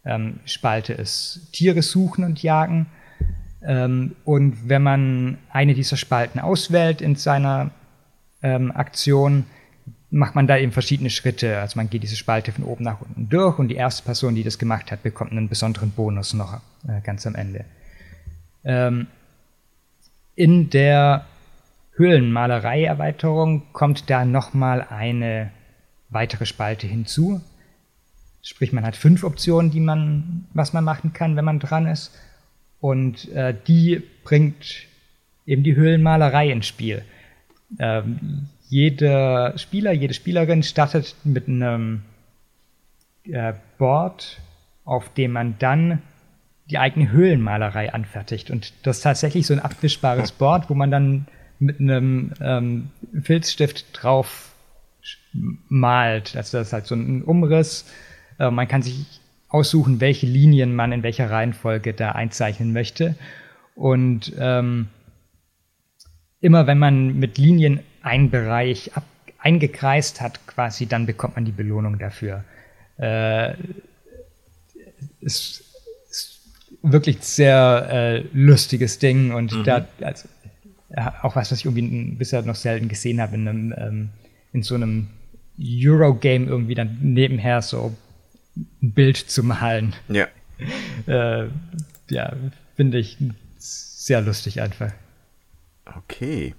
ähm, 0.05 0.41
Spalte 0.45 0.93
ist 0.93 1.49
Tiere 1.53 1.81
suchen 1.83 2.25
und 2.25 2.43
jagen. 2.43 2.87
Ähm, 3.63 4.15
und 4.25 4.69
wenn 4.69 4.83
man 4.83 5.39
eine 5.51 5.75
dieser 5.75 5.97
Spalten 5.97 6.39
auswählt 6.39 7.01
in 7.01 7.17
seiner 7.17 7.71
ähm, 8.43 8.71
Aktion, 8.73 9.47
macht 10.11 10.35
man 10.35 10.47
da 10.47 10.57
eben 10.57 10.73
verschiedene 10.73 11.11
Schritte. 11.11 11.59
Also 11.59 11.79
man 11.79 11.91
geht 11.91 12.03
diese 12.03 12.17
Spalte 12.17 12.53
von 12.53 12.65
oben 12.65 12.85
nach 12.85 13.01
unten 13.01 13.29
durch 13.29 13.59
und 13.59 13.69
die 13.69 13.75
erste 13.75 14.03
Person, 14.03 14.35
die 14.35 14.43
das 14.43 14.59
gemacht 14.59 14.91
hat, 14.91 15.03
bekommt 15.03 15.33
einen 15.33 15.49
besonderen 15.49 15.91
Bonus 15.91 16.35
noch 16.35 16.61
äh, 16.87 17.01
ganz 17.03 17.27
am 17.27 17.35
Ende. 17.35 17.65
Ähm, 18.65 19.07
in 20.35 20.71
der 20.71 21.27
Höhlenmalerei-Erweiterung 21.97 23.73
kommt 23.73 24.09
da 24.09 24.25
nochmal 24.25 24.87
eine 24.89 25.51
weitere 26.11 26.47
Spalte 26.47 26.87
hinzu. 26.87 27.41
Sprich, 28.43 28.73
man 28.73 28.85
hat 28.85 28.97
fünf 28.97 29.25
Optionen, 29.25 29.71
die 29.71 29.81
man, 29.81 30.47
was 30.55 30.73
man 30.73 30.85
machen 30.85 31.13
kann, 31.13 31.37
wenn 31.37 31.45
man 31.45 31.59
dran 31.59 31.87
ist. 31.87 32.13
Und 32.81 33.29
äh, 33.33 33.55
die 33.67 34.03
bringt 34.23 34.87
eben 35.45 35.65
die 35.65 35.75
Höhlenmalerei 35.75 36.51
ins 36.51 36.67
Spiel. 36.67 37.05
Ähm, 37.79 38.49
jeder 38.69 39.57
Spieler, 39.57 39.93
jede 39.93 40.15
Spielerin 40.15 40.63
startet 40.63 41.15
mit 41.25 41.49
einem 41.49 42.03
äh, 43.25 43.55
Board, 43.79 44.41
auf 44.85 45.13
dem 45.15 45.33
man 45.33 45.57
dann 45.59 46.03
die 46.71 46.79
eigene 46.79 47.11
Höhlenmalerei 47.11 47.93
anfertigt. 47.93 48.51
Und 48.51 48.75
das 48.83 48.99
ist 48.99 49.03
tatsächlich 49.03 49.47
so 49.47 49.55
ein 49.55 49.61
abwischbares 49.61 50.33
Board, 50.39 50.69
wo 50.69 50.75
man 50.75 50.91
dann 50.91 51.27
mit 51.59 51.81
einem 51.81 52.33
ähm, 52.41 52.91
Filzstift 53.23 53.87
drauf 53.93 54.53
malt. 55.69 56.37
Also 56.37 56.59
das 56.59 56.69
ist 56.69 56.73
halt 56.73 56.87
so 56.87 56.95
ein 56.95 57.23
Umriss. 57.23 57.87
Äh, 58.39 58.51
man 58.51 58.69
kann 58.69 58.83
sich 58.83 59.07
aussuchen, 59.49 60.01
welche 60.01 60.27
Linien 60.27 60.75
man 60.75 60.93
in 60.93 61.03
welcher 61.03 61.31
Reihenfolge 61.31 61.95
da 61.95 62.13
einzeichnen 62.13 62.73
möchte. 62.75 63.15
Und 63.75 64.33
ähm, 64.39 64.89
immer 66.41 66.67
wenn 66.67 66.79
man 66.79 67.19
mit 67.19 67.39
Linien 67.39 67.81
einen 68.03 68.31
Bereich 68.31 68.97
ab, 68.97 69.05
eingekreist 69.39 70.21
hat, 70.21 70.47
quasi, 70.47 70.87
dann 70.87 71.07
bekommt 71.07 71.37
man 71.37 71.45
die 71.45 71.53
Belohnung 71.53 71.99
dafür. 71.99 72.45
Äh, 72.99 73.55
ist, 75.21 75.65
ist 76.11 76.41
wirklich 76.83 77.19
sehr 77.21 77.89
äh, 77.91 78.25
lustiges 78.33 78.99
Ding 78.99 79.33
und 79.33 79.53
mhm. 79.53 79.65
da, 79.65 79.87
also, 80.01 80.29
auch 81.23 81.37
was, 81.37 81.53
was 81.53 81.61
ich 81.61 81.67
irgendwie 81.67 82.17
bisher 82.17 82.43
noch 82.43 82.55
selten 82.55 82.89
gesehen 82.89 83.21
habe, 83.21 83.35
in, 83.37 83.49
einem, 83.49 83.75
ähm, 83.77 84.09
in 84.53 84.63
so 84.63 84.75
einem 84.75 85.09
Eurogame 85.61 86.47
irgendwie 86.47 86.75
dann 86.75 86.99
nebenher 87.01 87.63
so 87.63 87.97
ein 88.83 88.93
Bild 88.93 89.17
zu 89.17 89.43
malen. 89.43 89.95
Ja. 90.09 90.29
äh, 91.07 91.49
ja, 92.11 92.33
finde 92.77 92.99
ich 92.99 93.19
sehr 93.59 94.21
lustig 94.21 94.61
einfach. 94.61 94.93
Okay. 95.85 96.55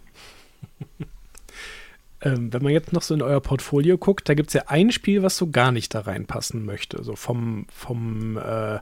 ähm, 2.22 2.52
wenn 2.52 2.64
man 2.64 2.74
jetzt 2.74 2.94
noch 2.94 3.02
so 3.02 3.14
in 3.14 3.22
euer 3.22 3.42
Portfolio 3.42 3.98
guckt, 3.98 4.28
da 4.28 4.34
gibt 4.34 4.50
es 4.50 4.54
ja 4.54 4.64
ein 4.68 4.92
Spiel, 4.92 5.24
was 5.24 5.38
so 5.38 5.50
gar 5.50 5.72
nicht 5.72 5.94
da 5.96 6.02
reinpassen 6.02 6.66
möchte. 6.66 7.04
So 7.04 7.16
vom, 7.16 7.66
vom, 7.74 8.38
äh, 8.38 8.80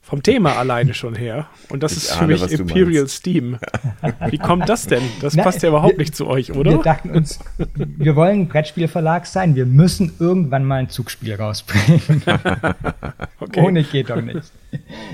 vom 0.00 0.22
Thema 0.22 0.56
alleine 0.56 0.94
schon 0.94 1.16
her. 1.16 1.48
Und 1.68 1.82
das 1.82 1.92
ich 1.92 1.98
ist 1.98 2.12
für 2.12 2.28
mich 2.28 2.40
Imperial 2.52 3.08
Steam. 3.08 3.58
Wie 4.30 4.38
kommt 4.38 4.68
das 4.68 4.86
denn? 4.86 5.02
Das 5.20 5.34
Na, 5.34 5.42
passt 5.42 5.64
ja 5.64 5.70
überhaupt 5.70 5.94
wir, 5.94 5.98
nicht 5.98 6.14
zu 6.14 6.28
euch, 6.28 6.52
oder? 6.52 6.70
Wir 6.70 6.78
dachten 6.78 7.10
uns, 7.10 7.40
wir 7.74 8.14
wollen 8.14 8.42
ein 8.42 8.48
Brettspielverlag 8.48 9.26
sein. 9.26 9.56
Wir 9.56 9.66
müssen 9.66 10.12
irgendwann 10.20 10.64
mal 10.64 10.76
ein 10.76 10.90
Zugspiel 10.90 11.34
rausbringen. 11.34 12.22
okay. 13.40 13.60
Ohne 13.60 13.82
geht 13.82 14.10
doch 14.10 14.22
nicht. 14.22 14.52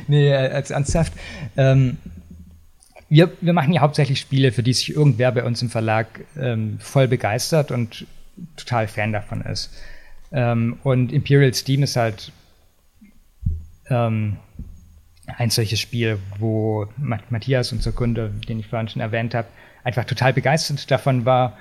Nee, 0.09 0.29
äh, 0.29 0.51
als 0.51 0.71
ernsthaft. 0.71 1.15
Ähm, 1.57 1.97
wir, 3.13 3.31
wir 3.43 3.53
machen 3.53 3.75
ja 3.75 3.83
hauptsächlich 3.83 4.19
Spiele, 4.19 4.53
für 4.53 4.63
die 4.63 4.73
sich 4.73 4.97
irgendwer 4.97 5.33
bei 5.33 5.45
uns 5.45 5.61
im 5.61 5.69
Verlag 5.69 6.07
ähm, 6.35 6.79
voll 6.81 7.09
begeistert 7.09 7.71
und 7.71 8.07
total 8.57 8.89
Fan 8.89 9.13
davon 9.13 9.43
ist. 9.43 9.71
Ähm, 10.33 10.79
und 10.83 11.13
Imperial 11.13 11.53
Steam 11.53 11.83
ist 11.83 11.97
halt 11.97 12.33
ähm, 13.91 14.39
ein 15.27 15.51
solches 15.51 15.79
Spiel, 15.79 16.21
wo 16.39 16.87
Matthias, 16.97 17.73
unser 17.73 17.93
Kunde, 17.93 18.33
den 18.49 18.59
ich 18.59 18.69
vorhin 18.69 18.89
schon 18.89 19.03
erwähnt 19.03 19.35
habe, 19.35 19.49
einfach 19.85 20.05
total 20.05 20.33
begeistert 20.33 20.91
davon 20.91 21.27
war. 21.27 21.59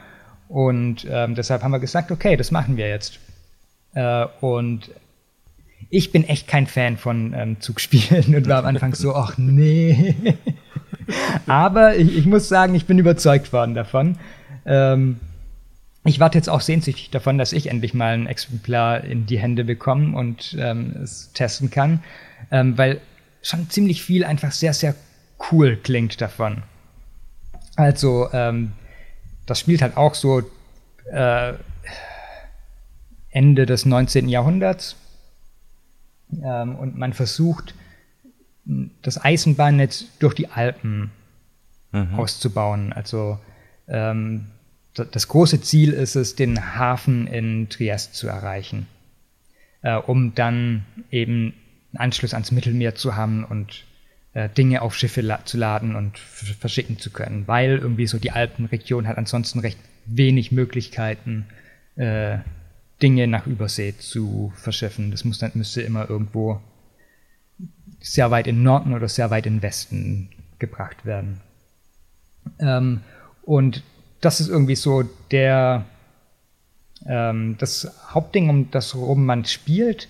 Und 0.47 1.05
ähm, 1.09 1.35
deshalb 1.35 1.63
haben 1.63 1.71
wir 1.71 1.79
gesagt, 1.79 2.11
okay, 2.11 2.37
das 2.37 2.51
machen 2.51 2.77
wir 2.77 2.87
jetzt. 2.87 3.19
Äh, 3.93 4.25
und 4.39 4.89
ich 5.89 6.13
bin 6.13 6.23
echt 6.23 6.47
kein 6.47 6.65
Fan 6.65 6.95
von 6.95 7.33
ähm, 7.33 7.59
Zugspielen 7.59 8.35
und 8.35 8.47
war 8.47 8.59
am 8.59 8.67
Anfang 8.67 8.95
so, 8.95 9.13
ach 9.13 9.37
nee. 9.37 10.15
Aber 11.47 11.95
ich, 11.95 12.18
ich, 12.18 12.26
muss 12.26 12.47
sagen, 12.49 12.76
ich 12.76 12.86
bin 12.86 12.99
überzeugt 12.99 13.53
worden 13.53 13.74
davon. 13.74 14.18
Ähm, 14.66 15.20
ich 16.03 16.20
warte 16.20 16.38
jetzt 16.38 16.49
auch 16.49 16.62
sehnsüchtig 16.62 17.12
davon, 17.12 17.38
dass 17.38 17.53
ich 17.53 17.68
endlich 17.68 17.93
mal 17.93 18.14
ein 18.14 18.28
Exemplar 18.28 19.03
in 19.03 19.26
die 19.26 19.39
Hände 19.39 19.64
bekomme 19.64 20.18
und 20.18 20.55
ähm, 20.59 20.95
es 21.03 21.32
testen 21.34 21.70
kann, 21.70 22.03
ähm, 22.49 22.78
weil 22.78 23.01
schon 23.43 23.70
ziemlich 23.70 24.03
viel 24.03 24.24
einfach 24.24 24.51
sehr, 24.51 24.74
sehr 24.74 24.95
cool 25.51 25.78
klingt 25.78 26.20
davon. 26.22 26.64
Also, 27.76 28.30
ähm, 28.34 28.74
das 29.45 29.59
spielt 29.59 29.82
halt 29.82 29.97
auch 29.97 30.16
so 30.16 30.41
äh, 31.12 31.53
Ende 33.30 33.66
des 33.66 33.86
19. 33.86 34.28
Jahrhunderts 34.28 34.95
ähm, 36.43 36.76
und 36.76 36.97
man 36.97 37.14
versucht, 37.14 37.74
das 38.66 39.24
Eisenbahnnetz 39.24 40.05
durch 40.20 40.34
die 40.34 40.49
Alpen 40.49 41.12
mhm. 41.91 42.16
auszubauen. 42.16 42.93
Also 42.93 43.39
ähm, 43.88 44.47
das 44.93 45.28
große 45.28 45.62
Ziel 45.62 45.93
ist 45.93 46.16
es, 46.16 46.36
den 46.36 46.76
Hafen 46.76 47.28
in 47.28 47.70
Triest 47.70 48.14
zu 48.16 48.28
erreichen, 48.28 48.88
äh, 49.82 49.95
um 49.95 50.36
dann 50.36 50.86
eben 51.12 51.53
einen 51.93 51.97
Anschluss 51.97 52.34
ans 52.34 52.51
Mittelmeer 52.51 52.95
zu 52.95 53.16
haben 53.16 53.45
und 53.45 53.86
äh, 54.34 54.49
Dinge 54.49 54.82
auf 54.82 54.95
Schiffe 54.95 55.22
la 55.22 55.43
zu 55.45 55.57
laden 55.57 55.95
und 55.95 56.18
verschicken 56.18 56.99
zu 56.99 57.09
können, 57.09 57.47
weil 57.47 57.78
irgendwie 57.78 58.07
so 58.07 58.20
die 58.20 58.32
Alpenregion 58.32 59.07
hat 59.07 59.18
ansonsten 59.18 59.59
recht 59.59 59.78
wenig 60.05 60.51
Möglichkeiten, 60.51 61.45
äh, 61.95 62.39
Dinge 63.01 63.28
nach 63.28 63.47
Übersee 63.47 63.97
zu 63.97 64.53
verschiffen. 64.55 65.12
Das 65.12 65.26
muss 65.26 65.39
dann, 65.39 65.51
müsste 65.55 65.82
immer 65.82 66.09
irgendwo 66.09 66.62
sehr 67.99 68.32
weit 68.32 68.47
in 68.47 68.64
Norden 68.64 68.93
oder 68.93 69.07
sehr 69.07 69.30
weit 69.30 69.45
in 69.45 69.62
Westen 69.62 70.30
gebracht 70.59 71.05
werden. 71.05 71.41
Ähm, 72.59 73.01
und 73.43 73.84
das 74.22 74.39
ist 74.39 74.49
irgendwie 74.49 74.76
so 74.76 75.03
der 75.32 75.86
ähm, 77.05 77.55
das 77.57 77.91
Hauptding, 78.14 78.49
um 78.49 78.72
das 78.72 78.95
rum 78.95 79.26
man 79.26 79.45
spielt. 79.45 80.07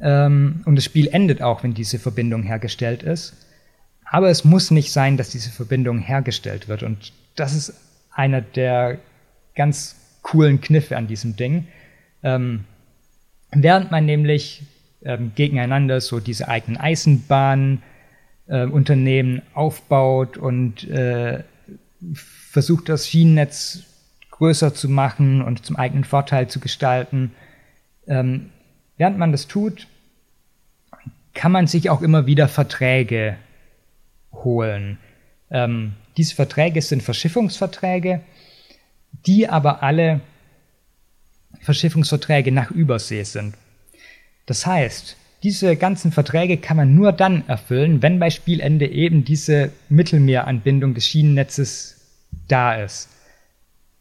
Ähm, 0.00 0.62
und 0.64 0.76
das 0.76 0.84
Spiel 0.84 1.08
endet 1.08 1.42
auch, 1.42 1.62
wenn 1.62 1.74
diese 1.74 1.98
Verbindung 1.98 2.42
hergestellt 2.42 3.02
ist. 3.02 3.34
Aber 4.04 4.28
es 4.28 4.44
muss 4.44 4.70
nicht 4.70 4.92
sein, 4.92 5.16
dass 5.16 5.30
diese 5.30 5.50
Verbindung 5.50 5.98
hergestellt 5.98 6.68
wird. 6.68 6.82
Und 6.82 7.12
das 7.34 7.54
ist 7.54 7.74
einer 8.10 8.42
der 8.42 8.98
ganz 9.54 9.96
coolen 10.22 10.60
Kniffe 10.60 10.96
an 10.96 11.06
diesem 11.06 11.36
Ding. 11.36 11.66
Ähm, 12.22 12.64
während 13.52 13.90
man 13.90 14.04
nämlich 14.04 14.64
ähm, 15.04 15.32
gegeneinander 15.34 16.00
so 16.00 16.20
diese 16.20 16.48
eigenen 16.48 16.80
Eisenbahnunternehmen 16.80 19.38
äh, 19.38 19.42
aufbaut 19.54 20.36
und 20.36 20.88
äh, 20.88 21.42
versucht, 22.14 22.88
das 22.88 23.08
Schienennetz 23.08 23.84
größer 24.30 24.74
zu 24.74 24.88
machen 24.88 25.42
und 25.42 25.64
zum 25.64 25.76
eigenen 25.76 26.04
Vorteil 26.04 26.48
zu 26.48 26.60
gestalten. 26.60 27.32
Ähm, 28.06 28.50
während 28.96 29.18
man 29.18 29.32
das 29.32 29.46
tut, 29.46 29.86
kann 31.34 31.52
man 31.52 31.66
sich 31.66 31.90
auch 31.90 32.02
immer 32.02 32.26
wieder 32.26 32.48
Verträge 32.48 33.36
holen. 34.32 34.98
Ähm, 35.50 35.92
diese 36.16 36.34
Verträge 36.34 36.82
sind 36.82 37.02
Verschiffungsverträge, 37.02 38.20
die 39.26 39.48
aber 39.48 39.82
alle 39.82 40.20
Verschiffungsverträge 41.60 42.52
nach 42.52 42.70
Übersee 42.70 43.22
sind. 43.22 43.54
Das 44.46 44.66
heißt, 44.66 45.16
diese 45.42 45.76
ganzen 45.76 46.12
Verträge 46.12 46.56
kann 46.56 46.76
man 46.76 46.94
nur 46.94 47.12
dann 47.12 47.46
erfüllen, 47.48 48.02
wenn 48.02 48.18
bei 48.18 48.30
Spielende 48.30 48.86
eben 48.86 49.24
diese 49.24 49.72
Mittelmeeranbindung 49.88 50.94
des 50.94 51.06
Schienennetzes 51.06 51.96
da 52.48 52.74
ist. 52.74 53.08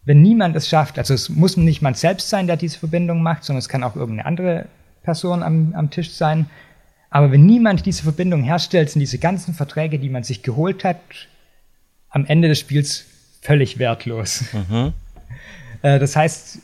Wenn 0.04 0.22
niemand 0.22 0.56
es 0.56 0.68
schafft, 0.68 0.98
also 0.98 1.14
es 1.14 1.30
muss 1.30 1.58
nicht 1.58 1.82
man 1.82 1.94
selbst 1.94 2.30
sein, 2.30 2.48
der 2.48 2.58
diese 2.58 2.80
Verbindung 2.80 3.22
macht, 3.22 3.44
sondern 3.44 3.60
es 3.60 3.70
kann 3.70 3.84
auch 3.84 3.96
irgendeine 3.96 4.28
andere 4.28 4.66
Person 5.04 5.44
am, 5.44 5.74
am 5.76 5.90
Tisch 5.90 6.12
sein. 6.12 6.48
Aber 7.10 7.32
wenn 7.32 7.46
niemand 7.46 7.86
diese 7.86 8.04
Verbindung 8.04 8.44
herstellt, 8.44 8.90
sind 8.90 9.00
diese 9.00 9.18
ganzen 9.18 9.54
Verträge, 9.54 10.00
die 10.00 10.10
man 10.10 10.24
sich 10.24 10.44
geholt 10.44 10.84
hat, 10.84 11.00
am 12.10 12.26
Ende 12.26 12.48
des 12.48 12.60
Spiels 12.60 13.06
völlig 13.42 13.80
wertlos. 13.80 14.46
Mhm. 14.54 14.94
Äh, 15.82 16.00
das 16.00 16.16
heißt, 16.16 16.60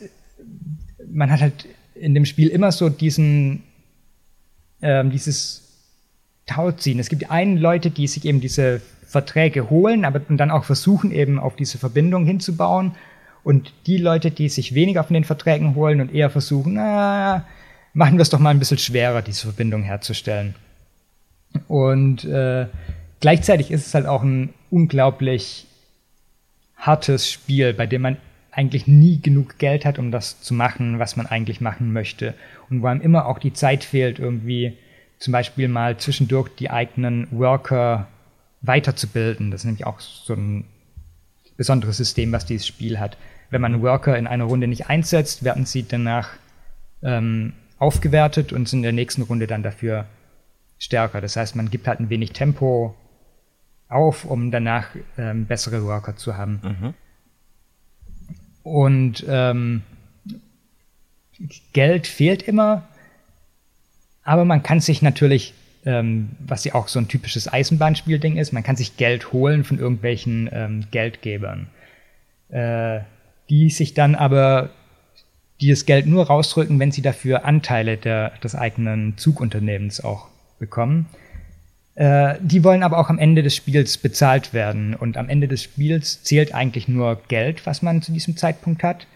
man 1.11 1.32
hat 1.32 1.41
halt 1.41 1.65
in 1.99 2.13
dem 2.13 2.25
Spiel 2.25 2.49
immer 2.49 2.71
so 2.71 2.89
diesen, 2.89 3.63
ähm, 4.81 5.11
dieses 5.11 5.63
Tauziehen. 6.45 6.99
Es 6.99 7.09
gibt 7.09 7.29
einen 7.29 7.57
Leute, 7.57 7.91
die 7.91 8.07
sich 8.07 8.25
eben 8.25 8.41
diese 8.41 8.81
Verträge 9.05 9.69
holen, 9.69 10.05
aber 10.05 10.19
dann 10.19 10.51
auch 10.51 10.65
versuchen 10.65 11.11
eben 11.11 11.39
auf 11.39 11.55
diese 11.55 11.77
Verbindung 11.77 12.25
hinzubauen. 12.25 12.95
Und 13.43 13.73
die 13.85 13.97
Leute, 13.97 14.31
die 14.31 14.49
sich 14.49 14.73
weniger 14.73 15.03
von 15.03 15.13
den 15.13 15.23
Verträgen 15.23 15.75
holen 15.75 16.01
und 16.01 16.13
eher 16.13 16.29
versuchen, 16.29 16.73
na, 16.73 17.45
machen 17.93 18.17
wir 18.17 18.21
es 18.21 18.29
doch 18.29 18.39
mal 18.39 18.49
ein 18.49 18.59
bisschen 18.59 18.77
schwerer, 18.77 19.21
diese 19.21 19.41
Verbindung 19.41 19.83
herzustellen. 19.83 20.55
Und 21.67 22.25
äh, 22.25 22.67
gleichzeitig 23.19 23.71
ist 23.71 23.87
es 23.87 23.93
halt 23.93 24.05
auch 24.05 24.23
ein 24.23 24.53
unglaublich 24.69 25.65
hartes 26.75 27.31
Spiel, 27.31 27.73
bei 27.73 27.87
dem 27.87 28.01
man 28.01 28.17
eigentlich 28.58 28.88
nie 28.88 29.22
genug 29.22 29.60
Geld 29.60 29.86
hat, 29.86 29.99
um 29.99 30.12
das 30.12 30.41
zu 30.41 30.55
machen, 30.55 30.97
was 30.97 31.16
man 31.16 31.28
eigentlich 31.28 31.62
machen 31.62 31.93
möchte. 31.93 32.34
Und 32.70 32.82
wo 32.82 32.88
einem 32.88 33.01
immer 33.01 33.28
auch 33.28 33.38
die 33.38 33.53
Zeit 33.53 33.84
fehlt, 33.84 34.18
irgendwie 34.18 34.76
zum 35.20 35.32
Beispiel 35.32 35.68
mal 35.68 35.97
zwischendurch 35.97 36.49
die 36.55 36.72
eigenen 36.72 37.28
Worker 37.30 38.08
weiterzubilden. 38.62 39.51
Das 39.51 39.62
ist 39.62 39.66
nämlich 39.66 39.86
auch 39.86 39.99
so 39.99 40.34
ein 40.34 40.66
besonderes 41.55 41.97
System, 41.97 42.32
was 42.32 42.47
dieses 42.47 42.66
Spiel 42.66 42.99
hat. 42.99 43.18
Wenn 43.51 43.62
man 43.62 43.84
Worker 43.84 44.18
in 44.18 44.26
einer 44.26 44.45
Runde 44.45 44.68
nicht 44.68 44.89
einsetzt, 44.89 45.43
werden 45.43 45.66
sie 45.66 45.88
danach 45.88 46.30
ähm, 47.03 47.53
aufgewertet 47.78 48.53
und 48.53 48.68
sind 48.68 48.80
in 48.80 48.84
der 48.84 48.91
nächsten 48.91 49.22
Runde 49.22 49.45
dann 49.45 49.62
dafür 49.62 50.05
stärker. 50.80 51.22
Das 51.22 51.36
heißt, 51.36 51.55
man 51.55 51.70
gibt 51.70 51.88
halt 51.88 51.99
ein 51.99 52.10
wenig 52.10 52.32
Tempo 52.32 52.95
auf, 53.88 54.26
um 54.26 54.49
danach 54.49 54.88
ähm, 55.20 55.45
bessere 55.45 55.86
Worker 55.86 56.16
zu 56.16 56.36
haben. 56.38 56.60
Mhm. 56.64 56.93
Und 58.68 59.26
ähm, 59.30 59.82
Geld 61.72 62.05
fehlt 62.05 62.41
immer, 62.41 62.84
aber 64.24 64.43
man 64.43 64.61
kann 64.61 64.82
sich 64.82 65.01
natürlich, 65.01 65.53
ähm, 65.86 66.32
was 66.39 66.65
ja 66.65 66.76
auch 66.76 66.89
so 66.89 66.99
ein 66.99 67.07
typisches 67.07 67.51
Eisenbahnspielding 67.51 68.36
ist, 68.36 68.51
man 68.51 68.63
kann 68.63 68.76
sich 68.76 68.97
Geld 68.97 69.32
holen 69.32 69.63
von 69.63 69.80
irgendwelchen 69.80 70.49
ähm, 70.51 70.86
Geldgebern, 70.91 71.68
äh, 72.49 72.99
die 73.49 73.70
sich 73.70 73.93
dann 73.93 74.15
aber 74.15 74.70
dieses 75.61 75.86
Geld 75.86 76.05
nur 76.05 76.28
rausrücken, 76.28 76.78
wenn 76.80 76.91
sie 76.91 77.01
dafür 77.01 77.45
Anteile 77.45 77.95
der, 77.95 78.32
des 78.43 78.53
eigenen 78.53 79.18
Zugunternehmens 79.18 80.03
auch 80.03 80.28
bekommen. 80.59 81.05
Äh, 81.97 82.35
die 82.41 82.63
wollen 82.63 82.83
aber 82.83 82.99
auch 82.99 83.09
am 83.09 83.17
Ende 83.17 83.41
des 83.41 83.55
Spiels 83.55 83.97
bezahlt 83.97 84.53
werden. 84.53 84.93
Und 84.93 85.17
am 85.17 85.29
Ende 85.29 85.47
des 85.47 85.63
Spiels 85.63 86.21
zählt 86.21 86.53
eigentlich 86.53 86.87
nur 86.87 87.19
Geld, 87.27 87.65
was 87.65 87.81
man 87.81 88.03
zu 88.03 88.11
diesem 88.11 88.37
Zeitpunkt 88.37 88.83
hat. 88.83 89.07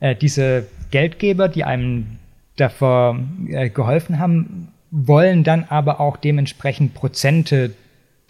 Äh, 0.00 0.16
diese 0.16 0.66
Geldgeber, 0.90 1.48
die 1.48 1.64
einem 1.64 2.18
davor 2.56 3.18
äh, 3.48 3.68
geholfen 3.68 4.18
haben, 4.18 4.68
wollen 4.90 5.44
dann 5.44 5.64
aber 5.64 6.00
auch 6.00 6.16
dementsprechend 6.16 6.94
Prozente 6.94 7.74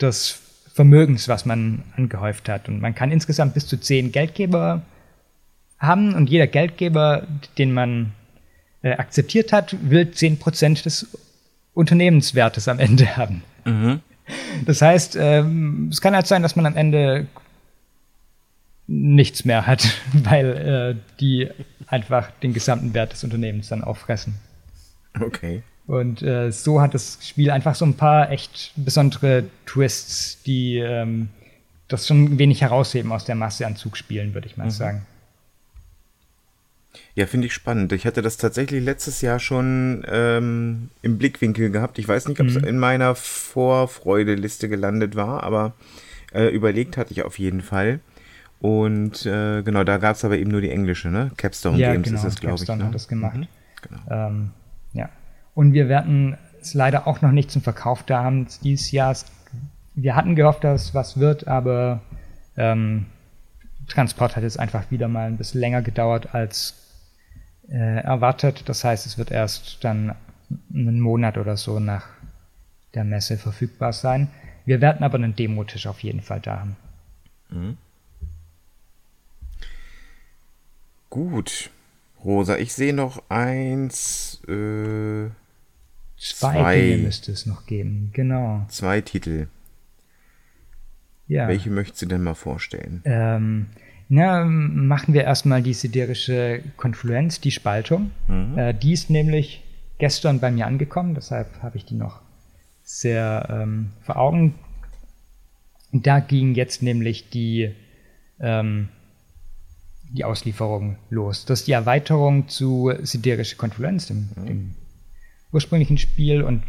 des 0.01 0.40
Vermögens, 0.72 1.28
was 1.28 1.47
man 1.47 1.84
angehäuft 1.97 2.49
hat. 2.49 2.68
Und 2.68 2.80
man 2.80 2.97
kann 2.97 3.12
insgesamt 3.12 3.55
bis 3.55 3.68
zu 3.68 3.76
zehn 3.76 4.11
Geldgeber 4.11 4.82
haben 5.78 6.14
und 6.14 6.28
jeder 6.28 6.49
Geldgeber, 6.49 7.28
den 7.59 7.72
man 7.72 8.12
äh, 8.82 8.90
akzeptiert 8.95 9.53
hat, 9.53 9.76
will 9.88 10.11
zehn 10.11 10.36
Prozent 10.36 10.84
des 10.84 11.07
Unternehmenswertes 11.74 12.66
am 12.66 12.80
Ende 12.80 13.16
haben. 13.16 13.45
Mhm. 13.65 14.01
Das 14.65 14.81
heißt, 14.81 15.17
ähm, 15.21 15.89
es 15.91 16.01
kann 16.01 16.15
halt 16.15 16.27
sein, 16.27 16.43
dass 16.43 16.57
man 16.57 16.67
am 16.67 16.77
Ende 16.77 17.27
nichts 18.87 19.45
mehr 19.45 19.67
hat, 19.67 19.87
weil 20.12 20.97
äh, 20.99 21.19
die 21.21 21.51
einfach 21.87 22.31
den 22.43 22.53
gesamten 22.53 22.95
Wert 22.95 23.12
des 23.12 23.25
Unternehmens 23.25 23.69
dann 23.69 23.85
auffressen. 23.85 24.35
Okay. 25.21 25.62
Und 25.87 26.23
äh, 26.23 26.51
so 26.51 26.81
hat 26.81 26.95
das 26.95 27.19
Spiel 27.23 27.51
einfach 27.51 27.75
so 27.75 27.85
ein 27.85 27.95
paar 27.95 28.31
echt 28.31 28.73
besondere 28.77 29.45
Twists, 29.67 30.43
die 30.43 30.79
ähm, 30.79 31.29
das 31.89 32.07
schon 32.07 32.25
ein 32.25 32.39
wenig 32.39 32.62
herausheben 32.62 33.12
aus 33.12 33.27
der 33.27 33.35
Masse 33.35 33.67
an 33.67 33.77
Zugspielen, 33.77 34.33
würde 34.33 34.47
ich 34.47 34.57
mal 34.57 34.65
mhm. 34.65 34.71
sagen. 34.71 35.07
Ja, 37.14 37.26
finde 37.26 37.47
ich 37.47 37.55
spannend. 37.55 37.92
Ich 37.92 38.07
hatte 38.07 38.22
das 38.22 38.36
tatsächlich 38.36 38.82
letztes 38.82 39.20
Jahr 39.20 39.38
schon 39.38 40.05
ähm, 40.09 40.90
im 41.03 41.18
Blickwinkel 41.18 41.70
gehabt. 41.70 41.99
Ich 41.99 42.09
weiß 42.09 42.28
nicht, 42.28 42.40
ob 42.40 42.49
es 42.49 42.61
mhm. 42.61 42.64
in 42.64 42.78
meiner 42.78 43.14
Vorfreudeliste 43.14 44.68
gelandet 44.68 45.14
war, 45.14 45.42
aber 45.42 45.74
äh, 46.32 46.49
überlegt 46.49 46.97
hatte 46.97 47.12
ich 47.12 47.22
auf 47.22 47.38
jeden 47.38 47.61
Fall. 47.61 48.01
Und 48.61 49.26
äh, 49.26 49.62
genau, 49.62 49.84
da 49.84 49.99
gab 49.99 50.16
es 50.16 50.24
aber 50.24 50.38
eben 50.38 50.51
nur 50.51 50.61
die 50.61 50.70
englische, 50.70 51.09
ne? 51.09 51.30
Capstone 51.36 51.78
ja, 51.78 51.92
Games 51.92 52.09
genau, 52.09 52.18
ist 52.18 52.24
das, 52.24 52.40
glaube 52.40 52.55
ich. 52.55 52.61
Capstone 52.61 52.78
ne? 52.78 52.86
hat 52.86 52.95
das 52.95 53.09
gemacht. 53.09 53.36
Mhm, 53.36 53.47
genau. 53.82 54.01
Ähm, 54.11 54.51
ja. 54.92 55.09
Und 55.55 55.72
wir 55.72 55.88
werden 55.88 56.36
es 56.61 56.74
leider 56.74 57.07
auch 57.07 57.20
noch 57.20 57.30
nicht 57.30 57.51
zum 57.51 57.62
Verkauf 57.62 58.03
da 58.03 58.24
haben 58.24 58.47
dieses 58.62 58.90
Jahr. 58.90 59.14
Wir 59.95 60.16
hatten 60.16 60.34
gehofft, 60.34 60.64
dass 60.64 60.86
es 60.86 60.95
was 60.95 61.20
wird, 61.20 61.47
aber 61.47 62.01
ähm, 62.57 63.07
Transport 63.86 64.34
hat 64.34 64.42
jetzt 64.42 64.59
einfach 64.59 64.90
wieder 64.90 65.09
mal 65.09 65.26
ein 65.26 65.36
bisschen 65.36 65.61
länger 65.61 65.82
gedauert 65.82 66.34
als 66.34 66.84
äh, 67.69 68.03
erwartet. 68.03 68.69
Das 68.69 68.85
heißt, 68.85 69.07
es 69.07 69.19
wird 69.19 69.31
erst 69.31 69.83
dann 69.85 70.15
einen 70.73 71.01
Monat 71.01 71.39
oder 71.39 71.57
so 71.57 71.81
nach 71.81 72.07
der 72.95 73.05
Messe 73.05 73.39
verfügbar 73.39 73.93
sein. 73.93 74.29
Wir 74.65 74.81
werden 74.81 75.05
aber 75.05 75.17
einen 75.17 75.37
Demotisch 75.37 75.87
auf 75.87 76.01
jeden 76.01 76.23
Fall 76.23 76.41
da 76.41 76.61
haben. 76.61 76.77
Mhm. 77.51 77.77
Gut. 81.11 81.71
Rosa, 82.25 82.57
ich 82.57 82.73
sehe 82.73 82.95
noch 82.95 83.23
eins. 83.29 84.41
Äh, 84.49 85.29
Zwei, 86.17 86.53
Zwei. 86.53 86.81
Dinge 86.81 87.03
müsste 87.03 87.33
es 87.33 87.45
noch 87.45 87.67
geben, 87.67 88.11
genau. 88.15 88.65
Zwei 88.69 89.01
Titel. 89.03 89.49
Ja. 91.29 91.49
Welche 91.49 91.71
möchtest 91.71 92.03
du 92.03 92.07
denn 92.07 92.23
mal 92.23 92.35
vorstellen? 92.35 93.03
Ähm, 93.05 93.67
na, 94.09 94.45
machen 94.45 95.15
wir 95.15 95.25
erstmal 95.25 95.63
die 95.63 95.75
siderische 95.75 96.63
Konfluenz, 96.77 97.41
die 97.41 97.51
Spaltung. 97.51 98.11
Äh, 98.57 98.75
die 98.75 98.93
ist 98.93 99.11
nämlich 99.11 99.63
gestern 99.99 100.41
bei 100.41 100.51
mir 100.51 100.67
angekommen, 100.67 101.15
deshalb 101.15 101.63
habe 101.63 101.77
ich 101.77 101.85
die 101.85 101.95
noch 101.95 102.21
sehr 102.83 103.47
ähm, 103.51 103.93
vor 104.03 104.17
Augen. 104.17 104.55
Da 105.93 106.21
ging 106.21 106.55
jetzt 106.55 106.83
nämlich 106.83 107.31
die, 107.31 107.75
ähm, 108.41 108.89
die 110.13 110.25
Auslieferung 110.25 110.97
los. 111.09 111.47
Das 111.47 111.61
ist 111.61 111.69
die 111.69 111.73
Erweiterung 111.73 112.49
zu 112.49 112.93
siderische 113.03 113.57
Konfluenz, 113.57 114.07
dem, 114.07 114.29
dem 114.37 114.75
ursprünglichen 115.53 115.99
Spiel. 115.99 116.43
Und 116.43 116.63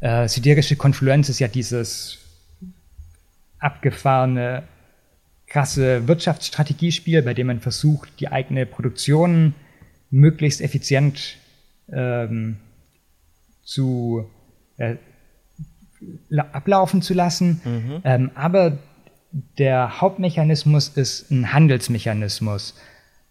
äh, 0.00 0.28
siderische 0.28 0.76
Konfluenz 0.76 1.28
ist 1.28 1.40
ja 1.40 1.48
dieses 1.48 2.18
abgefahrene, 3.58 4.62
krasse 5.48 6.06
Wirtschaftsstrategiespiel, 6.06 7.22
bei 7.22 7.34
dem 7.34 7.46
man 7.46 7.60
versucht, 7.60 8.20
die 8.20 8.28
eigene 8.28 8.66
Produktion 8.66 9.54
möglichst 10.10 10.60
effizient 10.60 11.36
ähm, 11.90 12.56
zu 13.62 14.28
äh, 14.76 14.96
la- 16.28 16.48
ablaufen 16.52 17.02
zu 17.02 17.14
lassen. 17.14 17.60
Ähm, 18.04 18.30
aber 18.34 18.78
der 19.58 20.00
Hauptmechanismus 20.00 20.88
ist 20.88 21.30
ein 21.30 21.52
Handelsmechanismus, 21.52 22.74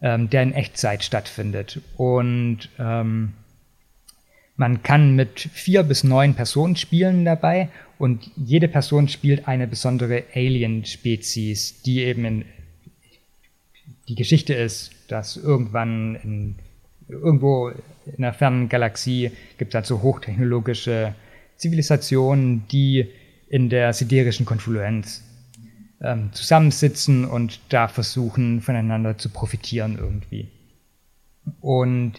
ähm, 0.01 0.29
der 0.29 0.43
in 0.43 0.53
Echtzeit 0.53 1.03
stattfindet. 1.03 1.81
Und 1.97 2.69
ähm, 2.77 3.33
man 4.57 4.81
kann 4.81 5.15
mit 5.15 5.39
vier 5.39 5.83
bis 5.83 6.03
neun 6.03 6.33
Personen 6.33 6.75
spielen 6.75 7.23
dabei 7.23 7.69
und 7.99 8.29
jede 8.35 8.67
Person 8.67 9.07
spielt 9.07 9.47
eine 9.47 9.67
besondere 9.67 10.23
Alien-Spezies, 10.33 11.83
die 11.83 12.03
eben 12.03 12.25
in 12.25 12.45
die 14.09 14.15
Geschichte 14.15 14.53
ist, 14.53 14.91
dass 15.09 15.37
irgendwann 15.37 16.15
in, 16.15 16.55
irgendwo 17.07 17.69
in 18.05 18.23
einer 18.23 18.33
fernen 18.33 18.67
Galaxie 18.67 19.31
gibt 19.57 19.71
es 19.71 19.75
halt 19.75 19.85
so 19.85 20.01
hochtechnologische 20.01 21.13
Zivilisationen, 21.57 22.67
die 22.69 23.09
in 23.49 23.69
der 23.69 23.93
siderischen 23.93 24.45
Konfluenz 24.45 25.23
ähm, 26.01 26.29
zusammensitzen 26.33 27.25
und 27.25 27.59
da 27.69 27.87
versuchen, 27.87 28.61
voneinander 28.61 29.17
zu 29.17 29.29
profitieren 29.29 29.97
irgendwie. 29.99 30.47
Und 31.61 32.13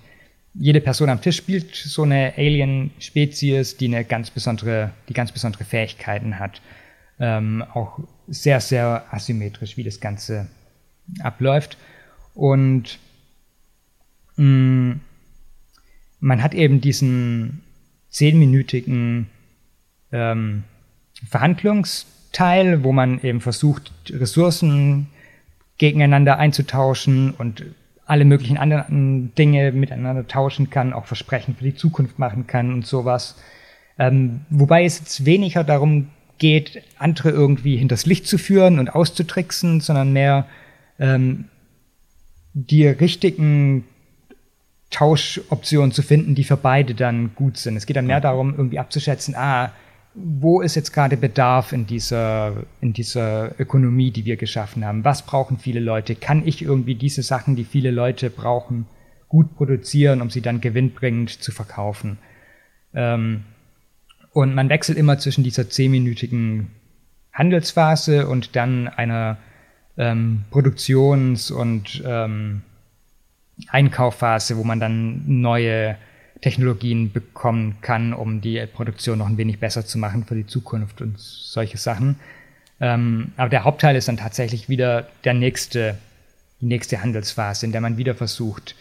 jede 0.58 0.80
Person 0.80 1.08
am 1.08 1.20
Tisch 1.20 1.36
spielt 1.36 1.74
so 1.74 2.02
eine 2.02 2.34
Alien-Spezies, 2.36 3.76
die 3.76 3.86
eine 3.86 4.04
ganz 4.04 4.30
besondere, 4.30 4.92
die 5.08 5.14
ganz 5.14 5.30
besondere 5.32 5.64
Fähigkeiten 5.64 6.38
hat. 6.38 6.60
Ähm, 7.20 7.64
auch 7.74 8.00
sehr, 8.26 8.60
sehr 8.60 9.06
asymmetrisch, 9.10 9.76
wie 9.76 9.84
das 9.84 10.00
Ganze 10.00 10.48
abläuft. 11.20 11.78
Und 12.34 12.98
mh, 14.36 14.96
man 16.20 16.42
hat 16.42 16.54
eben 16.54 16.80
diesen 16.80 17.62
zehnminütigen 18.10 19.28
ähm, 20.12 20.64
Verhandlungsteil, 21.28 22.82
wo 22.82 22.92
man 22.92 23.20
eben 23.22 23.40
versucht, 23.40 23.92
Ressourcen 24.10 25.08
gegeneinander 25.78 26.38
einzutauschen 26.38 27.32
und 27.32 27.64
alle 28.08 28.24
möglichen 28.24 28.56
anderen 28.56 29.34
Dinge 29.36 29.70
miteinander 29.70 30.26
tauschen 30.26 30.70
kann, 30.70 30.94
auch 30.94 31.04
Versprechen 31.04 31.54
für 31.54 31.64
die 31.64 31.74
Zukunft 31.74 32.18
machen 32.18 32.46
kann 32.46 32.72
und 32.72 32.86
sowas. 32.86 33.36
Ähm, 33.98 34.40
wobei 34.48 34.84
es 34.84 34.98
jetzt 34.98 35.26
weniger 35.26 35.62
darum 35.62 36.08
geht, 36.38 36.82
andere 36.98 37.30
irgendwie 37.30 37.76
hinters 37.76 38.06
Licht 38.06 38.26
zu 38.26 38.38
führen 38.38 38.78
und 38.78 38.88
auszutricksen, 38.88 39.80
sondern 39.80 40.12
mehr 40.12 40.46
ähm, 40.98 41.46
die 42.54 42.86
richtigen 42.86 43.84
Tauschoptionen 44.90 45.92
zu 45.92 46.00
finden, 46.00 46.34
die 46.34 46.44
für 46.44 46.56
beide 46.56 46.94
dann 46.94 47.34
gut 47.34 47.58
sind. 47.58 47.76
Es 47.76 47.84
geht 47.84 47.96
dann 47.96 48.06
mehr 48.06 48.22
darum, 48.22 48.54
irgendwie 48.56 48.78
abzuschätzen, 48.78 49.34
ah, 49.36 49.72
wo 50.20 50.60
ist 50.60 50.74
jetzt 50.74 50.92
gerade 50.92 51.16
Bedarf 51.16 51.72
in 51.72 51.86
dieser, 51.86 52.64
in 52.80 52.92
dieser 52.92 53.58
Ökonomie, 53.60 54.10
die 54.10 54.24
wir 54.24 54.36
geschaffen 54.36 54.84
haben? 54.84 55.04
Was 55.04 55.22
brauchen 55.22 55.58
viele 55.58 55.80
Leute? 55.80 56.14
Kann 56.14 56.46
ich 56.46 56.62
irgendwie 56.62 56.94
diese 56.94 57.22
Sachen, 57.22 57.56
die 57.56 57.64
viele 57.64 57.90
Leute 57.90 58.30
brauchen, 58.30 58.86
gut 59.28 59.54
produzieren, 59.56 60.20
um 60.20 60.30
sie 60.30 60.40
dann 60.40 60.60
gewinnbringend 60.60 61.30
zu 61.30 61.52
verkaufen? 61.52 62.18
Ähm, 62.94 63.44
und 64.32 64.54
man 64.54 64.68
wechselt 64.68 64.98
immer 64.98 65.18
zwischen 65.18 65.44
dieser 65.44 65.68
zehnminütigen 65.68 66.70
Handelsphase 67.32 68.28
und 68.28 68.56
dann 68.56 68.88
einer 68.88 69.38
ähm, 69.96 70.44
Produktions- 70.50 71.50
und 71.50 72.02
ähm, 72.04 72.62
Einkaufphase, 73.68 74.56
wo 74.56 74.64
man 74.64 74.80
dann 74.80 75.22
neue 75.26 75.96
Technologien 76.40 77.12
bekommen 77.12 77.76
kann, 77.80 78.12
um 78.12 78.40
die 78.40 78.64
Produktion 78.66 79.18
noch 79.18 79.28
ein 79.28 79.38
wenig 79.38 79.58
besser 79.58 79.84
zu 79.84 79.98
machen 79.98 80.24
für 80.24 80.34
die 80.34 80.46
Zukunft 80.46 81.00
und 81.00 81.18
solche 81.18 81.78
Sachen. 81.78 82.16
Ähm, 82.80 83.32
aber 83.36 83.48
der 83.48 83.64
Hauptteil 83.64 83.96
ist 83.96 84.08
dann 84.08 84.16
tatsächlich 84.16 84.68
wieder 84.68 85.08
der 85.24 85.34
nächste, 85.34 85.98
die 86.60 86.66
nächste 86.66 87.02
Handelsphase, 87.02 87.66
in 87.66 87.72
der 87.72 87.80
man 87.80 87.96
wieder 87.96 88.14
versucht, 88.14 88.76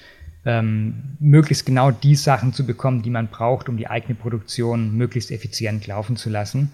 ähm, 0.46 1.16
möglichst 1.20 1.66
genau 1.66 1.92
die 1.92 2.16
Sachen 2.16 2.54
zu 2.54 2.66
bekommen, 2.66 3.02
die 3.02 3.10
man 3.10 3.28
braucht, 3.28 3.70
um 3.70 3.78
die 3.78 3.88
eigene 3.88 4.16
Produktion 4.16 4.96
möglichst 4.96 5.32
effizient 5.32 5.88
laufen 5.88 6.16
zu 6.16 6.30
lassen. 6.30 6.72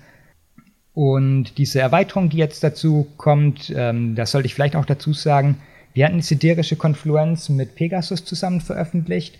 Und 0.93 1.57
diese 1.57 1.79
Erweiterung, 1.79 2.29
die 2.29 2.38
jetzt 2.38 2.63
dazu 2.63 3.07
kommt, 3.17 3.73
ähm, 3.75 4.15
das 4.15 4.31
sollte 4.31 4.45
ich 4.45 4.53
vielleicht 4.53 4.75
auch 4.75 4.86
dazu 4.86 5.13
sagen, 5.13 5.57
wir 5.93 6.05
hatten 6.05 6.17
die 6.17 6.23
siderische 6.23 6.75
Konfluenz 6.75 7.49
mit 7.49 7.75
Pegasus 7.75 8.25
zusammen 8.25 8.61
veröffentlicht. 8.61 9.38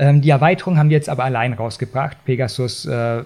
Ähm, 0.00 0.22
die 0.22 0.30
Erweiterung 0.30 0.78
haben 0.78 0.88
wir 0.88 0.96
jetzt 0.96 1.10
aber 1.10 1.24
allein 1.24 1.52
rausgebracht. 1.52 2.24
Pegasus 2.24 2.86
äh, 2.86 3.22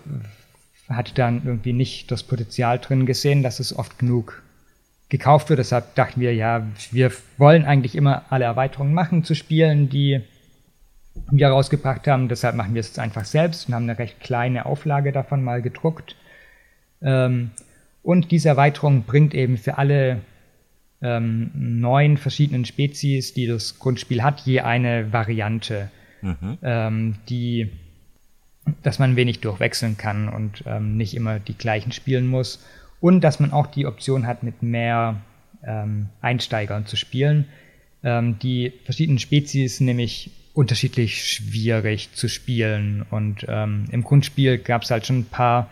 hat 0.88 1.16
dann 1.16 1.42
irgendwie 1.44 1.72
nicht 1.72 2.10
das 2.10 2.24
Potenzial 2.24 2.80
drin 2.80 3.06
gesehen, 3.06 3.44
dass 3.44 3.60
es 3.60 3.78
oft 3.78 3.96
genug 3.96 4.42
gekauft 5.08 5.50
wird. 5.50 5.60
Deshalb 5.60 5.94
dachten 5.94 6.20
wir, 6.20 6.34
ja, 6.34 6.66
wir 6.90 7.12
wollen 7.38 7.64
eigentlich 7.64 7.94
immer 7.94 8.24
alle 8.30 8.46
Erweiterungen 8.46 8.92
machen 8.92 9.22
zu 9.22 9.36
Spielen, 9.36 9.88
die 9.88 10.20
wir 11.30 11.48
rausgebracht 11.48 12.08
haben. 12.08 12.28
Deshalb 12.28 12.56
machen 12.56 12.74
wir 12.74 12.80
es 12.80 12.88
jetzt 12.88 12.98
einfach 12.98 13.24
selbst 13.24 13.68
und 13.68 13.74
haben 13.74 13.88
eine 13.88 14.00
recht 14.00 14.18
kleine 14.18 14.66
Auflage 14.66 15.12
davon 15.12 15.44
mal 15.44 15.62
gedruckt. 15.62 16.16
Ähm, 17.00 17.52
und 18.02 18.32
diese 18.32 18.48
Erweiterung 18.48 19.04
bringt 19.04 19.32
eben 19.32 19.58
für 19.58 19.78
alle 19.78 20.22
ähm, 21.00 21.52
neun 21.54 22.16
verschiedenen 22.16 22.64
Spezies, 22.64 23.32
die 23.32 23.46
das 23.46 23.78
Grundspiel 23.78 24.24
hat, 24.24 24.40
je 24.40 24.60
eine 24.60 25.12
Variante, 25.12 25.88
ähm, 26.62 27.16
die, 27.28 27.70
dass 28.82 28.98
man 28.98 29.16
wenig 29.16 29.40
durchwechseln 29.40 29.96
kann 29.96 30.28
und 30.28 30.64
ähm, 30.66 30.96
nicht 30.96 31.14
immer 31.14 31.38
die 31.38 31.56
gleichen 31.56 31.92
spielen 31.92 32.26
muss. 32.26 32.64
Und 33.00 33.20
dass 33.22 33.40
man 33.40 33.52
auch 33.52 33.66
die 33.66 33.86
Option 33.86 34.26
hat, 34.26 34.42
mit 34.42 34.62
mehr 34.62 35.20
ähm, 35.62 36.08
Einsteigern 36.22 36.86
zu 36.86 36.96
spielen. 36.96 37.46
Ähm, 38.02 38.38
die 38.38 38.72
verschiedenen 38.84 39.18
Spezies 39.18 39.76
sind 39.78 39.86
nämlich 39.86 40.30
unterschiedlich 40.54 41.24
schwierig 41.26 42.12
zu 42.14 42.28
spielen. 42.28 43.04
Und 43.10 43.44
ähm, 43.48 43.86
im 43.90 44.04
Grundspiel 44.04 44.58
gab 44.58 44.82
es 44.82 44.90
halt 44.90 45.06
schon 45.06 45.20
ein 45.20 45.24
paar, 45.26 45.70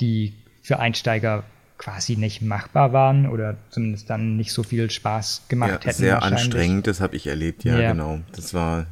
die 0.00 0.32
für 0.62 0.78
Einsteiger 0.78 1.44
quasi 1.76 2.16
nicht 2.16 2.42
machbar 2.42 2.92
waren 2.92 3.26
oder 3.26 3.56
zumindest 3.70 4.08
dann 4.10 4.36
nicht 4.36 4.52
so 4.52 4.62
viel 4.62 4.90
Spaß 4.90 5.46
gemacht 5.48 5.70
Ja, 5.70 5.80
hätten. 5.80 5.92
sehr 5.98 6.22
anstrengend, 6.22 6.86
das 6.86 7.00
habe 7.00 7.16
ich 7.16 7.26
erlebt, 7.26 7.64
ja, 7.64 7.78
Ja. 7.78 7.92
genau. 7.92 8.20
Das 8.36 8.52
war 8.52 8.86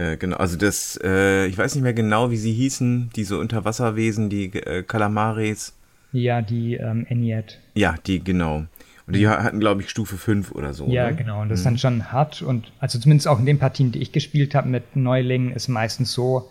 äh, 0.00 0.16
genau, 0.16 0.36
also 0.38 0.56
das, 0.56 0.98
äh, 1.04 1.46
ich 1.46 1.58
weiß 1.58 1.74
nicht 1.74 1.84
mehr 1.84 1.92
genau, 1.92 2.30
wie 2.30 2.36
sie 2.36 2.52
hießen, 2.52 3.10
diese 3.14 3.38
Unterwasserwesen, 3.38 4.30
die 4.30 4.46
äh, 4.46 4.82
Kalamaris. 4.82 5.74
Ja, 6.12 6.40
die 6.40 6.74
ähm, 6.74 7.06
Eniet. 7.08 7.58
Ja, 7.74 7.96
die, 8.06 8.24
genau. 8.24 8.64
Und 9.06 9.16
die 9.16 9.28
hatten, 9.28 9.60
glaube 9.60 9.82
ich, 9.82 9.90
Stufe 9.90 10.16
5 10.16 10.52
oder 10.52 10.72
so. 10.72 10.86
Ja, 10.86 11.10
ne? 11.10 11.16
genau. 11.16 11.42
Und 11.42 11.50
das 11.50 11.60
ist 11.60 11.66
dann 11.66 11.78
schon 11.78 12.12
hart. 12.12 12.42
Und 12.42 12.72
also 12.78 12.98
zumindest 12.98 13.28
auch 13.28 13.38
in 13.40 13.46
den 13.46 13.58
Partien, 13.58 13.92
die 13.92 14.00
ich 14.00 14.12
gespielt 14.12 14.54
habe 14.54 14.68
mit 14.68 14.96
Neulingen, 14.96 15.52
ist 15.52 15.68
meistens 15.68 16.12
so, 16.12 16.48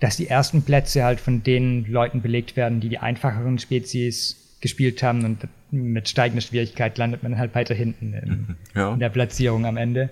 dass 0.00 0.16
die 0.16 0.26
ersten 0.26 0.62
Plätze 0.62 1.04
halt 1.04 1.20
von 1.20 1.42
den 1.42 1.84
Leuten 1.84 2.22
belegt 2.22 2.56
werden, 2.56 2.80
die 2.80 2.88
die 2.88 2.98
einfacheren 2.98 3.58
Spezies 3.58 4.47
gespielt 4.60 5.02
haben 5.02 5.24
und 5.24 5.48
mit 5.70 6.08
steigender 6.08 6.40
Schwierigkeit 6.40 6.96
landet 6.98 7.22
man 7.22 7.38
halt 7.38 7.54
weiter 7.54 7.74
hinten 7.74 8.12
in, 8.14 8.56
Ja. 8.74 8.92
in 8.94 9.00
der 9.00 9.10
Platzierung 9.10 9.66
am 9.66 9.76
Ende. 9.76 10.10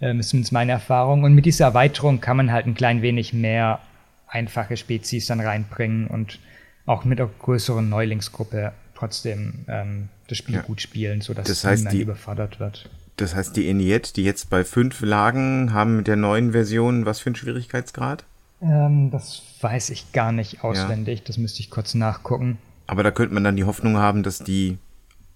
Ähm, 0.00 0.20
ist 0.20 0.30
zumindest 0.30 0.52
meine 0.52 0.72
Erfahrung. 0.72 1.24
Und 1.24 1.34
mit 1.34 1.44
dieser 1.46 1.66
Erweiterung 1.66 2.20
kann 2.20 2.36
man 2.36 2.50
halt 2.52 2.66
ein 2.66 2.74
klein 2.74 3.02
wenig 3.02 3.32
mehr 3.32 3.80
einfache 4.26 4.76
Spezies 4.76 5.26
dann 5.26 5.40
reinbringen 5.40 6.06
und 6.06 6.38
auch 6.86 7.04
mit 7.04 7.20
einer 7.20 7.30
größeren 7.38 7.88
Neulingsgruppe 7.88 8.72
trotzdem 8.94 9.64
ähm, 9.68 10.08
das 10.26 10.38
Spiel 10.38 10.56
Ja. 10.56 10.62
gut 10.62 10.80
spielen, 10.80 11.20
sodass 11.20 11.46
Das 11.46 11.64
heißt, 11.64 11.80
niemand 11.84 11.94
die- 11.96 12.02
überfordert 12.02 12.60
wird. 12.60 12.90
Das 13.16 13.34
heißt, 13.34 13.56
die 13.56 13.68
Eniet, 13.68 14.16
die 14.16 14.22
jetzt 14.24 14.48
bei 14.48 14.64
5 14.64 15.00
lagen, 15.02 15.72
haben 15.72 15.96
mit 15.96 16.06
der 16.06 16.16
neuen 16.16 16.52
Version 16.52 17.04
was 17.04 17.18
für 17.20 17.26
einen 17.30 17.36
Schwierigkeitsgrad? 17.36 18.24
Ähm, 18.62 19.10
das 19.10 19.42
weiß 19.60 19.90
ich 19.90 20.12
gar 20.12 20.30
nicht 20.32 20.62
auswendig. 20.64 21.20
Ja. 21.20 21.24
Das 21.26 21.36
müsste 21.38 21.60
ich 21.60 21.68
kurz 21.70 21.94
nachgucken. 21.94 22.58
Aber 22.88 23.04
da 23.04 23.12
könnte 23.12 23.34
man 23.34 23.44
dann 23.44 23.54
die 23.54 23.64
Hoffnung 23.64 23.96
haben, 23.98 24.24
dass 24.24 24.40
die 24.40 24.78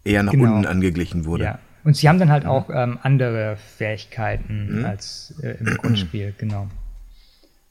eher 0.02 0.24
nach 0.24 0.32
genau. 0.32 0.54
unten 0.54 0.66
angeglichen 0.66 1.24
wurde. 1.24 1.44
Ja. 1.44 1.58
Und 1.84 1.96
sie 1.96 2.08
haben 2.08 2.18
dann 2.18 2.30
halt 2.30 2.44
mhm. 2.44 2.50
auch 2.50 2.70
ähm, 2.72 2.98
andere 3.02 3.56
Fähigkeiten 3.76 4.80
mhm. 4.80 4.84
als 4.84 5.34
äh, 5.42 5.56
im 5.60 5.76
Grundspiel, 5.76 6.34
genau. 6.38 6.68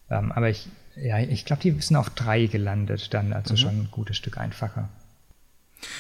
Ähm, 0.09 0.31
aber 0.31 0.49
ich, 0.49 0.69
ja, 0.95 1.19
ich 1.19 1.45
glaube, 1.45 1.61
die 1.61 1.71
sind 1.79 1.95
auf 1.95 2.09
drei 2.11 2.45
gelandet 2.45 3.13
dann, 3.13 3.33
also 3.33 3.53
mhm. 3.53 3.57
schon 3.57 3.69
ein 3.69 3.87
gutes 3.91 4.17
Stück 4.17 4.37
einfacher. 4.37 4.89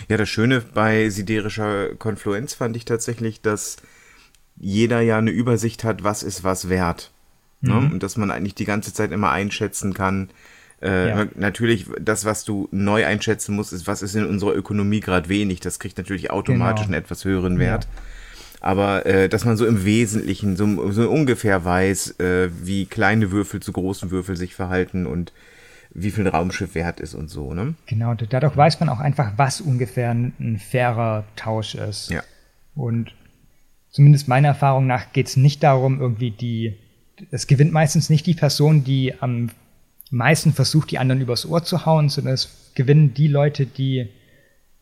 Ja, 0.09 0.17
das 0.17 0.29
Schöne 0.29 0.61
bei 0.61 1.09
siderischer 1.09 1.95
Konfluenz 1.95 2.53
fand 2.53 2.75
ich 2.75 2.85
tatsächlich, 2.85 3.41
dass 3.41 3.77
jeder 4.57 5.01
ja 5.01 5.17
eine 5.17 5.31
Übersicht 5.31 5.83
hat, 5.83 6.03
was 6.03 6.21
ist 6.21 6.43
was 6.43 6.69
wert. 6.69 7.11
Ne? 7.61 7.73
Mhm. 7.73 7.93
Und 7.93 8.03
dass 8.03 8.17
man 8.17 8.29
eigentlich 8.29 8.55
die 8.55 8.65
ganze 8.65 8.93
Zeit 8.93 9.11
immer 9.11 9.31
einschätzen 9.31 9.93
kann. 9.93 10.29
Äh, 10.81 11.09
ja. 11.09 11.27
Natürlich, 11.35 11.85
das, 11.99 12.25
was 12.25 12.43
du 12.43 12.67
neu 12.71 13.05
einschätzen 13.05 13.55
musst, 13.55 13.73
ist, 13.73 13.87
was 13.87 14.01
ist 14.01 14.15
in 14.15 14.25
unserer 14.25 14.55
Ökonomie 14.55 14.99
gerade 14.99 15.29
wenig. 15.29 15.59
Das 15.59 15.79
kriegt 15.79 15.97
natürlich 15.97 16.31
automatisch 16.31 16.85
genau. 16.85 16.95
einen 16.95 17.03
etwas 17.03 17.23
höheren 17.25 17.59
Wert. 17.59 17.85
Ja. 17.85 17.89
Aber 18.61 19.05
äh, 19.05 19.27
dass 19.27 19.43
man 19.43 19.57
so 19.57 19.65
im 19.65 19.85
Wesentlichen, 19.85 20.55
so, 20.55 20.91
so 20.91 21.09
ungefähr 21.09 21.65
weiß, 21.65 22.19
äh, 22.19 22.49
wie 22.63 22.85
kleine 22.85 23.31
Würfel 23.31 23.59
zu 23.59 23.71
großen 23.71 24.11
Würfel 24.11 24.35
sich 24.35 24.53
verhalten 24.53 25.07
und 25.07 25.33
wie 25.93 26.11
viel 26.11 26.25
ein 26.25 26.33
Raumschiff 26.33 26.75
wert 26.75 26.99
ist 26.99 27.15
und 27.15 27.29
so, 27.29 27.53
ne? 27.53 27.73
Genau, 27.87 28.13
dadurch 28.13 28.55
weiß 28.55 28.79
man 28.79 28.89
auch 28.89 28.99
einfach, 28.99 29.33
was 29.37 29.61
ungefähr 29.61 30.11
ein 30.11 30.59
fairer 30.59 31.25
Tausch 31.35 31.75
ist. 31.75 32.09
Ja. 32.09 32.23
Und 32.75 33.13
zumindest 33.89 34.27
meiner 34.27 34.49
Erfahrung 34.49 34.87
nach 34.87 35.11
geht 35.11 35.27
es 35.27 35.37
nicht 35.37 35.63
darum, 35.63 35.99
irgendwie 35.99 36.31
die, 36.31 36.77
es 37.31 37.47
gewinnt 37.47 37.73
meistens 37.73 38.09
nicht 38.09 38.25
die 38.25 38.35
Person, 38.35 38.83
die 38.83 39.15
am 39.21 39.49
meisten 40.11 40.53
versucht, 40.53 40.91
die 40.91 40.99
anderen 40.99 41.21
übers 41.21 41.45
Ohr 41.45 41.63
zu 41.63 41.85
hauen, 41.85 42.09
sondern 42.09 42.33
es 42.33 42.71
gewinnen 42.75 43.13
die 43.13 43.27
Leute, 43.27 43.65
die 43.65 44.09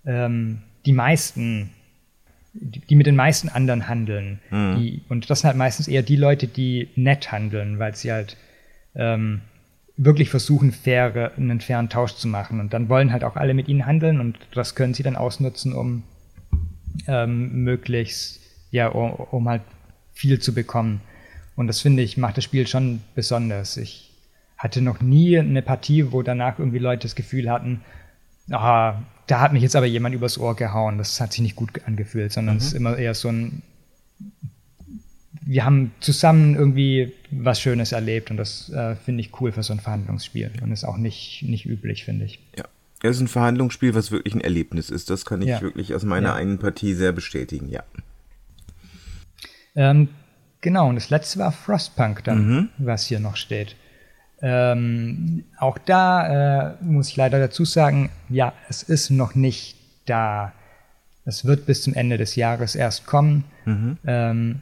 ähm, 0.05 0.61
die 0.85 0.93
meisten, 0.93 1.71
die, 2.53 2.79
die, 2.79 2.95
mit 2.95 3.05
den 3.05 3.15
meisten 3.15 3.49
anderen 3.49 3.87
handeln. 3.87 4.39
Mhm. 4.49 4.75
Die, 4.77 5.01
und 5.09 5.29
das 5.29 5.41
sind 5.41 5.49
halt 5.49 5.57
meistens 5.57 5.87
eher 5.87 6.01
die 6.01 6.15
Leute, 6.15 6.47
die 6.47 6.89
nett 6.95 7.31
handeln, 7.31 7.79
weil 7.79 7.95
sie 7.95 8.11
halt 8.11 8.37
ähm, 8.95 9.41
wirklich 9.97 10.29
versuchen, 10.29 10.71
faire, 10.71 11.33
einen 11.37 11.61
fairen 11.61 11.89
Tausch 11.89 12.15
zu 12.15 12.27
machen. 12.27 12.59
Und 12.59 12.73
dann 12.73 12.89
wollen 12.89 13.11
halt 13.11 13.23
auch 13.23 13.35
alle 13.35 13.53
mit 13.53 13.67
ihnen 13.67 13.85
handeln 13.85 14.19
und 14.19 14.39
das 14.53 14.75
können 14.75 14.93
sie 14.93 15.03
dann 15.03 15.15
ausnutzen, 15.15 15.73
um 15.73 16.03
ähm, 17.07 17.63
möglichst, 17.63 18.39
ja, 18.71 18.87
um, 18.87 19.11
um 19.11 19.47
halt 19.49 19.61
viel 20.13 20.39
zu 20.39 20.53
bekommen. 20.53 21.01
Und 21.55 21.67
das 21.67 21.81
finde 21.81 22.03
ich, 22.03 22.17
macht 22.17 22.37
das 22.37 22.45
Spiel 22.45 22.65
schon 22.67 23.01
besonders. 23.15 23.75
Ich 23.75 24.08
hatte 24.59 24.81
noch 24.81 25.01
nie 25.01 25.39
eine 25.39 25.63
Partie, 25.63 26.11
wo 26.11 26.21
danach 26.21 26.59
irgendwie 26.59 26.77
Leute 26.79 27.03
das 27.03 27.15
Gefühl 27.15 27.49
hatten, 27.49 27.81
ah, 28.51 29.01
da 29.25 29.39
hat 29.39 29.53
mich 29.53 29.63
jetzt 29.63 29.75
aber 29.75 29.87
jemand 29.87 30.13
übers 30.13 30.37
Ohr 30.37 30.55
gehauen. 30.55 30.97
Das 30.97 31.19
hat 31.19 31.33
sich 31.33 31.41
nicht 31.41 31.55
gut 31.55 31.71
angefühlt, 31.87 32.31
sondern 32.31 32.55
mhm. 32.55 32.59
es 32.59 32.67
ist 32.67 32.73
immer 32.73 32.97
eher 32.97 33.15
so 33.15 33.29
ein 33.29 33.63
wir 35.49 35.65
haben 35.65 35.91
zusammen 35.99 36.55
irgendwie 36.55 37.13
was 37.31 37.59
Schönes 37.59 37.91
erlebt 37.91 38.29
und 38.29 38.37
das 38.37 38.69
äh, 38.69 38.95
finde 38.95 39.21
ich 39.21 39.41
cool 39.41 39.51
für 39.51 39.63
so 39.63 39.73
ein 39.73 39.79
Verhandlungsspiel 39.79 40.51
und 40.61 40.71
ist 40.71 40.83
auch 40.83 40.97
nicht, 40.97 41.43
nicht 41.43 41.65
üblich, 41.65 42.05
finde 42.05 42.25
ich. 42.25 42.39
Ja. 42.55 42.65
Es 43.01 43.15
ist 43.15 43.21
ein 43.21 43.27
Verhandlungsspiel, 43.27 43.95
was 43.95 44.11
wirklich 44.11 44.35
ein 44.35 44.41
Erlebnis 44.41 44.89
ist. 44.89 45.09
Das 45.09 45.25
kann 45.25 45.41
ich 45.41 45.47
ja. 45.47 45.61
wirklich 45.61 45.95
aus 45.95 46.03
meiner 46.03 46.29
ja. 46.29 46.35
einen 46.35 46.59
Partie 46.59 46.93
sehr 46.93 47.13
bestätigen, 47.13 47.69
ja. 47.69 47.83
Ähm, 49.75 50.09
genau, 50.61 50.89
und 50.89 50.95
das 50.95 51.09
letzte 51.09 51.39
war 51.39 51.51
Frostpunk 51.51 52.23
dann, 52.25 52.47
mhm. 52.47 52.69
was 52.77 53.07
hier 53.07 53.19
noch 53.19 53.37
steht. 53.37 53.75
Ähm, 54.41 55.43
auch 55.57 55.77
da 55.77 56.71
äh, 56.71 56.83
muss 56.83 57.09
ich 57.09 57.17
leider 57.17 57.39
dazu 57.39 57.65
sagen, 57.65 58.09
ja, 58.29 58.53
es 58.69 58.83
ist 58.83 59.09
noch 59.09 59.35
nicht 59.35 59.75
da. 60.05 60.53
Es 61.25 61.45
wird 61.45 61.65
bis 61.65 61.83
zum 61.83 61.93
Ende 61.93 62.17
des 62.17 62.35
Jahres 62.35 62.75
erst 62.75 63.05
kommen. 63.05 63.43
Mhm. 63.65 63.97
Ähm, 64.05 64.61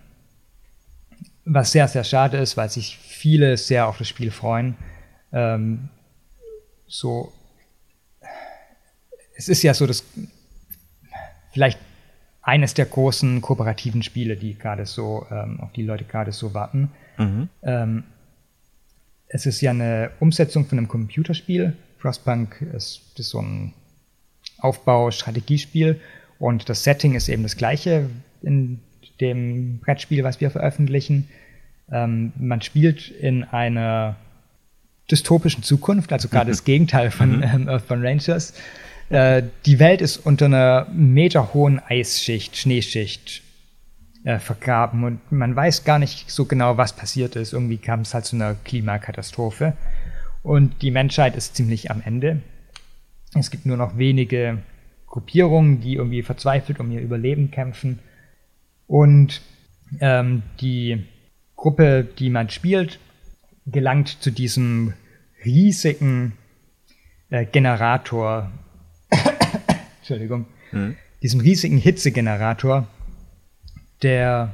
was 1.45 1.71
sehr, 1.71 1.87
sehr 1.87 2.03
schade 2.03 2.37
ist, 2.37 2.57
weil 2.57 2.69
sich 2.69 2.97
viele 2.97 3.55
sehr 3.57 3.87
auf 3.87 3.97
das 3.97 4.07
Spiel 4.07 4.31
freuen. 4.31 4.75
Ähm, 5.31 5.89
so, 6.87 7.31
es 9.35 9.47
ist 9.47 9.63
ja 9.63 9.73
so, 9.73 9.85
dass 9.85 10.03
vielleicht 11.51 11.79
eines 12.41 12.73
der 12.73 12.85
großen 12.85 13.41
kooperativen 13.41 14.03
Spiele, 14.03 14.35
die 14.35 14.57
gerade 14.57 14.85
so, 14.85 15.25
ähm, 15.29 15.59
auf 15.59 15.71
die 15.73 15.83
Leute 15.83 16.05
gerade 16.05 16.31
so 16.31 16.53
warten. 16.53 16.91
Mhm. 17.17 17.49
Es 19.29 19.45
ist 19.45 19.61
ja 19.61 19.71
eine 19.71 20.11
Umsetzung 20.19 20.65
von 20.65 20.77
einem 20.77 20.87
Computerspiel. 20.87 21.73
Frostpunk 21.99 22.61
ist, 22.73 23.01
ist 23.17 23.29
so 23.29 23.41
ein 23.41 23.73
Aufbau-Strategiespiel 24.59 25.99
und 26.39 26.69
das 26.69 26.83
Setting 26.83 27.15
ist 27.15 27.29
eben 27.29 27.43
das 27.43 27.57
gleiche 27.57 28.09
in 28.41 28.79
dem 29.19 29.79
Brettspiel, 29.79 30.23
was 30.23 30.39
wir 30.39 30.51
veröffentlichen. 30.51 31.27
Ähm, 31.91 32.31
man 32.37 32.61
spielt 32.61 33.09
in 33.09 33.43
einer 33.43 34.15
dystopischen 35.09 35.63
Zukunft, 35.63 36.13
also 36.13 36.27
gerade 36.27 36.47
mhm. 36.47 36.51
das 36.51 36.63
Gegenteil 36.65 37.11
von 37.11 37.37
mhm. 37.37 37.43
ähm, 37.43 37.69
Earthbound 37.69 38.03
Rangers. 38.03 38.53
Äh, 39.09 39.43
die 39.65 39.79
Welt 39.79 40.01
ist 40.01 40.17
unter 40.17 40.45
einer 40.45 40.87
meterhohen 40.93 41.79
Eisschicht, 41.79 42.57
Schneeschicht 42.57 43.41
äh, 44.27 44.39
vergraben 44.39 45.05
und 45.05 45.31
man 45.31 45.55
weiß 45.55 45.85
gar 45.85 45.99
nicht 45.99 46.29
so 46.29 46.43
genau, 46.43 46.75
was 46.75 46.93
passiert 46.93 47.37
ist. 47.37 47.53
Irgendwie 47.53 47.77
kam 47.77 48.01
es 48.01 48.13
halt 48.13 48.25
zu 48.25 48.35
einer 48.35 48.55
Klimakatastrophe 48.55 49.71
und 50.43 50.81
die 50.81 50.91
Menschheit 50.91 51.37
ist 51.37 51.55
ziemlich 51.55 51.91
am 51.91 52.01
Ende. 52.03 52.41
Es 53.35 53.51
gibt 53.51 53.65
nur 53.65 53.77
noch 53.77 53.97
wenige 53.97 54.57
Gruppierungen, 55.05 55.79
die 55.79 55.93
irgendwie 55.93 56.23
verzweifelt 56.23 56.81
um 56.81 56.91
ihr 56.91 56.99
Überleben 56.99 57.51
kämpfen. 57.51 57.99
Und 58.85 59.41
ähm, 60.01 60.43
die 60.59 61.05
Gruppe, 61.55 62.03
die 62.03 62.29
man 62.29 62.49
spielt, 62.49 62.99
gelangt 63.65 64.09
zu 64.09 64.31
diesem 64.31 64.93
riesigen 65.45 66.33
äh, 67.29 67.45
Generator, 67.45 68.51
Entschuldigung, 69.99 70.47
mhm. 70.73 70.97
diesem 71.21 71.39
riesigen 71.39 71.77
Hitzegenerator, 71.77 72.87
der 74.03 74.53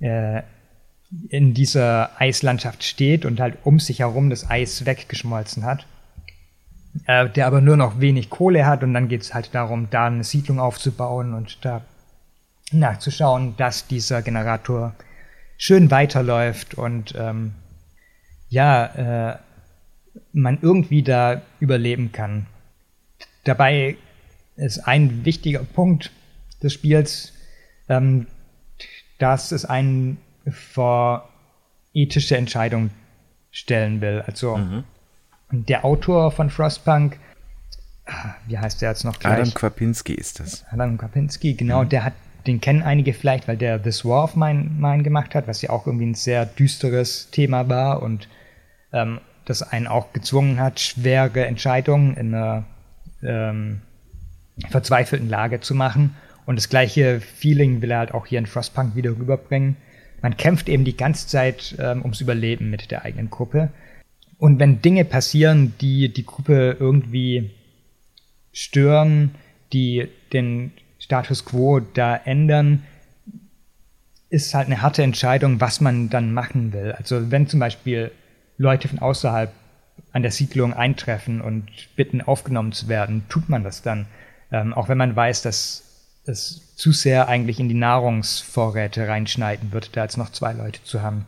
äh, 0.00 0.42
in 1.28 1.54
dieser 1.54 2.20
Eislandschaft 2.20 2.84
steht 2.84 3.24
und 3.24 3.40
halt 3.40 3.58
um 3.64 3.80
sich 3.80 4.00
herum 4.00 4.30
das 4.30 4.48
Eis 4.48 4.84
weggeschmolzen 4.84 5.64
hat, 5.64 5.86
äh, 7.06 7.28
der 7.28 7.46
aber 7.46 7.60
nur 7.60 7.76
noch 7.76 8.00
wenig 8.00 8.30
Kohle 8.30 8.66
hat 8.66 8.82
und 8.82 8.92
dann 8.94 9.08
geht 9.08 9.22
es 9.22 9.34
halt 9.34 9.54
darum, 9.54 9.88
da 9.90 10.06
eine 10.06 10.24
Siedlung 10.24 10.60
aufzubauen 10.60 11.32
und 11.34 11.64
da 11.64 11.82
nachzuschauen, 12.72 13.56
dass 13.56 13.86
dieser 13.86 14.20
Generator 14.22 14.94
schön 15.56 15.90
weiterläuft 15.90 16.74
und 16.74 17.14
ähm, 17.16 17.54
ja, 18.50 19.32
äh, 19.32 19.38
man 20.32 20.58
irgendwie 20.60 21.02
da 21.02 21.42
überleben 21.60 22.12
kann. 22.12 22.46
Dabei 23.44 23.96
ist 24.56 24.80
ein 24.80 25.24
wichtiger 25.24 25.62
Punkt 25.62 26.10
des 26.62 26.74
Spiels, 26.74 27.32
ähm, 27.88 28.26
dass 29.18 29.52
es 29.52 29.64
einen 29.64 30.18
vor 30.50 31.28
ethische 31.92 32.36
Entscheidungen 32.36 32.90
stellen 33.50 34.00
will. 34.00 34.22
Also 34.26 34.56
mhm. 34.56 34.84
der 35.50 35.84
Autor 35.84 36.30
von 36.30 36.50
Frostpunk, 36.50 37.18
ah, 38.06 38.34
wie 38.46 38.58
heißt 38.58 38.82
der 38.82 38.90
jetzt 38.90 39.04
noch 39.04 39.18
gleich? 39.18 39.34
Adam 39.34 39.54
Kwapinski 39.54 40.14
ist 40.14 40.40
das. 40.40 40.64
Adam 40.70 40.96
Kwapinski, 40.96 41.54
genau, 41.54 41.84
mhm. 41.84 41.88
der 41.88 42.04
hat 42.04 42.14
den 42.46 42.60
kennen 42.60 42.82
einige 42.82 43.12
vielleicht, 43.12 43.46
weil 43.46 43.58
der 43.58 43.82
This 43.82 44.04
War 44.04 44.24
of 44.24 44.34
Mine, 44.36 44.70
Mine 44.78 45.02
gemacht 45.02 45.34
hat, 45.34 45.46
was 45.46 45.60
ja 45.60 45.70
auch 45.70 45.86
irgendwie 45.86 46.06
ein 46.06 46.14
sehr 46.14 46.46
düsteres 46.46 47.30
Thema 47.30 47.68
war 47.68 48.02
und 48.02 48.28
ähm, 48.92 49.20
das 49.44 49.62
einen 49.62 49.86
auch 49.86 50.12
gezwungen 50.12 50.58
hat, 50.60 50.80
schwere 50.80 51.46
Entscheidungen 51.46 52.16
in 52.16 52.34
einer 52.34 52.64
ähm, 53.22 53.82
verzweifelten 54.70 55.28
Lage 55.28 55.60
zu 55.60 55.74
machen. 55.74 56.16
Und 56.48 56.56
das 56.56 56.70
gleiche 56.70 57.20
Feeling 57.20 57.82
will 57.82 57.90
er 57.90 57.98
halt 57.98 58.14
auch 58.14 58.24
hier 58.24 58.38
in 58.38 58.46
Frostpunk 58.46 58.96
wieder 58.96 59.10
rüberbringen. 59.10 59.76
Man 60.22 60.38
kämpft 60.38 60.70
eben 60.70 60.86
die 60.86 60.96
ganze 60.96 61.26
Zeit 61.26 61.76
ähm, 61.78 62.00
ums 62.00 62.22
Überleben 62.22 62.70
mit 62.70 62.90
der 62.90 63.04
eigenen 63.04 63.28
Gruppe. 63.28 63.68
Und 64.38 64.58
wenn 64.58 64.80
Dinge 64.80 65.04
passieren, 65.04 65.74
die 65.82 66.10
die 66.10 66.24
Gruppe 66.24 66.78
irgendwie 66.80 67.50
stören, 68.50 69.34
die 69.74 70.08
den 70.32 70.72
Status 70.98 71.44
quo 71.44 71.80
da 71.80 72.16
ändern, 72.16 72.82
ist 74.30 74.54
halt 74.54 74.68
eine 74.68 74.80
harte 74.80 75.02
Entscheidung, 75.02 75.60
was 75.60 75.82
man 75.82 76.08
dann 76.08 76.32
machen 76.32 76.72
will. 76.72 76.92
Also 76.92 77.30
wenn 77.30 77.46
zum 77.46 77.60
Beispiel 77.60 78.10
Leute 78.56 78.88
von 78.88 79.00
außerhalb 79.00 79.52
an 80.12 80.22
der 80.22 80.30
Siedlung 80.30 80.72
eintreffen 80.72 81.42
und 81.42 81.68
bitten, 81.94 82.22
aufgenommen 82.22 82.72
zu 82.72 82.88
werden, 82.88 83.24
tut 83.28 83.50
man 83.50 83.64
das 83.64 83.82
dann. 83.82 84.06
Ähm, 84.50 84.72
auch 84.72 84.88
wenn 84.88 84.96
man 84.96 85.14
weiß, 85.14 85.42
dass 85.42 85.84
es 86.28 86.74
zu 86.76 86.92
sehr 86.92 87.28
eigentlich 87.28 87.58
in 87.58 87.68
die 87.68 87.74
Nahrungsvorräte 87.74 89.08
reinschneiden 89.08 89.72
wird, 89.72 89.96
da 89.96 90.04
jetzt 90.04 90.16
noch 90.16 90.30
zwei 90.30 90.52
Leute 90.52 90.82
zu 90.84 91.02
haben. 91.02 91.26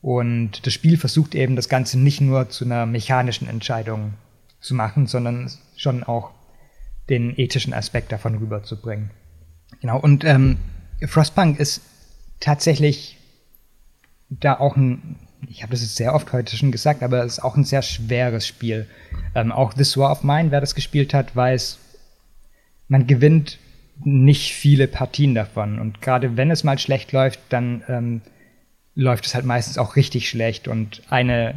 Und 0.00 0.66
das 0.66 0.72
Spiel 0.72 0.96
versucht 0.96 1.34
eben 1.34 1.56
das 1.56 1.68
Ganze 1.68 1.98
nicht 1.98 2.20
nur 2.20 2.48
zu 2.48 2.64
einer 2.64 2.86
mechanischen 2.86 3.48
Entscheidung 3.48 4.14
zu 4.60 4.74
machen, 4.74 5.06
sondern 5.06 5.50
schon 5.76 6.04
auch 6.04 6.30
den 7.08 7.38
ethischen 7.38 7.74
Aspekt 7.74 8.12
davon 8.12 8.36
rüberzubringen. 8.36 9.10
Genau, 9.80 9.98
und 9.98 10.24
ähm, 10.24 10.58
Frostpunk 11.06 11.58
ist 11.58 11.82
tatsächlich 12.40 13.18
da 14.30 14.58
auch 14.58 14.76
ein, 14.76 15.16
ich 15.48 15.62
habe 15.62 15.72
das 15.72 15.82
jetzt 15.82 15.96
sehr 15.96 16.14
oft 16.14 16.32
heute 16.32 16.56
schon 16.56 16.72
gesagt, 16.72 17.02
aber 17.02 17.24
es 17.24 17.34
ist 17.34 17.44
auch 17.44 17.56
ein 17.56 17.64
sehr 17.64 17.82
schweres 17.82 18.46
Spiel. 18.46 18.86
Ähm, 19.34 19.52
auch 19.52 19.74
This 19.74 19.96
War 19.96 20.10
of 20.10 20.22
Mine, 20.22 20.50
wer 20.50 20.60
das 20.60 20.74
gespielt 20.74 21.14
hat, 21.14 21.34
weiß, 21.34 21.78
man 22.88 23.06
gewinnt 23.06 23.58
nicht 24.02 24.54
viele 24.54 24.88
Partien 24.88 25.34
davon. 25.34 25.78
Und 25.78 26.00
gerade 26.00 26.36
wenn 26.36 26.50
es 26.50 26.64
mal 26.64 26.78
schlecht 26.78 27.12
läuft, 27.12 27.40
dann 27.48 27.82
ähm, 27.88 28.20
läuft 28.94 29.26
es 29.26 29.34
halt 29.34 29.44
meistens 29.44 29.78
auch 29.78 29.96
richtig 29.96 30.28
schlecht. 30.28 30.68
Und 30.68 31.02
eine, 31.10 31.54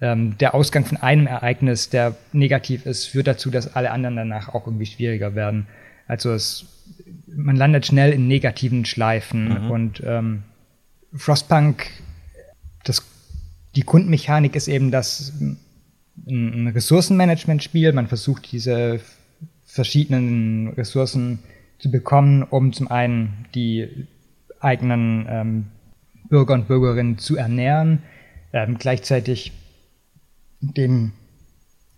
ähm, 0.00 0.36
der 0.38 0.54
Ausgang 0.54 0.84
von 0.84 0.98
einem 0.98 1.26
Ereignis, 1.26 1.90
der 1.90 2.16
negativ 2.32 2.86
ist, 2.86 3.06
führt 3.06 3.26
dazu, 3.26 3.50
dass 3.50 3.74
alle 3.74 3.90
anderen 3.90 4.16
danach 4.16 4.50
auch 4.50 4.66
irgendwie 4.66 4.86
schwieriger 4.86 5.34
werden. 5.34 5.66
Also 6.06 6.32
es, 6.32 6.66
man 7.26 7.56
landet 7.56 7.86
schnell 7.86 8.12
in 8.12 8.28
negativen 8.28 8.84
Schleifen. 8.84 9.64
Mhm. 9.64 9.70
Und 9.70 10.02
ähm, 10.04 10.42
Frostpunk, 11.14 11.86
das, 12.84 13.02
die 13.74 13.84
Grundmechanik 13.84 14.54
ist 14.56 14.68
eben 14.68 14.90
das 14.90 15.32
ein 16.26 16.68
Ressourcenmanagement-Spiel. 16.68 17.92
Man 17.92 18.06
versucht 18.06 18.52
diese 18.52 19.00
verschiedenen 19.66 20.68
Ressourcen 20.68 21.40
zu 21.78 21.90
bekommen, 21.90 22.42
um 22.42 22.72
zum 22.72 22.90
einen 22.90 23.46
die 23.54 24.06
eigenen 24.60 25.26
ähm, 25.28 25.66
Bürger 26.28 26.54
und 26.54 26.68
Bürgerinnen 26.68 27.18
zu 27.18 27.36
ernähren, 27.36 28.02
ähm, 28.52 28.78
gleichzeitig 28.78 29.52
den 30.60 31.12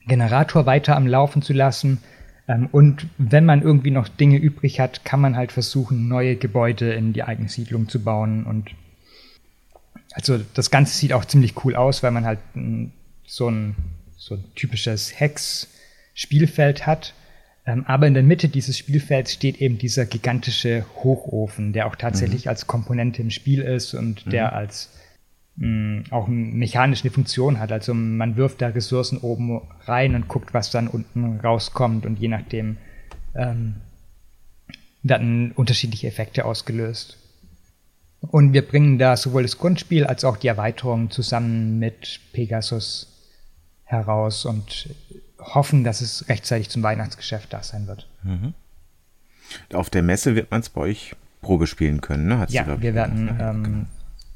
Generator 0.06 0.66
weiter 0.66 0.96
am 0.96 1.06
Laufen 1.06 1.42
zu 1.42 1.52
lassen. 1.52 1.98
Ähm, 2.48 2.68
und 2.72 3.06
wenn 3.18 3.44
man 3.44 3.62
irgendwie 3.62 3.90
noch 3.90 4.08
Dinge 4.08 4.38
übrig 4.38 4.80
hat, 4.80 5.04
kann 5.04 5.20
man 5.20 5.36
halt 5.36 5.52
versuchen, 5.52 6.08
neue 6.08 6.36
Gebäude 6.36 6.92
in 6.92 7.12
die 7.12 7.22
eigene 7.22 7.48
Siedlung 7.48 7.88
zu 7.88 8.02
bauen. 8.02 8.44
Und 8.44 8.70
also 10.12 10.38
das 10.54 10.70
Ganze 10.70 10.96
sieht 10.96 11.12
auch 11.12 11.24
ziemlich 11.24 11.64
cool 11.64 11.76
aus, 11.76 12.02
weil 12.02 12.10
man 12.10 12.24
halt 12.24 12.40
so 13.26 13.48
ein, 13.48 13.76
so 14.16 14.34
ein 14.34 14.44
typisches 14.54 15.18
Hex-Spielfeld 15.18 16.86
hat 16.86 17.14
aber 17.66 18.06
in 18.06 18.14
der 18.14 18.22
Mitte 18.22 18.48
dieses 18.48 18.78
Spielfelds 18.78 19.32
steht 19.32 19.60
eben 19.60 19.76
dieser 19.76 20.06
gigantische 20.06 20.86
Hochofen, 21.02 21.72
der 21.72 21.88
auch 21.88 21.96
tatsächlich 21.96 22.44
mhm. 22.44 22.50
als 22.50 22.66
Komponente 22.68 23.22
im 23.22 23.30
Spiel 23.30 23.60
ist 23.62 23.94
und 23.94 24.24
mhm. 24.24 24.30
der 24.30 24.52
als 24.52 24.90
mh, 25.56 25.66
mm, 25.66 26.04
auch 26.10 26.28
mechanisch 26.28 27.02
eine 27.02 27.10
Funktion 27.10 27.58
hat. 27.58 27.72
Also 27.72 27.92
man 27.92 28.36
wirft 28.36 28.62
da 28.62 28.68
Ressourcen 28.68 29.18
oben 29.18 29.62
rein 29.84 30.14
und 30.14 30.28
guckt, 30.28 30.54
was 30.54 30.70
dann 30.70 30.86
unten 30.86 31.40
rauskommt 31.40 32.06
und 32.06 32.20
je 32.20 32.28
nachdem 32.28 32.76
ähm, 33.34 33.74
werden 35.02 35.50
unterschiedliche 35.52 36.06
Effekte 36.06 36.44
ausgelöst. 36.44 37.18
Und 38.20 38.52
wir 38.52 38.62
bringen 38.62 38.98
da 38.98 39.16
sowohl 39.16 39.42
das 39.42 39.58
Grundspiel 39.58 40.04
als 40.04 40.24
auch 40.24 40.36
die 40.36 40.48
Erweiterung 40.48 41.10
zusammen 41.10 41.78
mit 41.78 42.20
Pegasus 42.32 43.12
heraus 43.84 44.44
und 44.44 44.88
hoffen, 45.38 45.84
dass 45.84 46.00
es 46.00 46.28
rechtzeitig 46.28 46.68
zum 46.70 46.82
Weihnachtsgeschäft 46.82 47.52
da 47.52 47.62
sein 47.62 47.86
wird. 47.86 48.08
Mhm. 48.22 48.54
Auf 49.72 49.90
der 49.90 50.02
Messe 50.02 50.34
wird 50.34 50.50
man 50.50 50.60
es 50.60 50.68
bei 50.68 50.80
euch 50.82 51.14
Probe 51.40 51.66
spielen 51.66 52.00
können, 52.00 52.26
ne? 52.26 52.38
Hat's 52.38 52.52
ja, 52.52 52.66
wir 52.80 52.94
werden 52.94 53.26
ne? 53.26 53.38
ähm, 53.40 53.62
genau. 53.62 53.86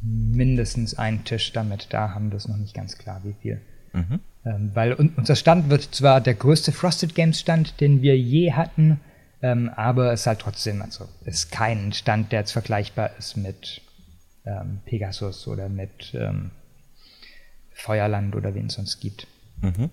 mindestens 0.03 0.95
einen 0.99 1.25
Tisch 1.25 1.53
damit 1.53 1.89
da 1.91 2.15
haben, 2.15 2.31
das 2.31 2.45
ist 2.45 2.49
noch 2.49 2.57
nicht 2.57 2.75
ganz 2.75 2.99
klar, 2.99 3.21
wie 3.25 3.35
viel. 3.41 3.61
Mhm. 3.93 4.21
Ähm, 4.45 4.71
weil 4.75 4.95
un 4.95 5.13
unser 5.17 5.37
Stand 5.37 5.69
wird 5.69 5.83
zwar 5.95 6.21
der 6.21 6.35
größte 6.35 6.73
Frosted 6.73 7.15
Games 7.15 7.41
Stand, 7.41 7.81
den 7.81 8.03
wir 8.03 8.17
je 8.17 8.53
hatten, 8.53 9.01
ähm, 9.43 9.71
aber 9.75 10.13
es 10.13 10.21
ist 10.21 10.27
halt 10.27 10.41
trotzdem, 10.41 10.83
also 10.83 11.09
ist 11.25 11.51
kein 11.51 11.93
Stand, 11.93 12.31
der 12.33 12.41
jetzt 12.41 12.53
vergleichbar 12.53 13.11
ist 13.19 13.37
mit 13.37 13.83
ähm, 14.45 14.81
Pegasus 14.85 15.47
oder 15.49 15.69
mit 15.69 16.15
ähm, 16.15 16.51
Feuerland 17.73 18.37
oder 18.37 18.55
wen 18.55 18.67
es 18.67 18.75
sonst 18.75 19.01
gibt. 19.01 19.27
Mhm. 19.63 19.91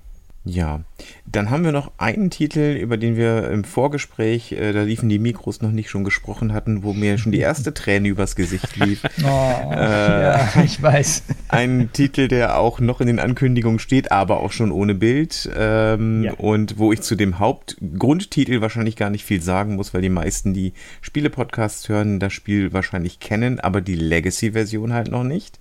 Ja, 0.48 0.82
dann 1.26 1.50
haben 1.50 1.64
wir 1.64 1.72
noch 1.72 1.92
einen 1.98 2.30
Titel, 2.30 2.78
über 2.80 2.98
den 2.98 3.18
wir 3.18 3.50
im 3.50 3.64
Vorgespräch, 3.64 4.54
äh, 4.54 4.72
da 4.72 4.84
liefen 4.84 5.10
die 5.10 5.20
Mikros 5.20 5.62
noch 5.62 5.72
nicht 5.72 5.90
schon 5.90 6.04
gesprochen 6.04 6.54
hatten, 6.54 6.84
wo 6.84 6.94
mir 6.94 7.18
schon 7.18 7.32
die 7.32 7.40
erste 7.40 7.74
Träne 7.74 8.08
übers 8.08 8.36
Gesicht 8.36 8.76
lief. 8.78 9.04
Oh, 9.24 9.72
äh, 9.72 10.22
ja, 10.22 10.50
ich 10.64 10.82
weiß. 10.82 11.24
Ein 11.50 11.90
Titel, 11.92 12.28
der 12.28 12.60
auch 12.60 12.80
noch 12.80 13.02
in 13.02 13.08
den 13.08 13.20
Ankündigungen 13.20 13.80
steht, 13.80 14.12
aber 14.12 14.40
auch 14.40 14.52
schon 14.52 14.72
ohne 14.72 14.96
Bild. 14.96 15.50
Ähm, 15.58 16.24
ja. 16.24 16.34
Und 16.34 16.78
wo 16.78 16.94
ich 16.94 17.02
zu 17.02 17.16
dem 17.16 17.40
Hauptgrundtitel 17.40 18.62
wahrscheinlich 18.62 18.96
gar 18.96 19.10
nicht 19.10 19.26
viel 19.26 19.42
sagen 19.42 19.76
muss, 19.76 19.94
weil 19.94 20.02
die 20.02 20.10
meisten, 20.10 20.54
die 20.54 20.74
Spiele-Podcasts 21.02 21.90
hören, 21.90 22.20
das 22.20 22.32
Spiel 22.32 22.74
wahrscheinlich 22.74 23.20
kennen, 23.20 23.60
aber 23.60 23.82
die 23.82 23.96
Legacy-Version 23.96 24.94
halt 24.94 25.10
noch 25.10 25.24
nicht. 25.24 25.60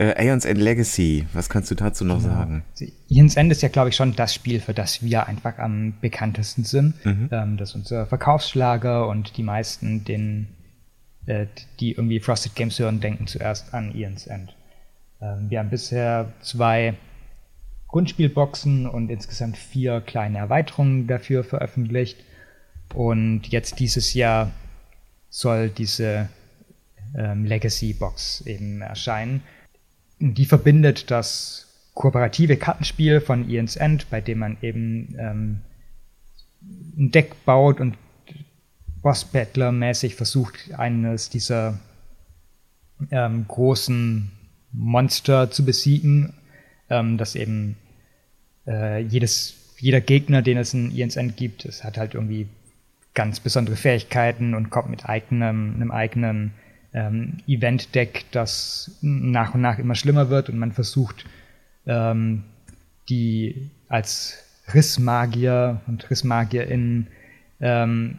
Äh, 0.00 0.14
Aeons 0.16 0.46
End 0.46 0.58
Legacy, 0.58 1.26
was 1.34 1.50
kannst 1.50 1.70
du 1.70 1.74
dazu 1.74 2.06
noch 2.06 2.22
genau. 2.22 2.34
sagen? 2.34 2.64
Aeons 3.10 3.36
End 3.36 3.52
ist 3.52 3.60
ja, 3.60 3.68
glaube 3.68 3.90
ich, 3.90 3.96
schon 3.96 4.16
das 4.16 4.32
Spiel, 4.32 4.58
für 4.60 4.72
das 4.72 5.02
wir 5.02 5.26
einfach 5.26 5.58
am 5.58 5.92
bekanntesten 6.00 6.64
sind. 6.64 7.04
Mhm. 7.04 7.28
Ähm, 7.30 7.56
das 7.58 7.70
ist 7.70 7.74
unser 7.74 8.06
Verkaufsschlager 8.06 9.06
und 9.08 9.36
die 9.36 9.42
meisten, 9.42 10.02
den, 10.04 10.48
äh, 11.26 11.44
die 11.80 11.92
irgendwie 11.92 12.18
Frosted 12.18 12.54
Games 12.54 12.78
hören, 12.78 13.00
denken 13.00 13.26
zuerst 13.26 13.74
an 13.74 13.92
Aeons 13.92 14.26
End. 14.26 14.56
Ähm, 15.20 15.50
wir 15.50 15.58
haben 15.58 15.68
bisher 15.68 16.32
zwei 16.40 16.94
Grundspielboxen 17.88 18.86
und 18.86 19.10
insgesamt 19.10 19.58
vier 19.58 20.00
kleine 20.00 20.38
Erweiterungen 20.38 21.08
dafür 21.08 21.44
veröffentlicht. 21.44 22.24
Und 22.94 23.48
jetzt 23.48 23.78
dieses 23.78 24.14
Jahr 24.14 24.50
soll 25.28 25.68
diese 25.68 26.30
ähm, 27.14 27.44
Legacy 27.44 27.92
Box 27.92 28.40
eben 28.46 28.80
erscheinen 28.80 29.42
die 30.20 30.44
verbindet 30.44 31.10
das 31.10 31.66
kooperative 31.94 32.56
Kartenspiel 32.56 33.20
von 33.20 33.48
Ian's 33.48 33.76
End, 33.76 34.08
bei 34.10 34.20
dem 34.20 34.38
man 34.38 34.56
eben 34.62 35.14
ähm, 35.18 35.60
ein 36.96 37.10
Deck 37.10 37.44
baut 37.44 37.80
und 37.80 37.96
Boss-Battler-mäßig 39.02 40.14
versucht, 40.14 40.74
eines 40.76 41.30
dieser 41.30 41.78
ähm, 43.10 43.46
großen 43.48 44.30
Monster 44.72 45.50
zu 45.50 45.64
besiegen, 45.64 46.34
ähm, 46.90 47.16
das 47.16 47.34
eben 47.34 47.76
äh, 48.66 49.00
jedes, 49.00 49.54
jeder 49.78 50.02
Gegner, 50.02 50.42
den 50.42 50.58
es 50.58 50.74
in 50.74 50.90
Ian's 50.90 51.16
End 51.16 51.36
gibt, 51.36 51.64
es 51.64 51.82
hat 51.82 51.96
halt 51.96 52.14
irgendwie 52.14 52.46
ganz 53.14 53.40
besondere 53.40 53.76
Fähigkeiten 53.76 54.54
und 54.54 54.70
kommt 54.70 54.90
mit 54.90 55.08
eigenem, 55.08 55.74
einem 55.74 55.90
eigenen 55.90 56.52
ähm, 56.92 57.38
Event-Deck, 57.46 58.26
das 58.32 58.98
nach 59.00 59.54
und 59.54 59.60
nach 59.60 59.78
immer 59.78 59.94
schlimmer 59.94 60.30
wird 60.30 60.48
und 60.48 60.58
man 60.58 60.72
versucht, 60.72 61.24
ähm, 61.86 62.44
die 63.08 63.70
als 63.88 64.44
Rissmagier 64.72 65.80
und 65.86 66.10
Rissmagierin 66.10 67.06
ähm, 67.60 68.18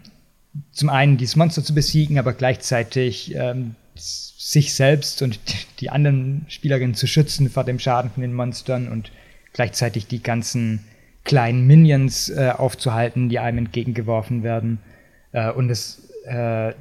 zum 0.72 0.89
einen 0.89 1.17
dieses 1.17 1.36
Monster 1.36 1.63
zu 1.63 1.74
besiegen, 1.74 2.19
aber 2.19 2.34
gleichzeitig 2.34 3.34
ähm, 3.36 3.76
sich 3.95 4.74
selbst 4.74 5.22
und 5.22 5.39
die 5.80 5.89
anderen 5.89 6.45
Spielerinnen 6.47 6.95
zu 6.95 7.07
schützen 7.07 7.49
vor 7.49 7.63
dem 7.63 7.80
Schaden 7.80 8.11
von 8.11 8.22
den 8.22 8.34
Monstern 8.34 8.89
und 8.89 9.11
gleichzeitig 9.53 10.07
die 10.07 10.22
ganzen 10.22 10.86
kleinen 11.24 11.67
Minions 11.67 12.30
äh, 12.30 12.51
aufzuhalten, 12.55 13.30
die 13.30 13.39
einem 13.39 13.59
entgegengeworfen 13.59 14.43
werden. 14.43 14.80
Äh, 15.32 15.51
und 15.51 15.69
es 15.69 16.09
äh, 16.26 16.74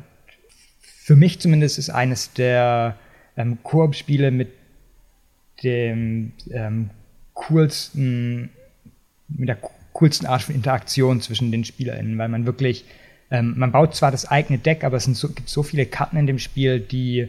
für 1.11 1.17
mich 1.17 1.41
zumindest 1.41 1.77
ist 1.77 1.91
eines 1.91 2.35
der 2.35 2.97
ähm, 3.37 3.59
Koop-Spiele 3.65 4.31
mit 4.31 4.51
dem 5.65 6.31
ähm, 6.53 6.91
coolsten, 7.35 8.51
mit 9.27 9.49
der 9.49 9.59
coolsten 9.93 10.27
Art 10.27 10.43
von 10.43 10.55
Interaktion 10.55 11.21
zwischen 11.21 11.51
den 11.51 11.65
SpielerInnen, 11.65 12.17
weil 12.17 12.29
man 12.29 12.47
wirklich, 12.47 12.85
ähm, 13.33 13.55
man 13.57 13.73
baut 13.73 13.97
zwar 13.97 14.13
das 14.13 14.31
eigene 14.31 14.61
Deck, 14.61 14.85
aber 14.85 14.99
es 14.99 15.07
so, 15.07 15.31
gibt 15.31 15.49
so 15.49 15.65
viele 15.65 15.85
Karten 15.85 16.17
in 16.17 16.29
dem 16.29 16.39
Spiel, 16.39 16.79
die 16.79 17.27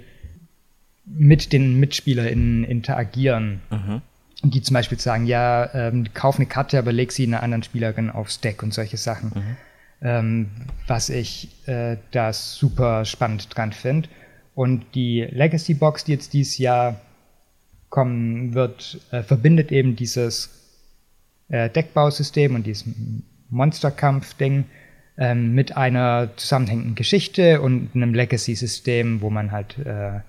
mit 1.03 1.51
den 1.51 1.79
MitspielerInnen 1.79 2.63
interagieren. 2.63 3.61
Mhm. 3.71 4.03
Die 4.43 4.61
zum 4.61 4.75
Beispiel 4.75 4.99
sagen, 4.99 5.25
ja, 5.25 5.73
ähm, 5.73 6.13
kauf 6.13 6.35
eine 6.35 6.45
Karte, 6.45 6.77
aber 6.77 6.91
leg 6.91 7.11
sie 7.11 7.25
einer 7.25 7.41
anderen 7.41 7.63
Spielerin 7.63 8.11
aufs 8.11 8.41
Deck 8.41 8.61
und 8.61 8.75
solche 8.75 8.97
Sachen. 8.97 9.31
Mhm 9.33 9.57
ähm, 10.01 10.49
was 10.87 11.09
ich 11.09 11.49
äh, 11.67 11.97
da 12.11 12.33
super 12.33 13.05
spannend 13.05 13.55
dran 13.55 13.71
finde. 13.71 14.09
Und 14.55 14.85
die 14.95 15.21
Legacy 15.21 15.73
Box, 15.73 16.03
die 16.03 16.13
jetzt 16.13 16.33
dieses 16.33 16.57
Jahr 16.57 16.99
kommen 17.89 18.53
wird, 18.53 18.99
äh, 19.11 19.21
verbindet 19.21 19.71
eben 19.71 19.95
dieses 19.95 20.49
äh, 21.49 21.69
Deckbausystem 21.69 22.55
und 22.55 22.65
dieses 22.65 22.85
Monsterkampf-Ding 23.49 24.65
ähm, 25.17 25.53
mit 25.53 25.77
einer 25.77 26.29
zusammenhängenden 26.37 26.95
Geschichte 26.95 27.61
und 27.61 27.89
einem 27.93 28.13
Legacy-System, 28.13 29.21
wo 29.21 29.29
man 29.29 29.51
halt 29.51 29.77
äh, 29.79 30.21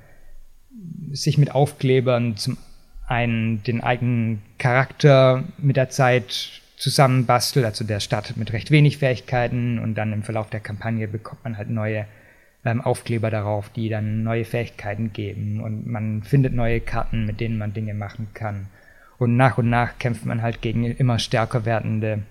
sich 1.13 1.39
mit 1.39 1.55
Aufklebern 1.55 2.37
zum 2.37 2.59
einen 3.07 3.63
den 3.63 3.83
eigenen 3.83 4.43
Charakter 4.59 5.45
mit 5.59 5.77
der 5.77 5.91
Zeit 5.91 6.62
zusammenbastelt. 6.83 7.65
Also 7.65 7.85
der 7.85 8.01
startet 8.01 8.37
mit 8.37 8.53
recht 8.53 8.71
wenig 8.73 8.99
Fähigkeiten 8.99 9.79
und 9.79 9.95
dann 9.95 10.13
im 10.13 10.25
Verlauf 10.25 10.51
der 10.51 10.61
Kampagne 10.61 11.07
bekommt 11.07 11.45
man 11.45 11.57
halt 11.57 11.71
neue 11.71 12.07
ähm, 12.65 12.81
Aufkleber 12.81 13.31
darauf, 13.31 13.71
die 13.71 13.89
dann 13.89 14.25
neue 14.25 14.45
Fähigkeiten 14.45 15.13
geben 15.13 15.61
und 15.61 15.87
man 15.87 16.23
findet 16.23 16.55
neue 16.55 16.81
Karten, 16.81 17.25
mit 17.25 17.41
denen 17.41 17.57
man 17.57 17.73
Dinge 17.73 17.95
machen 17.95 18.29
kann. 18.35 18.67
Und 19.19 19.37
nach 19.37 19.59
und 19.59 19.71
nach 19.71 19.99
kämpft 19.99 20.27
man 20.27 20.43
halt 20.43 20.61
gegen 20.61 20.85
immer 20.85 21.21
stärker 21.21 21.65
werdende 21.65 22.23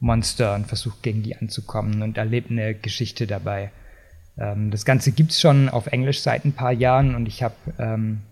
Monster 0.00 0.54
und 0.54 0.66
versucht 0.66 1.02
gegen 1.02 1.22
die 1.22 1.36
anzukommen 1.36 2.00
und 2.00 2.16
erlebt 2.16 2.50
eine 2.50 2.74
Geschichte 2.74 3.26
dabei. 3.26 3.70
Ähm, 4.38 4.70
das 4.70 4.86
Ganze 4.86 5.12
gibt's 5.12 5.38
schon 5.38 5.68
auf 5.68 5.88
Englisch 5.88 6.22
seit 6.22 6.46
ein 6.46 6.52
paar 6.52 6.72
Jahren 6.72 7.14
und 7.14 7.26
ich 7.26 7.42
habe 7.42 7.56
ähm, 7.78 8.22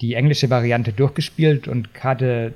die 0.00 0.14
englische 0.14 0.48
Variante 0.48 0.94
durchgespielt 0.94 1.68
und 1.68 1.92
gerade 1.92 2.54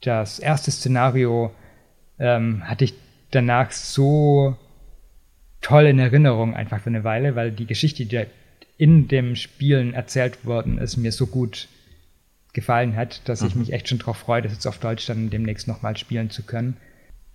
das 0.00 0.40
erste 0.40 0.72
Szenario 0.72 1.52
ähm, 2.20 2.62
hatte 2.68 2.84
ich 2.84 2.94
danach 3.32 3.72
so 3.72 4.56
toll 5.60 5.86
in 5.86 5.98
Erinnerung 5.98 6.54
einfach 6.54 6.80
für 6.80 6.90
eine 6.90 7.02
Weile, 7.02 7.34
weil 7.34 7.50
die 7.50 7.66
Geschichte, 7.66 8.06
die 8.06 8.26
in 8.78 9.08
dem 9.08 9.34
Spielen 9.34 9.92
erzählt 9.92 10.44
worden 10.44 10.78
ist, 10.78 10.96
mir 10.96 11.10
so 11.10 11.26
gut 11.26 11.66
gefallen 12.52 12.94
hat, 12.94 13.28
dass 13.28 13.40
mhm. 13.40 13.48
ich 13.48 13.54
mich 13.56 13.72
echt 13.72 13.88
schon 13.88 13.98
darauf 13.98 14.18
freue, 14.18 14.42
das 14.42 14.52
jetzt 14.52 14.66
auf 14.66 14.78
Deutsch 14.78 15.06
dann 15.06 15.30
demnächst 15.30 15.66
nochmal 15.66 15.96
spielen 15.96 16.30
zu 16.30 16.44
können 16.44 16.76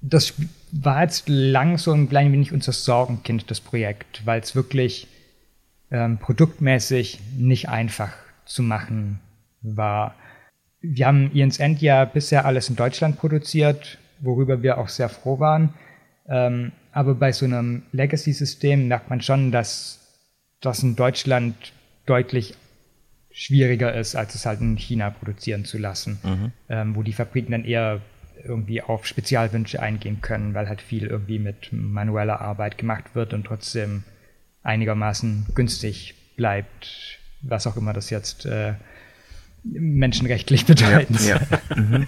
das 0.09 0.33
war 0.71 1.01
jetzt 1.01 1.27
lang 1.27 1.77
so 1.77 1.91
ein 1.91 2.09
klein 2.09 2.31
wenig 2.31 2.51
unser 2.51 2.71
Sorgenkind, 2.71 3.49
das 3.49 3.59
Projekt, 3.59 4.21
weil 4.25 4.39
es 4.39 4.55
wirklich 4.55 5.07
ähm, 5.91 6.17
produktmäßig 6.17 7.19
nicht 7.37 7.69
einfach 7.69 8.13
zu 8.45 8.61
machen 8.61 9.19
war. 9.61 10.15
Wir 10.81 11.07
haben 11.07 11.31
Ian's 11.33 11.59
End 11.59 11.81
ja 11.81 12.05
bisher 12.05 12.45
alles 12.45 12.69
in 12.69 12.75
Deutschland 12.75 13.17
produziert, 13.17 13.97
worüber 14.19 14.61
wir 14.61 14.77
auch 14.77 14.89
sehr 14.89 15.09
froh 15.09 15.39
waren. 15.39 15.73
Ähm, 16.27 16.71
aber 16.91 17.15
bei 17.15 17.31
so 17.31 17.45
einem 17.45 17.83
Legacy-System 17.91 18.87
merkt 18.87 19.09
man 19.09 19.21
schon, 19.21 19.51
dass 19.51 19.99
das 20.61 20.81
in 20.81 20.95
Deutschland 20.95 21.73
deutlich 22.05 22.55
schwieriger 23.31 23.93
ist, 23.93 24.15
als 24.15 24.33
es 24.33 24.45
halt 24.45 24.61
in 24.61 24.77
China 24.77 25.09
produzieren 25.09 25.65
zu 25.65 25.77
lassen, 25.77 26.19
mhm. 26.23 26.51
ähm, 26.69 26.95
wo 26.95 27.03
die 27.03 27.13
Fabriken 27.13 27.51
dann 27.51 27.65
eher 27.65 28.01
irgendwie 28.43 28.81
auf 28.81 29.05
Spezialwünsche 29.05 29.81
eingehen 29.81 30.21
können, 30.21 30.53
weil 30.53 30.69
halt 30.69 30.81
viel 30.81 31.07
irgendwie 31.07 31.39
mit 31.39 31.69
manueller 31.71 32.39
Arbeit 32.41 32.77
gemacht 32.77 33.13
wird 33.13 33.33
und 33.33 33.45
trotzdem 33.45 34.03
einigermaßen 34.63 35.47
günstig 35.53 36.15
bleibt, 36.37 37.19
was 37.41 37.67
auch 37.67 37.75
immer 37.75 37.93
das 37.93 38.09
jetzt 38.09 38.45
äh, 38.45 38.73
menschenrechtlich 39.65 40.65
bedeutet. 40.67 41.21
Ja, 41.21 41.35
ja. 41.35 41.75
Mhm. 41.75 42.07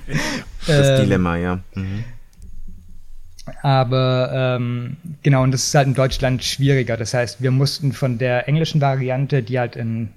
Das 0.66 0.88
ähm, 0.88 1.05
Dilemma, 1.05 1.38
ja. 1.38 1.60
Mhm. 1.76 2.03
Aber 3.64 4.58
ähm, 4.60 4.97
genau, 5.24 5.43
und 5.43 5.51
das 5.51 5.68
ist 5.68 5.76
halt 5.76 5.88
in 5.88 5.93
Deutschland 5.93 6.43
schwieriger. 6.43 6.97
Das 6.97 7.14
heißt, 7.14 7.41
wir 7.41 7.51
mussten 7.51 7.93
von 7.93 8.18
der 8.18 8.47
englischen 8.47 8.82
Variante, 8.82 9.41
die 9.41 9.58
halt 9.58 9.76
in 9.76 10.10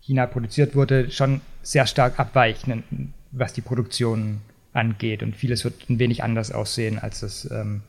China 0.00 0.26
produziert 0.26 0.76
wurde, 0.76 1.10
schon 1.10 1.40
sehr 1.62 1.86
stark 1.86 2.18
abweichen, 2.20 3.12
was 3.32 3.52
die 3.52 3.60
Produktion 3.60 4.40
angeht. 4.72 5.22
Und 5.22 5.34
vieles 5.34 5.64
wird 5.64 5.90
ein 5.90 5.98
wenig 5.98 6.22
anders 6.22 6.52
aussehen, 6.52 6.98
als 6.98 7.22
es 7.22 7.50
ähm, 7.50 7.82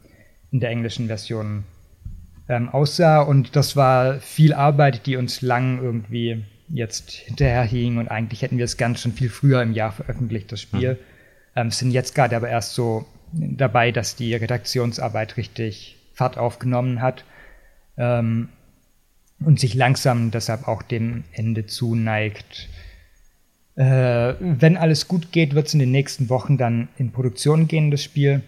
in 0.51 0.59
der 0.59 0.71
englischen 0.71 1.07
Version 1.07 1.63
ähm, 2.49 2.69
aussah. 2.69 3.21
Und 3.21 3.55
das 3.55 3.75
war 3.75 4.19
viel 4.19 4.53
Arbeit, 4.53 5.05
die 5.05 5.15
uns 5.15 5.41
lang 5.41 5.81
irgendwie 5.81 6.43
jetzt 6.69 7.11
hinterherhing. 7.11 7.97
Und 7.97 8.07
eigentlich 8.09 8.41
hätten 8.41 8.57
wir 8.57 8.65
es 8.65 8.77
ganz 8.77 9.01
schon 9.01 9.13
viel 9.13 9.29
früher 9.29 9.61
im 9.61 9.73
Jahr 9.73 9.91
veröffentlicht, 9.91 10.51
das 10.51 10.61
Spiel. 10.61 10.93
Mhm. 10.93 10.97
Ähm, 11.55 11.71
sind 11.71 11.91
jetzt 11.91 12.15
gerade 12.15 12.35
aber 12.35 12.49
erst 12.49 12.73
so 12.73 13.05
dabei, 13.33 13.91
dass 13.91 14.15
die 14.15 14.35
Redaktionsarbeit 14.35 15.37
richtig 15.37 15.97
Fahrt 16.13 16.37
aufgenommen 16.37 17.01
hat. 17.01 17.25
Ähm, 17.97 18.49
und 19.39 19.59
sich 19.59 19.73
langsam 19.73 20.31
deshalb 20.31 20.67
auch 20.67 20.81
dem 20.81 21.23
Ende 21.31 21.65
zuneigt. 21.67 22.69
Äh, 23.75 24.33
wenn 24.39 24.77
alles 24.77 25.07
gut 25.07 25.31
geht, 25.31 25.53
wird 25.53 25.67
es 25.67 25.73
in 25.73 25.79
den 25.79 25.91
nächsten 25.91 26.29
Wochen 26.29 26.57
dann 26.57 26.87
in 26.97 27.11
Produktion 27.11 27.67
gehen, 27.67 27.91
das 27.91 28.03
Spiel. 28.03 28.41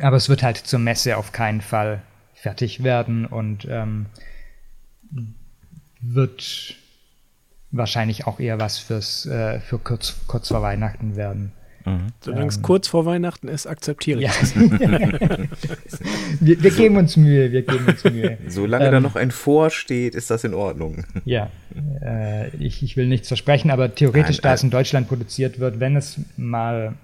Aber 0.00 0.16
es 0.16 0.28
wird 0.28 0.42
halt 0.42 0.56
zur 0.56 0.78
Messe 0.78 1.16
auf 1.16 1.32
keinen 1.32 1.60
Fall 1.60 2.02
fertig 2.34 2.82
werden 2.82 3.26
und 3.26 3.66
ähm, 3.68 4.06
wird 6.00 6.76
wahrscheinlich 7.72 8.26
auch 8.26 8.38
eher 8.38 8.60
was 8.60 8.78
fürs 8.78 9.26
äh, 9.26 9.60
für 9.60 9.78
kurz, 9.78 10.16
kurz 10.26 10.48
vor 10.48 10.62
Weihnachten 10.62 11.16
werden. 11.16 11.52
Mhm. 11.84 12.12
Solange 12.20 12.46
es 12.46 12.56
ähm, 12.56 12.62
kurz 12.62 12.86
vor 12.86 13.06
Weihnachten 13.06 13.48
ist, 13.48 13.66
akzeptiere 13.66 14.20
ich 14.20 14.26
ja. 14.26 14.32
das. 14.38 14.54
wir, 16.40 16.62
wir, 16.62 16.70
geben 16.70 16.96
uns 16.96 17.16
Mühe, 17.16 17.50
wir 17.50 17.62
geben 17.62 17.86
uns 17.86 18.04
Mühe. 18.04 18.38
Solange 18.46 18.86
ähm, 18.86 18.92
da 18.92 19.00
noch 19.00 19.16
ein 19.16 19.30
Vor 19.30 19.70
steht, 19.70 20.14
ist 20.14 20.30
das 20.30 20.44
in 20.44 20.54
Ordnung. 20.54 21.04
Ja, 21.24 21.50
äh, 22.00 22.54
ich, 22.56 22.82
ich 22.82 22.96
will 22.96 23.08
nichts 23.08 23.28
versprechen, 23.28 23.70
aber 23.70 23.94
theoretisch, 23.94 24.36
Nein, 24.36 24.42
da 24.42 24.54
es 24.54 24.62
in 24.62 24.70
Deutschland 24.70 25.08
produziert 25.08 25.58
wird, 25.58 25.80
wenn 25.80 25.96
es 25.96 26.20
mal, 26.36 26.94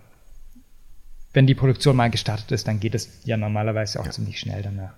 wenn 1.32 1.46
die 1.46 1.54
Produktion 1.54 1.96
mal 1.96 2.10
gestartet 2.10 2.52
ist, 2.52 2.68
dann 2.68 2.78
geht 2.78 2.94
es 2.94 3.08
ja 3.24 3.36
normalerweise 3.36 3.98
auch 3.98 4.06
ja. 4.06 4.12
ziemlich 4.12 4.38
schnell 4.38 4.62
danach. 4.62 4.92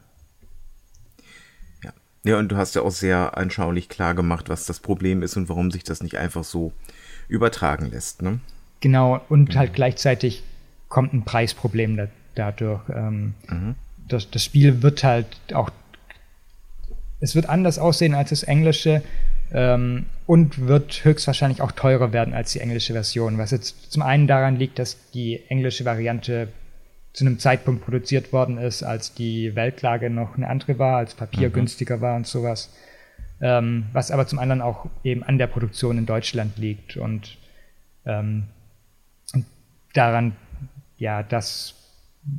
Ja. 2.25 2.39
und 2.39 2.49
du 2.49 2.57
hast 2.57 2.75
ja 2.75 2.83
auch 2.83 2.91
sehr 2.91 3.37
anschaulich 3.37 3.89
klar 3.89 4.15
gemacht, 4.15 4.49
was 4.49 4.67
das 4.67 4.81
Problem 4.81 5.23
ist 5.23 5.37
und 5.37 5.49
warum 5.49 5.71
sich 5.71 5.85
das 5.85 6.03
nicht 6.03 6.19
einfach 6.19 6.45
so 6.45 6.73
übertragen 7.29 7.91
lässt. 7.91 8.23
Ne? 8.23 8.41
Genau, 8.81 9.21
und 9.29 9.55
mhm. 9.55 9.59
halt 9.59 9.75
gleichzeitig 9.75 10.43
kommt 10.89 11.13
ein 11.13 11.25
Preisproblem 11.25 11.97
da, 11.97 12.09
dadurch. 12.35 12.83
Ähm, 12.89 13.35
mhm. 13.49 13.75
das, 14.09 14.31
das 14.31 14.45
Spiel 14.45 14.83
wird 14.83 15.05
halt 15.05 15.27
auch, 15.55 15.71
es 17.21 17.35
wird 17.35 17.49
anders 17.49 17.79
aussehen 17.79 18.15
als 18.15 18.31
das 18.31 18.43
englische 18.43 19.03
ähm, 19.53 20.07
und 20.27 20.67
wird 20.67 21.05
höchstwahrscheinlich 21.05 21.61
auch 21.61 21.73
teurer 21.73 22.13
werden 22.13 22.35
als 22.35 22.53
die 22.53 22.61
englische 22.61 22.93
Version, 22.93 23.39
was 23.39 23.51
jetzt 23.51 23.93
zum 23.93 24.03
einen 24.03 24.27
daran 24.27 24.57
liegt, 24.57 24.79
dass 24.79 24.97
die 25.13 25.41
englische 25.49 25.85
Variante 25.85 26.49
zu 27.13 27.25
einem 27.25 27.39
Zeitpunkt 27.39 27.85
produziert 27.85 28.33
worden 28.33 28.59
ist, 28.59 28.83
als 28.83 29.15
die 29.15 29.55
Weltlage 29.57 30.11
noch 30.11 30.37
eine 30.37 30.49
andere 30.49 30.79
war, 30.79 30.99
als 30.99 31.15
Papier 31.15 31.49
mhm. 31.49 31.55
günstiger 31.55 32.01
war 32.01 32.17
und 32.17 32.27
sowas. 32.27 32.73
Ähm, 33.41 33.87
was 33.93 34.11
aber 34.11 34.27
zum 34.27 34.39
anderen 34.39 34.61
auch 34.61 34.87
eben 35.03 35.23
an 35.23 35.39
der 35.39 35.47
Produktion 35.47 35.99
in 35.99 36.07
Deutschland 36.07 36.59
liegt 36.59 36.97
und 36.97 37.39
ähm, 38.05 38.45
daran, 39.95 40.37
ja, 40.99 41.23
dass 41.23 41.75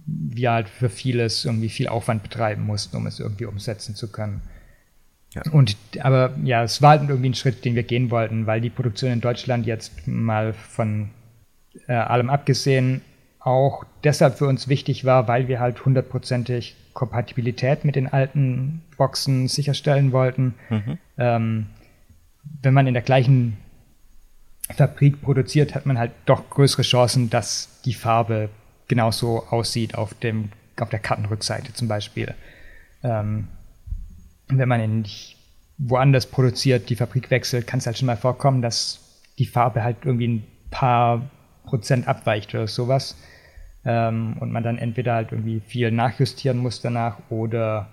wir 0.05 0.51
halt 0.51 0.69
für 0.69 0.89
vieles 0.89 1.43
irgendwie 1.43 1.69
viel 1.69 1.87
Aufwand 1.87 2.23
betreiben 2.23 2.63
mussten, 2.63 2.95
um 2.95 3.07
es 3.07 3.19
irgendwie 3.19 3.45
umsetzen 3.45 3.95
zu 3.95 4.11
können. 4.11 4.41
Ja. 5.33 5.41
Und 5.51 5.75
aber 6.01 6.35
ja, 6.43 6.63
es 6.63 6.81
war 6.81 6.91
halt 6.91 7.09
irgendwie 7.09 7.29
ein 7.29 7.35
Schritt, 7.35 7.65
den 7.65 7.75
wir 7.75 7.83
gehen 7.83 8.11
wollten, 8.11 8.45
weil 8.45 8.61
die 8.61 8.69
Produktion 8.69 9.11
in 9.11 9.21
Deutschland 9.21 9.65
jetzt 9.65 10.07
mal 10.07 10.53
von 10.53 11.09
äh, 11.87 11.93
allem 11.93 12.29
abgesehen 12.29 13.01
auch 13.43 13.85
deshalb 14.03 14.37
für 14.37 14.47
uns 14.47 14.67
wichtig 14.67 15.03
war, 15.03 15.27
weil 15.27 15.47
wir 15.47 15.59
halt 15.59 15.83
hundertprozentig 15.83 16.75
Kompatibilität 16.93 17.85
mit 17.85 17.95
den 17.95 18.07
alten 18.07 18.81
Boxen 18.97 19.47
sicherstellen 19.47 20.11
wollten. 20.11 20.53
Mhm. 20.69 20.97
Ähm, 21.17 21.65
wenn 22.61 22.73
man 22.73 22.87
in 22.87 22.93
der 22.93 23.03
gleichen 23.03 23.57
Fabrik 24.75 25.21
produziert, 25.21 25.75
hat 25.75 25.85
man 25.85 25.97
halt 25.97 26.11
doch 26.25 26.49
größere 26.49 26.83
Chancen, 26.83 27.29
dass 27.29 27.81
die 27.83 27.93
Farbe 27.93 28.49
genauso 28.87 29.45
aussieht 29.49 29.95
auf, 29.95 30.13
dem, 30.13 30.49
auf 30.79 30.89
der 30.89 30.99
Kartenrückseite 30.99 31.73
zum 31.73 31.87
Beispiel. 31.87 32.33
Ähm, 33.03 33.47
wenn 34.47 34.69
man 34.69 34.81
in 34.81 35.05
woanders 35.77 36.27
produziert, 36.27 36.89
die 36.89 36.95
Fabrik 36.95 37.31
wechselt, 37.31 37.65
kann 37.65 37.79
es 37.79 37.85
halt 37.85 37.97
schon 37.97 38.05
mal 38.05 38.17
vorkommen, 38.17 38.61
dass 38.61 38.99
die 39.39 39.45
Farbe 39.45 39.83
halt 39.83 39.97
irgendwie 40.03 40.27
ein 40.27 40.43
paar 40.69 41.29
Prozent 41.65 42.07
abweicht 42.07 42.53
oder 42.53 42.67
sowas. 42.67 43.15
Ähm, 43.83 44.37
und 44.39 44.51
man 44.51 44.63
dann 44.63 44.77
entweder 44.77 45.15
halt 45.15 45.31
irgendwie 45.31 45.59
viel 45.59 45.91
nachjustieren 45.91 46.57
muss 46.57 46.81
danach 46.81 47.17
oder 47.29 47.89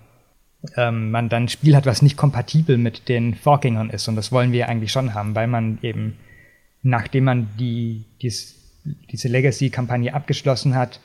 ähm, 0.75 1.09
man 1.11 1.29
dann 1.29 1.43
ein 1.43 1.49
Spiel 1.49 1.75
hat, 1.75 1.85
was 1.85 2.01
nicht 2.01 2.17
kompatibel 2.17 2.77
mit 2.77 3.09
den 3.09 3.33
Vorgängern 3.33 3.89
ist. 3.89 4.07
Und 4.07 4.15
das 4.15 4.31
wollen 4.31 4.51
wir 4.51 4.69
eigentlich 4.69 4.91
schon 4.91 5.13
haben, 5.13 5.35
weil 5.35 5.47
man 5.47 5.79
eben 5.81 6.15
nachdem 6.81 7.25
man 7.25 7.49
die, 7.57 8.05
dies, 8.21 8.81
diese 9.11 9.27
Legacy-Kampagne 9.27 10.13
abgeschlossen 10.13 10.75
hat, 10.75 10.99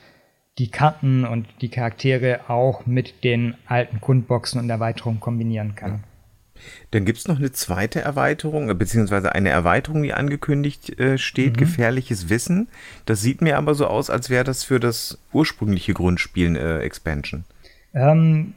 die 0.57 0.69
Karten 0.69 1.25
und 1.25 1.47
die 1.61 1.69
Charaktere 1.69 2.49
auch 2.49 2.85
mit 2.85 3.23
den 3.23 3.55
alten 3.65 3.99
Grundboxen 3.99 4.59
und 4.59 4.69
Erweiterungen 4.69 5.19
kombinieren 5.19 5.75
kann. 5.75 6.03
Dann 6.91 7.05
gibt 7.05 7.19
es 7.19 7.27
noch 7.27 7.37
eine 7.37 7.51
zweite 7.51 8.01
Erweiterung, 8.01 8.75
beziehungsweise 8.77 9.33
eine 9.33 9.49
Erweiterung, 9.49 10.03
die 10.03 10.13
angekündigt 10.13 10.99
äh, 10.99 11.17
steht, 11.17 11.53
mhm. 11.53 11.57
gefährliches 11.57 12.29
Wissen. 12.29 12.67
Das 13.05 13.21
sieht 13.21 13.41
mir 13.41 13.57
aber 13.57 13.75
so 13.75 13.87
aus, 13.87 14.09
als 14.09 14.29
wäre 14.29 14.43
das 14.43 14.63
für 14.63 14.79
das 14.79 15.17
ursprüngliche 15.33 15.93
Grundspiel 15.93 16.55
äh, 16.55 16.79
Expansion. 16.79 17.43
Ähm, 17.93 18.53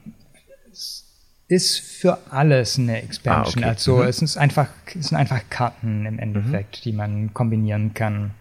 ist 1.49 1.79
für 1.81 2.19
alles 2.31 2.79
eine 2.79 3.03
Expansion. 3.03 3.65
Ah, 3.65 3.69
okay. 3.69 3.69
Also 3.69 3.97
mhm. 3.97 4.03
es, 4.03 4.23
ist 4.23 4.37
einfach, 4.37 4.69
es 4.99 5.09
sind 5.09 5.19
einfach 5.19 5.41
Karten 5.49 6.05
im 6.05 6.19
Endeffekt, 6.19 6.79
mhm. 6.79 6.83
die 6.83 6.93
man 6.93 7.35
kombinieren 7.35 7.95
kann. 7.95 8.33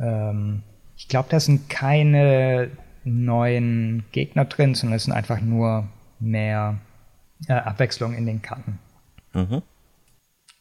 Ähm, 0.00 0.62
ich 0.96 1.06
glaube, 1.06 1.28
da 1.30 1.38
sind 1.38 1.70
keine 1.70 2.70
neuen 3.04 4.04
Gegner 4.10 4.44
drin, 4.44 4.74
sondern 4.74 4.96
es 4.96 5.04
sind 5.04 5.12
einfach 5.12 5.40
nur 5.40 5.88
mehr 6.18 6.78
äh, 7.46 7.52
Abwechslung 7.52 8.14
in 8.14 8.26
den 8.26 8.42
Karten. 8.42 8.78
Mhm. 9.34 9.62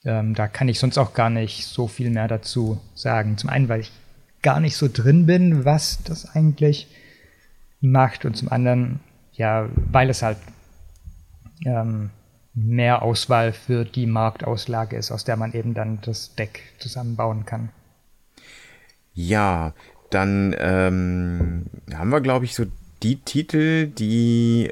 Ähm, 0.06 0.36
da 0.36 0.48
kann 0.48 0.70
ich 0.70 0.80
sonst 0.80 0.98
auch 0.98 1.14
gar 1.14 1.30
nicht 1.30 1.66
so 1.66 1.88
viel 1.88 2.10
mehr 2.10 2.28
dazu 2.28 2.80
sagen. 2.94 3.38
Zum 3.38 3.50
einen, 3.50 3.68
weil 3.70 3.82
ich 3.82 3.92
gar 4.42 4.60
nicht 4.60 4.78
so 4.78 4.88
drin 4.92 5.26
bin, 5.26 5.66
was 5.66 6.04
das 6.04 6.30
eigentlich 6.36 6.88
macht 7.82 8.26
und 8.26 8.36
zum 8.36 8.52
anderen, 8.52 9.00
ja, 9.34 9.68
weil 9.92 10.10
es 10.10 10.22
halt 10.22 10.38
ähm, 11.66 12.12
mehr 12.54 13.02
Auswahl 13.02 13.54
für 13.54 13.86
die 13.86 14.06
Marktauslage 14.06 14.96
ist, 14.96 15.12
aus 15.12 15.24
der 15.24 15.38
man 15.38 15.54
eben 15.54 15.74
dann 15.74 16.00
das 16.02 16.36
Deck 16.36 16.62
zusammenbauen 16.80 17.46
kann. 17.46 17.70
Ja, 19.14 19.74
dann 20.10 20.56
ähm, 20.58 21.66
haben 21.94 22.10
wir, 22.10 22.22
glaube 22.22 22.46
ich, 22.46 22.56
so 22.56 22.66
die 23.04 23.18
Titel, 23.18 23.88
die 23.88 24.72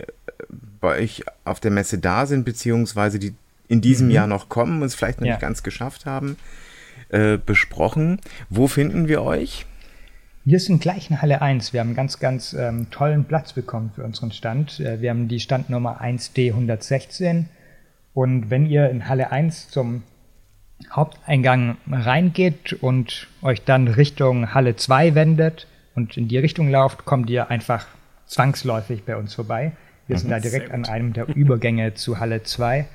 bei 0.86 0.99
euch 0.99 1.24
auf 1.45 1.60
der 1.60 1.72
Messe 1.72 1.98
da 1.98 2.28
sind, 2.28 2.45
beziehungsweise 2.45 3.18
die 3.18 3.34
in 3.68 3.82
diesem 3.82 4.07
mhm. 4.07 4.14
Jahr 4.14 4.28
noch 4.28 4.49
kommen 4.49 4.82
und 4.82 4.88
es 4.88 4.95
vielleicht 4.95 5.20
noch 5.20 5.26
ja. 5.26 5.34
nicht 5.34 5.41
ganz 5.41 5.64
geschafft 5.64 6.06
haben, 6.06 6.38
äh, 7.10 7.38
besprochen. 7.38 8.22
Wo 8.49 8.68
finden 8.68 9.07
wir 9.07 9.24
euch? 9.24 9.66
Wir 10.44 10.60
sind 10.60 10.80
gleich 10.80 11.10
in 11.10 11.24
Halle 11.24 11.41
1. 11.41 11.74
Wir 11.74 11.80
haben 11.80 11.88
einen 11.88 11.95
ganz, 11.95 12.20
ganz 12.20 12.53
ähm, 12.53 12.91
tollen 12.91 13.26
Platz 13.26 13.53
bekommen 13.53 13.91
für 13.95 14.03
unseren 14.03 14.32
Stand. 14.32 14.80
Äh, 14.80 15.02
wir 15.02 15.10
haben 15.10 15.28
die 15.28 15.40
Standnummer 15.40 16.02
1D116. 16.03 17.45
Und 18.14 18.52
wenn 18.52 18.68
ihr 18.68 18.88
in 18.91 19.10
Halle 19.10 19.32
1 19.32 19.70
zum 19.70 20.03
Haupteingang 20.91 21.78
reingeht 21.91 22.74
und 22.74 23.28
euch 23.41 23.64
dann 23.64 23.88
Richtung 23.88 24.53
Halle 24.53 24.76
2 24.76 25.16
wendet 25.16 25.66
und 25.95 26.16
in 26.16 26.28
die 26.28 26.38
Richtung 26.38 26.70
lauft, 26.70 27.06
kommt 27.06 27.30
ihr 27.32 27.49
einfach 27.49 27.88
zwangsläufig 28.28 29.03
bei 29.03 29.18
uns 29.18 29.34
vorbei. 29.34 29.72
Wir 30.07 30.18
sind 30.18 30.30
da 30.30 30.40
direkt 30.40 30.72
an 30.72 30.86
einem 30.86 31.14
der 31.14 31.27
Übergänge 31.36 31.94
zu 31.95 32.19
Halle 32.19 32.44
2. 32.44 32.86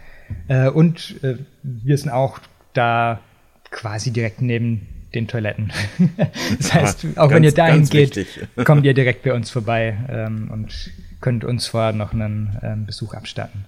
Äh, 0.49 0.69
und 0.69 1.23
äh, 1.25 1.37
wir 1.63 1.99
sind 1.99 2.11
auch 2.11 2.39
da 2.73 3.21
quasi 3.71 4.13
direkt 4.13 4.43
neben 4.43 4.87
den 5.15 5.27
Toiletten. 5.27 5.73
das 6.59 6.73
heißt, 6.73 7.07
auch 7.17 7.29
ganz, 7.29 7.33
wenn 7.33 7.45
ihr 7.45 7.53
dahin 7.53 7.85
geht, 7.85 8.17
wichtig. 8.17 8.49
kommt 8.65 8.85
ihr 8.85 8.95
direkt 8.95 9.23
bei 9.25 9.35
uns 9.35 9.51
vorbei 9.51 9.97
ähm, 10.09 10.51
und 10.53 10.91
könnt 11.21 11.45
uns 11.45 11.67
vorher 11.67 11.93
noch 11.93 12.13
einen 12.13 12.59
ähm, 12.63 12.87
Besuch 12.87 13.15
abstatten. 13.15 13.65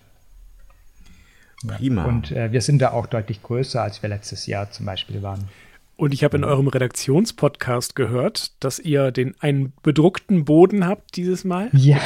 Prima. 1.66 2.04
Und 2.04 2.32
äh, 2.32 2.52
wir 2.52 2.60
sind 2.60 2.80
da 2.80 2.90
auch 2.90 3.06
deutlich 3.06 3.42
größer, 3.42 3.82
als 3.82 4.02
wir 4.02 4.08
letztes 4.08 4.46
Jahr 4.46 4.70
zum 4.70 4.86
Beispiel 4.86 5.22
waren. 5.22 5.48
Und 5.96 6.14
ich 6.14 6.24
habe 6.24 6.36
in 6.36 6.44
eurem 6.44 6.68
Redaktionspodcast 6.68 7.94
gehört, 7.94 8.52
dass 8.64 8.78
ihr 8.78 9.12
den 9.12 9.34
einen 9.40 9.72
bedruckten 9.82 10.44
Boden 10.44 10.86
habt 10.86 11.16
dieses 11.16 11.44
Mal. 11.44 11.70
Ja. 11.72 11.98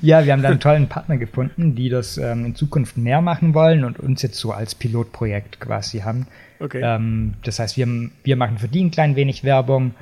ja, 0.00 0.24
wir 0.24 0.32
haben 0.32 0.42
da 0.42 0.48
einen 0.48 0.60
tollen 0.60 0.88
Partner 0.88 1.18
gefunden, 1.18 1.74
die 1.74 1.88
das 1.88 2.16
ähm, 2.16 2.46
in 2.46 2.54
Zukunft 2.54 2.96
mehr 2.96 3.20
machen 3.20 3.54
wollen 3.54 3.84
und 3.84 3.98
uns 3.98 4.22
jetzt 4.22 4.38
so 4.38 4.52
als 4.52 4.74
Pilotprojekt 4.74 5.60
quasi 5.60 6.00
haben. 6.00 6.26
Okay. 6.60 6.80
Ähm, 6.82 7.34
das 7.42 7.58
heißt, 7.58 7.76
wir, 7.76 7.86
wir 8.24 8.36
machen 8.36 8.58
für 8.58 8.68
die 8.68 8.84
ein 8.84 8.90
klein 8.90 9.16
wenig 9.16 9.44
Werbung 9.44 9.94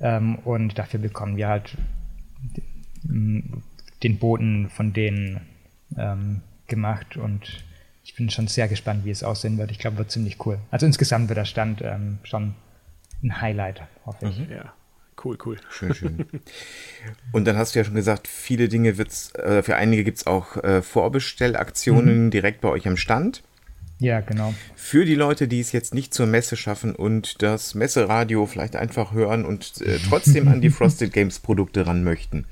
ähm, 0.00 0.36
und 0.44 0.78
dafür 0.78 1.00
bekommen 1.00 1.36
wir 1.36 1.48
halt 1.48 1.76
den 3.04 4.18
Boden 4.18 4.68
von 4.70 4.92
denen 4.92 5.40
ähm, 5.96 6.40
gemacht 6.66 7.16
und 7.16 7.64
ich 8.04 8.14
bin 8.14 8.30
schon 8.30 8.46
sehr 8.46 8.68
gespannt, 8.68 9.04
wie 9.04 9.10
es 9.10 9.24
aussehen 9.24 9.58
wird. 9.58 9.70
Ich 9.70 9.78
glaube, 9.78 9.98
wird 9.98 10.10
ziemlich 10.10 10.44
cool. 10.46 10.58
Also 10.70 10.86
insgesamt 10.86 11.28
wird 11.28 11.38
der 11.38 11.46
Stand 11.46 11.80
ähm, 11.82 12.18
schon 12.22 12.54
ein 13.22 13.40
Highlight, 13.40 13.82
hoffe 14.04 14.28
ich. 14.28 14.38
Mhm. 14.38 14.52
Ja. 14.52 14.74
Cool, 15.22 15.38
cool. 15.46 15.56
Schön, 15.70 15.94
schön. 15.94 16.26
Und 17.32 17.46
dann 17.46 17.56
hast 17.56 17.74
du 17.74 17.78
ja 17.78 17.84
schon 17.84 17.94
gesagt, 17.94 18.28
viele 18.28 18.68
Dinge 18.68 18.98
wird's, 18.98 19.34
äh, 19.36 19.62
für 19.62 19.76
einige 19.76 20.04
gibt 20.04 20.18
es 20.18 20.26
auch 20.26 20.62
äh, 20.62 20.82
Vorbestellaktionen 20.82 22.26
mhm. 22.26 22.30
direkt 22.30 22.60
bei 22.60 22.68
euch 22.68 22.86
am 22.86 22.98
Stand. 22.98 23.42
Ja, 24.00 24.20
genau. 24.20 24.52
Für 24.74 25.06
die 25.06 25.14
Leute, 25.14 25.48
die 25.48 25.60
es 25.60 25.72
jetzt 25.72 25.94
nicht 25.94 26.12
zur 26.12 26.26
Messe 26.26 26.56
schaffen 26.56 26.94
und 26.94 27.42
das 27.42 27.74
Messeradio 27.74 28.44
vielleicht 28.44 28.76
einfach 28.76 29.12
hören 29.12 29.46
und 29.46 29.80
äh, 29.80 29.98
trotzdem 30.10 30.48
an 30.48 30.60
die 30.60 30.70
Frosted 30.70 31.12
Games 31.12 31.38
Produkte 31.38 31.86
ran 31.86 32.04
möchten, 32.04 32.44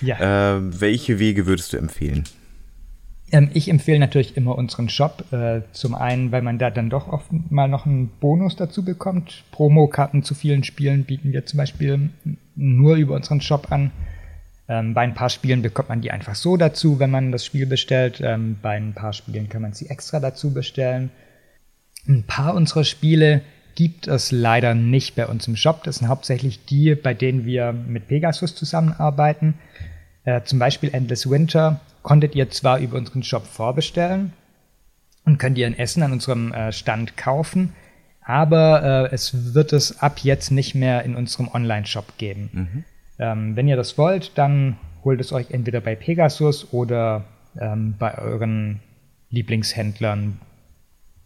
ja. 0.00 0.56
Äh, 0.56 0.80
welche 0.80 1.18
Wege 1.18 1.46
würdest 1.46 1.72
du 1.72 1.76
empfehlen? 1.76 2.24
Ähm, 3.30 3.50
ich 3.54 3.68
empfehle 3.68 3.98
natürlich 3.98 4.36
immer 4.36 4.56
unseren 4.56 4.88
Shop. 4.88 5.32
Äh, 5.32 5.62
zum 5.72 5.94
einen, 5.94 6.32
weil 6.32 6.42
man 6.42 6.58
da 6.58 6.70
dann 6.70 6.90
doch 6.90 7.08
oft 7.08 7.26
mal 7.50 7.68
noch 7.68 7.86
einen 7.86 8.08
Bonus 8.20 8.56
dazu 8.56 8.84
bekommt. 8.84 9.44
Promokarten 9.50 10.22
zu 10.22 10.34
vielen 10.34 10.64
Spielen 10.64 11.04
bieten 11.04 11.32
wir 11.32 11.46
zum 11.46 11.58
Beispiel 11.58 12.10
nur 12.56 12.96
über 12.96 13.14
unseren 13.14 13.40
Shop 13.40 13.70
an. 13.70 13.90
Ähm, 14.68 14.94
bei 14.94 15.02
ein 15.02 15.14
paar 15.14 15.30
Spielen 15.30 15.62
bekommt 15.62 15.88
man 15.88 16.00
die 16.00 16.10
einfach 16.10 16.34
so 16.34 16.56
dazu, 16.56 16.98
wenn 16.98 17.10
man 17.10 17.32
das 17.32 17.44
Spiel 17.44 17.66
bestellt. 17.66 18.20
Ähm, 18.22 18.58
bei 18.60 18.76
ein 18.76 18.94
paar 18.94 19.12
Spielen 19.12 19.48
kann 19.48 19.62
man 19.62 19.72
sie 19.72 19.88
extra 19.88 20.20
dazu 20.20 20.52
bestellen. 20.52 21.10
Ein 22.06 22.24
paar 22.24 22.54
unserer 22.54 22.84
Spiele 22.84 23.42
gibt 23.74 24.08
es 24.08 24.32
leider 24.32 24.74
nicht 24.74 25.14
bei 25.14 25.26
uns 25.26 25.46
im 25.46 25.56
Shop. 25.56 25.84
Das 25.84 25.96
sind 25.96 26.08
hauptsächlich 26.08 26.64
die, 26.64 26.94
bei 26.94 27.14
denen 27.14 27.46
wir 27.46 27.72
mit 27.72 28.08
Pegasus 28.08 28.54
zusammenarbeiten. 28.54 29.54
Äh, 30.28 30.44
zum 30.44 30.58
Beispiel 30.58 30.90
Endless 30.92 31.30
Winter 31.30 31.80
konntet 32.02 32.34
ihr 32.34 32.50
zwar 32.50 32.80
über 32.80 32.98
unseren 32.98 33.22
Shop 33.22 33.46
vorbestellen 33.46 34.34
und 35.24 35.38
könnt 35.38 35.56
ihr 35.56 35.66
ein 35.66 35.78
Essen 35.78 36.02
an 36.02 36.12
unserem 36.12 36.52
äh, 36.52 36.70
Stand 36.70 37.16
kaufen, 37.16 37.72
aber 38.20 39.08
äh, 39.10 39.14
es 39.14 39.54
wird 39.54 39.72
es 39.72 40.00
ab 40.00 40.18
jetzt 40.18 40.50
nicht 40.50 40.74
mehr 40.74 41.02
in 41.04 41.16
unserem 41.16 41.48
Online-Shop 41.48 42.18
geben. 42.18 42.50
Mhm. 42.52 42.84
Ähm, 43.18 43.56
wenn 43.56 43.68
ihr 43.68 43.76
das 43.76 43.96
wollt, 43.96 44.36
dann 44.36 44.76
holt 45.02 45.18
es 45.18 45.32
euch 45.32 45.50
entweder 45.50 45.80
bei 45.80 45.94
Pegasus 45.94 46.74
oder 46.74 47.24
ähm, 47.58 47.94
bei 47.98 48.18
euren 48.18 48.80
Lieblingshändlern, 49.30 50.38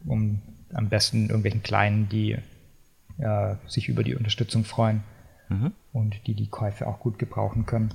um 0.06 0.42
am 0.72 0.88
besten 0.90 1.26
irgendwelchen 1.26 1.64
kleinen, 1.64 2.08
die 2.08 2.38
äh, 3.18 3.54
sich 3.66 3.88
über 3.88 4.04
die 4.04 4.14
Unterstützung 4.14 4.62
freuen 4.64 5.02
mhm. 5.48 5.72
und 5.92 6.24
die 6.28 6.34
die 6.34 6.46
Käufe 6.46 6.86
auch 6.86 7.00
gut 7.00 7.18
gebrauchen 7.18 7.66
können. 7.66 7.92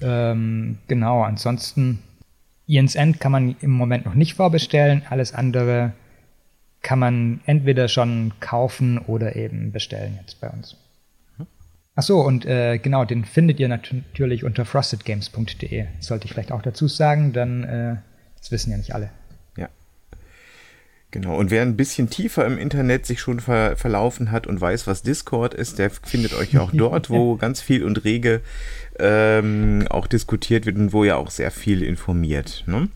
Ähm, 0.00 0.78
genau, 0.88 1.22
ansonsten 1.22 2.00
Ian's 2.66 2.94
End 2.94 3.20
kann 3.20 3.32
man 3.32 3.56
im 3.60 3.70
Moment 3.70 4.06
noch 4.06 4.14
nicht 4.14 4.34
vorbestellen. 4.34 5.02
Alles 5.08 5.34
andere 5.34 5.92
kann 6.82 6.98
man 6.98 7.40
entweder 7.46 7.88
schon 7.88 8.32
kaufen 8.40 8.98
oder 8.98 9.36
eben 9.36 9.72
bestellen 9.72 10.18
jetzt 10.20 10.40
bei 10.40 10.48
uns. 10.48 10.76
Ach 11.98 12.02
so, 12.02 12.20
und 12.20 12.44
äh, 12.44 12.78
genau, 12.78 13.06
den 13.06 13.24
findet 13.24 13.58
ihr 13.58 13.68
natürlich 13.68 14.44
unter 14.44 14.66
frostedgames.de. 14.66 15.86
Sollte 16.00 16.26
ich 16.26 16.32
vielleicht 16.32 16.52
auch 16.52 16.60
dazu 16.60 16.88
sagen, 16.88 17.32
dann 17.32 17.64
äh, 17.64 17.96
das 18.38 18.52
wissen 18.52 18.70
ja 18.70 18.76
nicht 18.76 18.94
alle. 18.94 19.10
Genau, 21.16 21.34
und 21.34 21.50
wer 21.50 21.62
ein 21.62 21.78
bisschen 21.78 22.10
tiefer 22.10 22.44
im 22.44 22.58
Internet 22.58 23.06
sich 23.06 23.20
schon 23.20 23.40
ver 23.40 23.74
verlaufen 23.78 24.30
hat 24.32 24.46
und 24.46 24.60
weiß, 24.60 24.86
was 24.86 25.00
Discord 25.00 25.54
ist, 25.54 25.78
der 25.78 25.88
findet 25.88 26.34
euch 26.34 26.58
auch 26.58 26.70
dort, 26.74 27.08
wo 27.08 27.36
ganz 27.36 27.62
viel 27.62 27.84
und 27.84 28.04
rege 28.04 28.42
ähm, 28.98 29.86
auch 29.88 30.08
diskutiert 30.08 30.66
wird 30.66 30.76
und 30.76 30.92
wo 30.92 31.04
ihr 31.04 31.16
auch 31.16 31.30
sehr 31.30 31.50
viel 31.50 31.82
informiert. 31.82 32.64
Ne? 32.66 32.90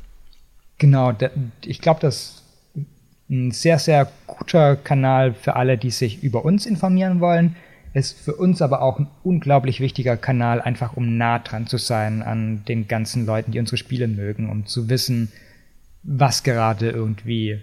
Genau, 0.76 1.16
ich 1.64 1.80
glaube, 1.80 2.00
das 2.02 2.42
ist 2.74 2.82
ein 3.30 3.52
sehr, 3.52 3.78
sehr 3.78 4.12
guter 4.26 4.76
Kanal 4.76 5.32
für 5.32 5.56
alle, 5.56 5.78
die 5.78 5.90
sich 5.90 6.22
über 6.22 6.44
uns 6.44 6.66
informieren 6.66 7.20
wollen. 7.20 7.56
Ist 7.94 8.20
für 8.20 8.34
uns 8.34 8.60
aber 8.60 8.82
auch 8.82 8.98
ein 8.98 9.08
unglaublich 9.22 9.80
wichtiger 9.80 10.18
Kanal, 10.18 10.60
einfach 10.60 10.94
um 10.94 11.16
nah 11.16 11.38
dran 11.38 11.66
zu 11.66 11.78
sein 11.78 12.22
an 12.22 12.66
den 12.68 12.86
ganzen 12.86 13.24
Leuten, 13.24 13.50
die 13.52 13.60
unsere 13.60 13.78
Spiele 13.78 14.08
mögen, 14.08 14.50
um 14.50 14.66
zu 14.66 14.90
wissen, 14.90 15.32
was 16.02 16.42
gerade 16.42 16.90
irgendwie 16.90 17.60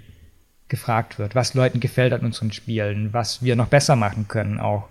gefragt 0.70 1.20
wird, 1.20 1.36
was 1.36 1.54
Leuten 1.54 1.80
gefällt 1.80 2.14
an 2.14 2.22
unseren 2.22 2.52
Spielen, 2.52 3.14
was 3.14 3.42
wir 3.42 3.56
noch 3.56 3.68
besser 3.68 3.96
machen 3.96 4.28
können 4.28 4.60
auch, 4.60 4.88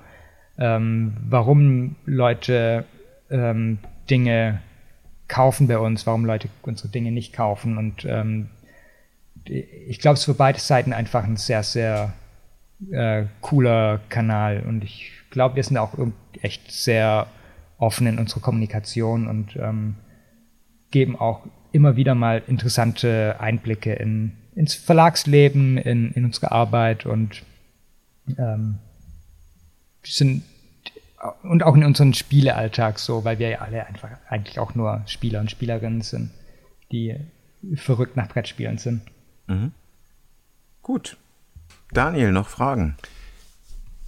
ähm, 0.58 1.16
warum 1.28 1.96
Leute 2.06 2.84
ähm, 3.30 3.78
Dinge 4.08 4.60
kaufen 5.28 5.66
bei 5.66 5.78
uns, 5.78 6.06
warum 6.06 6.24
Leute 6.24 6.48
unsere 6.62 6.88
Dinge 6.88 7.10
nicht 7.12 7.32
kaufen. 7.32 7.78
Und 7.78 8.04
ähm, 8.04 8.48
ich 9.44 9.98
glaube, 9.98 10.14
es 10.14 10.20
ist 10.20 10.26
für 10.26 10.34
beide 10.34 10.58
Seiten 10.58 10.92
einfach 10.92 11.24
ein 11.24 11.36
sehr, 11.36 11.62
sehr 11.62 12.12
äh, 12.90 13.24
cooler 13.40 14.00
Kanal. 14.08 14.64
Und 14.66 14.84
ich 14.84 15.12
glaube, 15.30 15.56
wir 15.56 15.62
sind 15.62 15.76
auch 15.76 15.94
echt 16.40 16.70
sehr 16.70 17.26
offen 17.78 18.06
in 18.06 18.18
unserer 18.18 18.40
Kommunikation 18.40 19.28
und 19.28 19.56
ähm, 19.56 19.96
geben 20.90 21.16
auch 21.16 21.46
immer 21.72 21.96
wieder 21.96 22.14
mal 22.14 22.42
interessante 22.46 23.36
Einblicke 23.38 23.92
in 23.92 24.32
ins 24.56 24.74
Verlagsleben, 24.74 25.78
in, 25.78 26.10
in 26.12 26.24
unsere 26.24 26.50
Arbeit 26.50 27.06
und 27.06 27.42
ähm, 28.38 28.78
sind 30.02 30.42
und 31.42 31.62
auch 31.62 31.74
in 31.74 31.84
unseren 31.84 32.14
Spielealltag 32.14 32.98
so, 32.98 33.24
weil 33.24 33.38
wir 33.38 33.48
ja 33.48 33.58
alle 33.60 33.86
einfach 33.86 34.10
eigentlich 34.28 34.58
auch 34.58 34.74
nur 34.74 35.02
Spieler 35.06 35.40
und 35.40 35.50
Spielerinnen 35.50 36.02
sind, 36.02 36.30
die 36.92 37.16
verrückt 37.74 38.16
nach 38.16 38.28
Brettspielen 38.28 38.78
sind. 38.78 39.02
Mhm. 39.46 39.72
Gut. 40.82 41.16
Daniel, 41.92 42.32
noch 42.32 42.48
Fragen? 42.48 42.96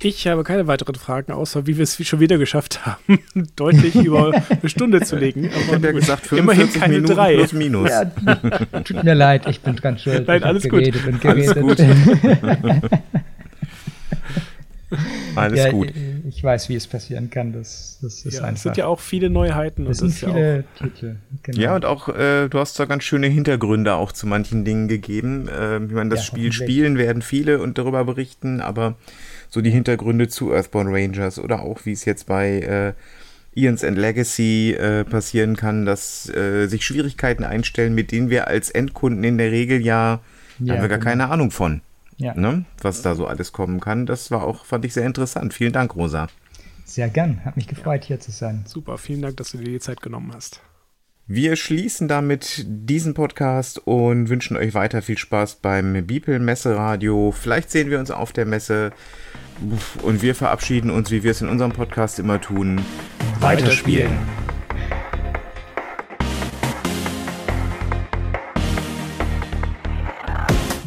Ich 0.00 0.26
habe 0.28 0.44
keine 0.44 0.66
weiteren 0.68 0.94
Fragen, 0.94 1.32
außer 1.32 1.66
wie 1.66 1.76
wir 1.76 1.82
es 1.82 1.96
schon 2.06 2.20
wieder 2.20 2.38
geschafft 2.38 2.86
haben, 2.86 3.18
deutlich 3.56 3.96
über 3.96 4.32
eine 4.48 4.68
Stunde 4.68 5.00
zu 5.00 5.16
legen. 5.16 5.50
Aber 5.50 5.60
ich 5.60 5.72
habe 5.72 5.86
ja 5.86 5.92
gesagt, 5.92 6.26
45 6.26 6.38
immerhin 6.38 6.80
keine 6.80 6.94
Minuten 6.94 7.14
drei. 7.14 7.34
plus 7.34 7.52
minus. 7.52 7.90
Ja, 7.90 8.04
tut 8.84 9.02
mir 9.02 9.14
leid, 9.14 9.46
ich 9.48 9.60
bin 9.60 9.74
dran 9.74 9.98
schuld. 9.98 10.28
Nein, 10.28 10.44
alles 10.44 10.62
gut. 10.64 10.84
geredet 10.84 11.04
Und 11.06 11.24
Alles 11.26 11.52
geredet. 11.52 12.90
Alles 15.34 15.58
ja, 15.58 15.70
gut. 15.70 15.92
Ich 16.26 16.42
weiß, 16.42 16.68
wie 16.70 16.74
es 16.74 16.86
passieren 16.86 17.28
kann. 17.30 17.52
Das, 17.52 17.98
das 18.00 18.24
ist 18.24 18.34
Ja, 18.34 18.40
einfach. 18.44 18.54
es 18.56 18.62
sind 18.62 18.76
ja 18.78 18.86
auch 18.86 19.00
viele 19.00 19.28
Neuheiten. 19.28 19.86
und 19.86 19.92
sind 19.94 20.12
viele 20.12 20.64
Titel. 20.78 21.16
Genau. 21.42 21.60
Ja, 21.60 21.76
und 21.76 21.84
auch, 21.84 22.08
äh, 22.08 22.48
du 22.48 22.58
hast 22.58 22.78
da 22.80 22.86
ganz 22.86 23.04
schöne 23.04 23.26
Hintergründe 23.26 23.94
auch 23.94 24.12
zu 24.12 24.26
manchen 24.26 24.64
Dingen 24.64 24.88
gegeben. 24.88 25.46
Äh, 25.48 25.84
ich 25.84 25.92
meine, 25.92 26.08
das 26.10 26.20
Ja, 26.20 26.24
Spiel 26.26 26.52
spielen 26.52 26.96
werden 26.96 27.20
viele 27.22 27.60
und 27.60 27.76
darüber 27.76 28.04
berichten, 28.04 28.60
aber 28.62 28.96
so 29.48 29.60
die 29.60 29.70
Hintergründe 29.70 30.28
zu 30.28 30.52
Earthbound 30.52 30.90
Rangers 30.90 31.38
oder 31.38 31.62
auch 31.62 31.84
wie 31.84 31.92
es 31.92 32.04
jetzt 32.04 32.26
bei 32.26 32.60
äh, 32.60 32.92
Ian's 33.58 33.82
and 33.82 33.98
Legacy 33.98 34.72
äh, 34.72 35.04
passieren 35.04 35.56
kann, 35.56 35.84
dass 35.86 36.28
äh, 36.28 36.66
sich 36.68 36.84
Schwierigkeiten 36.84 37.44
einstellen, 37.44 37.94
mit 37.94 38.12
denen 38.12 38.30
wir 38.30 38.46
als 38.46 38.70
Endkunden 38.70 39.24
in 39.24 39.38
der 39.38 39.50
Regel 39.50 39.80
ja, 39.80 40.20
Ja, 40.58 40.74
haben 40.74 40.82
wir 40.82 40.88
gar 40.88 40.98
genau. 40.98 41.10
keine 41.10 41.28
Ahnung 41.30 41.50
von, 41.50 41.80
ja, 42.18 42.34
ne? 42.34 42.64
was 42.80 43.02
da 43.02 43.14
so 43.14 43.26
alles 43.26 43.52
kommen 43.52 43.80
kann. 43.80 44.06
Das 44.06 44.30
war 44.30 44.44
auch, 44.44 44.64
fand 44.64 44.84
ich 44.84 44.92
sehr 44.94 45.06
interessant. 45.06 45.54
Vielen 45.54 45.72
Dank, 45.72 45.96
Rosa. 45.96 46.28
sehr 46.84 47.08
gern. 47.08 47.44
Hat 47.44 47.56
mich 47.56 47.66
gefreut, 47.66 48.04
hier 48.04 48.20
zu 48.20 48.30
sein. 48.30 48.64
super. 48.66 48.98
Vielen 48.98 49.22
Dank, 49.22 49.36
dass 49.38 49.50
du 49.52 49.58
dir 49.58 49.64
die 49.72 49.80
Zeit 49.80 50.02
genommen 50.02 50.32
hast. 50.34 50.60
Wir 51.30 51.56
schließen 51.56 52.08
damit 52.08 52.64
diesen 52.66 53.12
Podcast 53.12 53.86
und 53.86 54.30
wünschen 54.30 54.56
euch 54.56 54.72
weiter 54.72 55.02
viel 55.02 55.18
Spaß 55.18 55.56
beim 55.56 56.06
Bibel 56.06 56.38
Messeradio. 56.38 57.34
Vielleicht 57.38 57.70
sehen 57.70 57.90
wir 57.90 57.98
uns 57.98 58.10
auf 58.10 58.32
der 58.32 58.46
Messe 58.46 58.92
und 60.02 60.22
wir 60.22 60.34
verabschieden 60.34 60.90
uns, 60.90 61.10
wie 61.10 61.22
wir 61.22 61.32
es 61.32 61.42
in 61.42 61.50
unserem 61.50 61.72
Podcast 61.72 62.18
immer 62.18 62.40
tun. 62.40 62.80
Weiterspielen. 63.40 64.10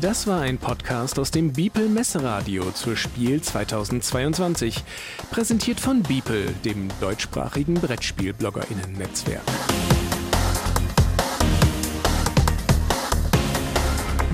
Das 0.02 0.26
war 0.26 0.42
ein 0.42 0.58
Podcast 0.58 1.20
aus 1.20 1.30
dem 1.30 1.54
Beeple 1.54 1.88
Messeradio 1.88 2.72
zur 2.72 2.98
Spiel 2.98 3.44
2022. 3.44 4.84
Präsentiert 5.30 5.80
von 5.80 6.02
Beeple, 6.02 6.46
dem 6.66 6.88
deutschsprachigen 7.00 7.76
Brettspiel-BloggerInnen-Netzwerk. 7.76 9.44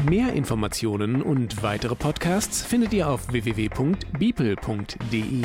Mehr 0.10 0.34
Informationen 0.34 1.22
und 1.22 1.64
weitere 1.64 1.94
Podcasts 1.94 2.62
findet 2.62 2.94
ihr 2.94 3.10
auf 3.10 3.30
www.beeple.de. 3.30 5.44